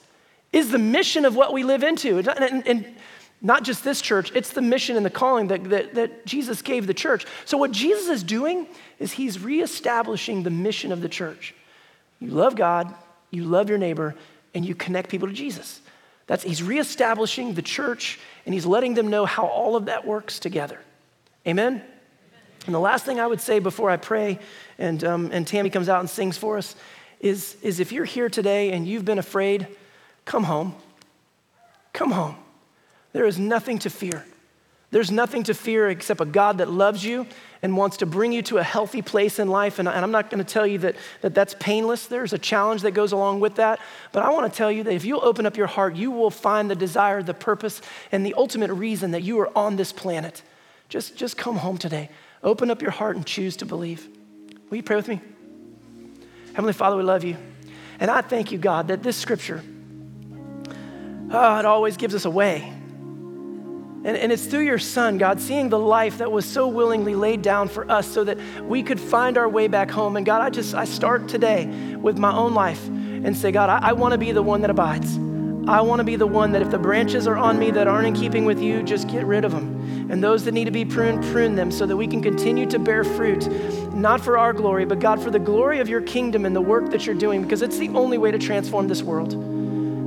is 0.52 0.72
the 0.72 0.80
mission 0.80 1.24
of 1.24 1.36
what 1.36 1.54
we 1.54 1.64
live 1.64 1.84
into. 1.84 2.18
And, 2.18 2.28
and, 2.28 2.68
and 2.68 2.96
not 3.42 3.64
just 3.64 3.84
this 3.84 4.02
church, 4.02 4.32
it's 4.36 4.52
the 4.52 4.62
mission 4.62 4.98
and 4.98 5.06
the 5.06 5.12
calling 5.12 5.48
that, 5.48 5.64
that, 5.70 5.96
that, 5.96 6.26
Jesus 6.26 6.62
gave 6.62 6.88
the 6.88 6.94
church. 6.94 7.26
So, 7.46 7.58
what 7.58 7.72
Jesus 7.72 8.10
is 8.10 8.24
doing 8.24 8.68
is 9.00 9.14
he's 9.14 9.40
reestablishing 9.40 10.44
the 10.44 10.50
mission 10.50 10.92
of 10.92 11.02
the 11.02 11.10
church. 11.10 11.56
You 12.20 12.30
love 12.30 12.56
God, 12.56 12.94
you 13.32 13.46
love 13.46 13.70
your 13.70 13.78
neighbor, 13.78 14.16
and 14.54 14.66
you 14.66 14.76
connect 14.76 15.10
people 15.10 15.28
to 15.28 15.34
Jesus. 15.34 15.82
That's, 16.28 16.44
he's 16.44 16.64
reestablishing 16.64 17.56
the 17.56 17.62
church 17.62 18.20
and 18.46 18.54
he's 18.54 18.66
letting 18.66 18.94
them 18.94 19.10
know 19.10 19.26
how 19.26 19.46
all 19.46 19.76
of 19.76 19.86
that 19.86 20.06
works 20.06 20.40
together. 20.40 20.80
Amen? 21.46 21.82
And 22.66 22.76
the 22.76 22.80
last 22.80 23.06
thing 23.06 23.20
I 23.20 23.28
would 23.28 23.42
say 23.42 23.60
before 23.60 23.90
I 23.90 23.98
pray 23.98 24.40
and, 24.78 25.04
um, 25.04 25.30
and 25.34 25.46
Tammy 25.46 25.70
comes 25.70 25.90
out 25.90 26.00
and 26.00 26.10
sings 26.10 26.38
for 26.38 26.58
us 26.58 26.76
is, 27.20 27.58
is 27.62 27.80
if 27.80 27.92
you're 27.92 28.06
here 28.06 28.30
today 28.30 28.72
and 28.72 28.88
you've 28.88 29.06
been 29.06 29.20
afraid, 29.20 29.68
come 30.26 30.44
home. 30.44 30.76
Come 31.94 32.12
home. 32.12 32.38
There 33.14 33.26
is 33.26 33.38
nothing 33.38 33.80
to 33.80 33.90
fear. 33.90 34.26
There's 34.92 35.12
nothing 35.12 35.44
to 35.44 35.54
fear 35.54 35.90
except 35.90 36.22
a 36.22 36.26
God 36.26 36.60
that 36.60 36.70
loves 36.70 37.04
you 37.04 37.26
and 37.64 37.78
wants 37.78 37.98
to 37.98 38.06
bring 38.06 38.32
you 38.32 38.42
to 38.42 38.58
a 38.58 38.64
healthy 38.64 39.02
place 39.02 39.38
in 39.38 39.48
life. 39.48 39.78
And, 39.78 39.88
and 39.88 40.00
I'm 40.00 40.12
not 40.12 40.30
going 40.30 40.44
to 40.44 40.54
tell 40.54 40.66
you 40.66 40.80
that, 40.80 40.96
that 41.22 41.36
that's 41.36 41.56
painless. 41.60 42.08
There's 42.08 42.34
a 42.34 42.40
challenge 42.40 42.82
that 42.82 42.92
goes 42.92 43.12
along 43.12 43.40
with 43.40 43.56
that. 43.56 43.80
But 44.12 44.24
I 44.24 44.32
want 44.32 44.52
to 44.52 44.58
tell 44.58 44.72
you 44.72 44.84
that 44.84 44.94
if 44.94 45.06
you'll 45.06 45.24
open 45.24 45.46
up 45.46 45.58
your 45.58 45.68
heart, 45.68 45.96
you 45.96 46.10
will 46.10 46.32
find 46.32 46.70
the 46.72 46.76
desire, 46.76 47.22
the 47.22 47.34
purpose, 47.34 47.82
and 48.12 48.26
the 48.26 48.34
ultimate 48.34 48.74
reason 48.74 49.12
that 49.12 49.22
you 49.22 49.40
are 49.40 49.56
on 49.56 49.76
this 49.76 49.92
planet. 49.94 50.42
Just, 50.90 51.16
just 51.16 51.38
come 51.38 51.58
home 51.58 51.78
today. 51.78 52.10
Open 52.44 52.72
up 52.72 52.82
your 52.82 52.92
heart 52.92 53.16
and 53.16 53.26
choose 53.26 53.56
to 53.58 53.66
believe. 53.66 54.08
Will 54.70 54.78
you 54.78 54.84
pray 54.84 54.96
with 54.96 55.08
me? 55.08 55.22
Heavenly 56.54 56.74
Father, 56.74 56.98
we 56.98 57.04
love 57.04 57.24
you. 57.24 57.38
And 58.00 58.10
I 58.10 58.22
thank 58.22 58.52
you, 58.52 58.58
God, 58.58 58.88
that 58.88 59.04
this 59.04 59.16
scripture, 59.16 59.64
oh, 61.30 61.60
it 61.60 61.66
always 61.66 61.98
gives 61.98 62.16
us 62.16 62.26
a 62.26 62.30
way. 62.30 62.74
And, 64.04 64.18
and 64.18 64.32
it's 64.32 64.46
through 64.46 64.66
your 64.66 64.80
son, 64.80 65.20
God, 65.20 65.40
seeing 65.40 65.70
the 65.70 65.78
life 65.78 66.18
that 66.18 66.32
was 66.32 66.46
so 66.46 66.68
willingly 66.68 67.14
laid 67.14 67.44
down 67.44 67.68
for 67.68 67.90
us 67.90 68.08
so 68.08 68.24
that 68.24 68.40
we 68.64 68.82
could 68.82 69.00
find 69.00 69.38
our 69.38 69.48
way 69.48 69.68
back 69.68 69.92
home. 69.92 70.18
And 70.18 70.26
God, 70.26 70.42
I 70.42 70.50
just, 70.50 70.74
I 70.74 70.86
start 70.86 71.28
today 71.28 71.68
with 71.98 72.18
my 72.18 72.34
own 72.34 72.56
life 72.56 72.88
and 72.88 73.38
say, 73.38 73.52
God, 73.52 73.70
I, 73.70 73.90
I 73.90 73.94
want 73.94 74.14
to 74.14 74.18
be 74.18 74.32
the 74.32 74.42
one 74.42 74.62
that 74.62 74.72
abides. 74.72 75.18
I 75.68 75.82
want 75.82 76.00
to 76.00 76.04
be 76.04 76.16
the 76.16 76.26
one 76.26 76.54
that 76.54 76.64
if 76.64 76.72
the 76.72 76.80
branches 76.80 77.28
are 77.28 77.38
on 77.38 77.60
me 77.60 77.70
that 77.70 77.88
aren't 77.88 78.08
in 78.08 78.16
keeping 78.16 78.46
with 78.46 78.60
you, 78.60 78.82
just 78.82 79.08
get 79.08 79.24
rid 79.28 79.46
of 79.46 79.52
them. 79.52 80.10
And 80.10 80.24
those 80.24 80.44
that 80.46 80.54
need 80.54 80.66
to 80.66 80.72
be 80.72 80.84
pruned, 80.84 81.24
prune 81.26 81.56
them 81.56 81.70
so 81.70 81.86
that 81.86 81.96
we 81.96 82.08
can 82.08 82.24
continue 82.24 82.66
to 82.72 82.80
bear 82.80 83.04
fruit, 83.04 83.48
not 83.94 84.20
for 84.22 84.40
our 84.40 84.54
glory, 84.54 84.86
but 84.86 85.00
God, 85.00 85.22
for 85.22 85.30
the 85.30 85.38
glory 85.38 85.80
of 85.80 85.88
your 85.88 86.02
kingdom 86.02 86.46
and 86.46 86.56
the 86.56 86.62
work 86.62 86.90
that 86.90 87.06
you're 87.06 87.14
doing, 87.14 87.44
because 87.44 87.62
it's 87.62 87.78
the 87.78 87.90
only 87.90 88.18
way 88.18 88.32
to 88.32 88.40
transform 88.40 88.88
this 88.88 89.04
world. 89.04 89.36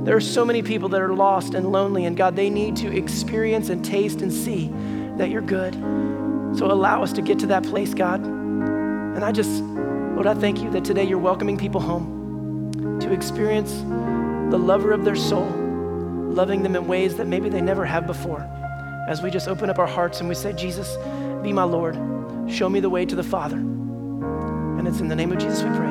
There 0.05 0.15
are 0.15 0.21
so 0.21 0.45
many 0.45 0.61
people 0.61 0.87
that 0.89 1.01
are 1.01 1.15
lost 1.15 1.55
and 1.55 1.71
lonely, 1.71 2.05
and 2.05 2.15
God, 2.15 2.35
they 2.35 2.51
need 2.51 2.75
to 2.77 2.95
experience 2.95 3.69
and 3.69 3.83
taste 3.83 4.21
and 4.21 4.31
see 4.31 4.71
that 5.17 5.31
you're 5.31 5.41
good. 5.41 5.73
So 6.55 6.67
allow 6.67 7.01
us 7.01 7.11
to 7.13 7.23
get 7.23 7.39
to 7.39 7.47
that 7.47 7.63
place, 7.63 7.95
God. 7.95 8.23
And 8.23 9.25
I 9.25 9.31
just, 9.31 9.63
Lord, 9.63 10.27
I 10.27 10.35
thank 10.35 10.61
you 10.61 10.69
that 10.69 10.85
today 10.85 11.05
you're 11.05 11.17
welcoming 11.17 11.57
people 11.57 11.81
home 11.81 12.99
to 12.99 13.11
experience 13.11 13.71
the 14.51 14.59
lover 14.59 14.91
of 14.91 15.05
their 15.05 15.15
soul, 15.15 15.49
loving 15.49 16.61
them 16.61 16.75
in 16.75 16.85
ways 16.85 17.15
that 17.17 17.25
maybe 17.25 17.49
they 17.49 17.61
never 17.61 17.83
have 17.83 18.05
before. 18.05 18.41
As 19.09 19.23
we 19.23 19.31
just 19.31 19.47
open 19.47 19.71
up 19.71 19.79
our 19.79 19.87
hearts 19.87 20.19
and 20.19 20.29
we 20.29 20.35
say, 20.35 20.53
Jesus, 20.53 20.97
be 21.41 21.51
my 21.51 21.63
Lord. 21.63 21.95
Show 22.47 22.69
me 22.69 22.79
the 22.79 22.91
way 22.91 23.07
to 23.07 23.15
the 23.15 23.23
Father. 23.23 23.57
And 23.57 24.87
it's 24.87 24.99
in 24.99 25.07
the 25.07 25.15
name 25.15 25.31
of 25.31 25.39
Jesus 25.39 25.63
we 25.63 25.69
pray. 25.69 25.89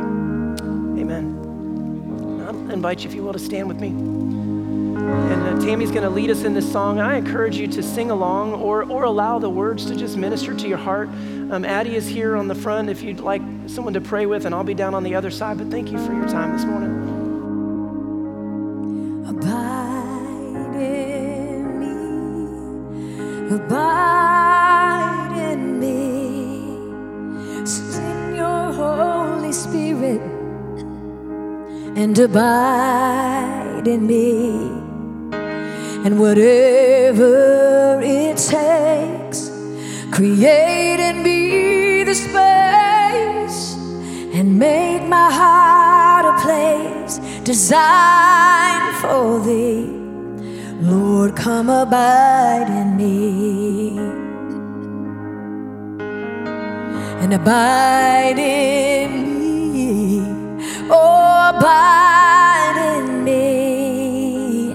Amen 1.03 1.34
invite 2.71 3.05
you, 3.05 3.11
if 3.11 3.15
you 3.15 3.23
will, 3.23 3.33
to 3.33 3.39
stand 3.39 3.69
with 3.69 3.81
me. 3.81 3.89
And 3.89 5.43
uh, 5.43 5.65
Tammy's 5.65 5.91
going 5.91 6.03
to 6.03 6.11
lead 6.11 6.31
us 6.31 6.45
in 6.45 6.55
this 6.55 6.71
song. 6.71 6.99
I 6.99 7.17
encourage 7.17 7.57
you 7.57 7.67
to 7.69 7.83
sing 7.83 8.11
along 8.11 8.55
or, 8.55 8.85
or 8.85 9.05
allow 9.05 9.39
the 9.39 9.51
words 9.51 9.85
to 9.87 9.97
just 9.97 10.17
minister 10.17 10.55
to 10.55 10.69
your 10.69 10.79
heart. 10.79 11.09
Um, 11.09 11.65
Addie 11.65 11.97
is 11.97 12.07
here 12.09 12.37
on 12.37 12.49
the 12.49 12.55
front 12.55 12.89
if 12.89 13.03
you'd 13.03 13.21
like 13.21 13.43
someone 13.67 13.95
to 13.95 14.01
pray 14.01 14.27
with, 14.27 14.47
and 14.47 14.55
I'll 14.55 14.65
be 14.65 14.75
down 14.75 14.95
on 14.95 15.03
the 15.03 15.15
other 15.15 15.31
side. 15.31 15.59
But 15.59 15.69
thank 15.69 15.91
you 15.91 15.99
for 15.99 16.13
your 16.13 16.27
time 16.29 16.53
this 16.53 16.65
morning. 16.65 16.93
Abide 23.51 24.04
and 32.05 32.19
abide 32.19 33.89
in 33.89 34.07
me. 34.07 34.51
And 36.05 36.21
whatever 36.21 37.99
it 38.03 38.37
takes, 38.37 39.41
create 40.13 41.01
in 41.01 41.23
me 41.23 42.05
the 42.05 42.15
space 42.15 43.61
and 44.37 44.59
make 44.59 45.03
my 45.05 45.31
heart 45.41 46.27
a 46.33 46.37
place 46.45 47.15
designed 47.43 48.97
for 49.01 49.41
thee. 49.47 49.87
Lord, 50.83 51.35
come 51.35 51.71
abide 51.71 52.69
in 52.69 52.89
me 52.99 53.97
and 57.23 57.33
abide 57.33 58.39
in 58.39 58.94
abide 61.57 62.77
in 62.97 63.25
me. 63.25 64.75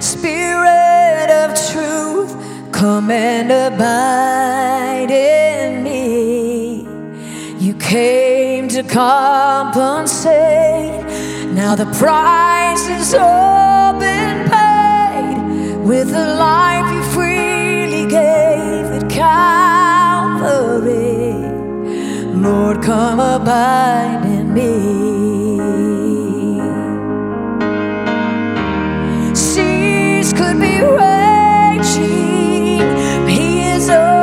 Spirit 0.00 1.30
of 1.30 1.54
truth, 1.70 2.32
come 2.72 3.10
and 3.10 3.50
abide 3.50 5.10
in 5.10 5.82
me. 5.82 6.86
You 7.58 7.74
came 7.74 8.68
to 8.68 8.82
compensate. 8.82 10.34
Now 11.52 11.74
the 11.74 11.86
price 11.86 12.86
has 12.86 13.14
all 13.14 13.98
been 13.98 14.48
paid 14.48 15.36
with 15.84 16.10
the 16.10 16.26
life 16.36 16.92
you 16.94 17.02
freely 17.14 18.06
gave 18.08 18.86
at 18.98 19.08
Calvary. 19.10 19.34
Lord, 22.34 22.82
come 22.82 23.18
abide 23.18 24.24
in 24.24 24.52
me. 24.54 25.25
be 30.60 30.82
raging. 30.82 32.80
He 33.28 33.62
is. 33.70 34.15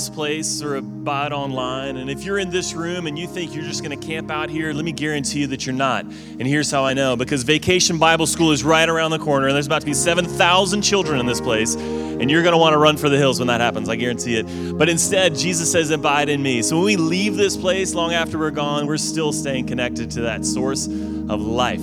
This 0.00 0.08
place 0.08 0.62
or 0.62 0.76
abide 0.76 1.30
online. 1.30 1.98
And 1.98 2.08
if 2.08 2.24
you're 2.24 2.38
in 2.38 2.48
this 2.48 2.72
room 2.72 3.06
and 3.06 3.18
you 3.18 3.26
think 3.26 3.54
you're 3.54 3.64
just 3.64 3.84
going 3.84 3.98
to 3.98 4.06
camp 4.06 4.30
out 4.30 4.48
here, 4.48 4.72
let 4.72 4.82
me 4.82 4.92
guarantee 4.92 5.40
you 5.40 5.46
that 5.48 5.66
you're 5.66 5.74
not. 5.74 6.06
And 6.06 6.46
here's 6.46 6.70
how 6.70 6.86
I 6.86 6.94
know 6.94 7.16
because 7.16 7.42
Vacation 7.42 7.98
Bible 7.98 8.26
School 8.26 8.50
is 8.50 8.64
right 8.64 8.88
around 8.88 9.10
the 9.10 9.18
corner, 9.18 9.48
and 9.48 9.54
there's 9.54 9.66
about 9.66 9.80
to 9.80 9.86
be 9.86 9.92
7,000 9.92 10.80
children 10.80 11.20
in 11.20 11.26
this 11.26 11.38
place. 11.38 11.74
And 11.74 12.30
you're 12.30 12.42
going 12.42 12.54
to 12.54 12.58
want 12.58 12.72
to 12.72 12.78
run 12.78 12.96
for 12.96 13.10
the 13.10 13.18
hills 13.18 13.40
when 13.40 13.48
that 13.48 13.60
happens, 13.60 13.90
I 13.90 13.96
guarantee 13.96 14.36
it. 14.36 14.78
But 14.78 14.88
instead, 14.88 15.34
Jesus 15.34 15.70
says, 15.70 15.90
Abide 15.90 16.30
in 16.30 16.42
me. 16.42 16.62
So 16.62 16.76
when 16.76 16.86
we 16.86 16.96
leave 16.96 17.36
this 17.36 17.58
place 17.58 17.92
long 17.92 18.14
after 18.14 18.38
we're 18.38 18.50
gone, 18.50 18.86
we're 18.86 18.96
still 18.96 19.32
staying 19.34 19.66
connected 19.66 20.10
to 20.12 20.22
that 20.22 20.46
source 20.46 20.86
of 20.86 21.42
life. 21.42 21.82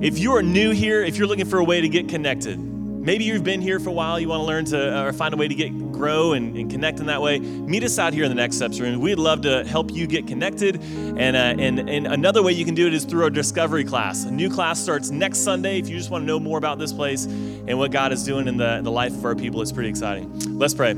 If 0.00 0.18
you 0.18 0.34
are 0.34 0.42
new 0.42 0.70
here, 0.70 1.04
if 1.04 1.18
you're 1.18 1.26
looking 1.26 1.46
for 1.46 1.58
a 1.58 1.64
way 1.64 1.82
to 1.82 1.90
get 1.90 2.08
connected, 2.08 2.58
maybe 2.58 3.24
you've 3.24 3.44
been 3.44 3.60
here 3.60 3.78
for 3.78 3.90
a 3.90 3.92
while, 3.92 4.18
you 4.18 4.28
want 4.28 4.40
to 4.40 4.46
learn 4.46 4.64
to 4.66 5.06
or 5.06 5.12
find 5.12 5.34
a 5.34 5.36
way 5.36 5.46
to 5.46 5.54
get 5.54 5.70
grow 6.04 6.34
and, 6.34 6.54
and 6.54 6.70
connect 6.70 7.00
in 7.00 7.06
that 7.06 7.22
way, 7.22 7.38
meet 7.38 7.82
us 7.82 7.98
out 7.98 8.12
here 8.12 8.24
in 8.24 8.28
the 8.28 8.34
next 8.34 8.56
steps 8.56 8.78
room. 8.78 9.00
We'd 9.00 9.18
love 9.18 9.40
to 9.42 9.64
help 9.64 9.90
you 9.90 10.06
get 10.06 10.26
connected. 10.26 10.78
And, 10.82 11.34
uh, 11.34 11.62
and, 11.62 11.88
and 11.88 12.06
another 12.06 12.42
way 12.42 12.52
you 12.52 12.66
can 12.66 12.74
do 12.74 12.86
it 12.86 12.92
is 12.92 13.06
through 13.06 13.22
our 13.22 13.30
discovery 13.30 13.84
class. 13.84 14.24
A 14.24 14.30
new 14.30 14.50
class 14.50 14.78
starts 14.78 15.08
next 15.10 15.38
Sunday. 15.38 15.78
If 15.78 15.88
you 15.88 15.96
just 15.96 16.10
want 16.10 16.20
to 16.20 16.26
know 16.26 16.38
more 16.38 16.58
about 16.58 16.78
this 16.78 16.92
place 16.92 17.24
and 17.24 17.78
what 17.78 17.90
God 17.90 18.12
is 18.12 18.22
doing 18.22 18.48
in 18.48 18.58
the, 18.58 18.82
the 18.82 18.90
life 18.90 19.12
of 19.12 19.24
our 19.24 19.34
people, 19.34 19.62
it's 19.62 19.72
pretty 19.72 19.88
exciting. 19.88 20.58
Let's 20.58 20.74
pray. 20.74 20.94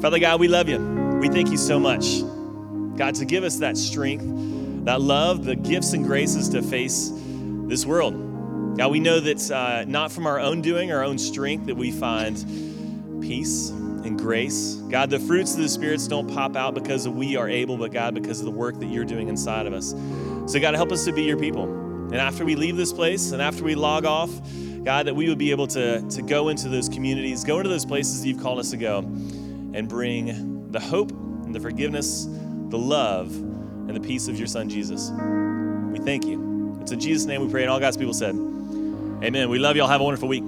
Father 0.00 0.20
God, 0.20 0.38
we 0.38 0.46
love 0.46 0.68
you. 0.68 0.78
We 1.20 1.28
thank 1.28 1.50
you 1.50 1.58
so 1.58 1.80
much. 1.80 2.20
God, 2.96 3.16
to 3.16 3.24
give 3.24 3.42
us 3.42 3.56
that 3.56 3.76
strength, 3.76 4.84
that 4.84 5.00
love, 5.00 5.44
the 5.44 5.56
gifts 5.56 5.92
and 5.92 6.04
graces 6.04 6.48
to 6.50 6.62
face 6.62 7.10
this 7.66 7.84
world. 7.84 8.76
God, 8.78 8.92
we 8.92 9.00
know 9.00 9.18
that 9.18 9.50
uh, 9.50 9.84
not 9.88 10.12
from 10.12 10.28
our 10.28 10.38
own 10.38 10.62
doing, 10.62 10.92
our 10.92 11.02
own 11.02 11.18
strength, 11.18 11.66
that 11.66 11.76
we 11.76 11.90
find 11.90 12.36
peace 13.20 13.72
and 14.04 14.18
grace. 14.18 14.74
God, 14.74 15.10
the 15.10 15.18
fruits 15.18 15.54
of 15.54 15.60
the 15.60 15.68
spirits 15.68 16.08
don't 16.08 16.32
pop 16.32 16.56
out 16.56 16.74
because 16.74 17.08
we 17.08 17.36
are 17.36 17.48
able, 17.48 17.76
but 17.76 17.92
God, 17.92 18.14
because 18.14 18.40
of 18.40 18.46
the 18.46 18.50
work 18.50 18.78
that 18.80 18.86
you're 18.86 19.04
doing 19.04 19.28
inside 19.28 19.66
of 19.66 19.72
us. 19.72 19.90
So, 20.50 20.58
God, 20.60 20.74
help 20.74 20.92
us 20.92 21.04
to 21.04 21.12
be 21.12 21.22
your 21.22 21.36
people. 21.36 21.64
And 21.64 22.16
after 22.16 22.44
we 22.44 22.56
leave 22.56 22.76
this 22.76 22.92
place 22.92 23.32
and 23.32 23.40
after 23.40 23.62
we 23.62 23.74
log 23.74 24.04
off, 24.04 24.30
God, 24.82 25.06
that 25.06 25.14
we 25.14 25.28
would 25.28 25.38
be 25.38 25.50
able 25.50 25.66
to, 25.68 26.00
to 26.08 26.22
go 26.22 26.48
into 26.48 26.68
those 26.68 26.88
communities, 26.88 27.44
go 27.44 27.58
into 27.58 27.68
those 27.68 27.84
places 27.84 28.24
you've 28.24 28.40
called 28.42 28.58
us 28.58 28.70
to 28.70 28.76
go, 28.76 28.98
and 28.98 29.88
bring 29.88 30.70
the 30.72 30.80
hope 30.80 31.10
and 31.10 31.54
the 31.54 31.60
forgiveness, 31.60 32.24
the 32.24 32.78
love, 32.78 33.34
and 33.36 33.94
the 33.94 34.00
peace 34.00 34.26
of 34.28 34.38
your 34.38 34.46
Son, 34.46 34.68
Jesus. 34.68 35.10
We 35.92 35.98
thank 36.04 36.24
you. 36.24 36.78
It's 36.80 36.92
in 36.92 37.00
Jesus' 37.00 37.26
name 37.26 37.42
we 37.44 37.50
pray, 37.50 37.62
and 37.62 37.70
all 37.70 37.80
God's 37.80 37.96
people 37.96 38.14
said, 38.14 38.34
Amen. 39.22 39.50
We 39.50 39.58
love 39.58 39.76
y'all. 39.76 39.86
Have 39.86 40.00
a 40.00 40.04
wonderful 40.04 40.28
week. 40.28 40.44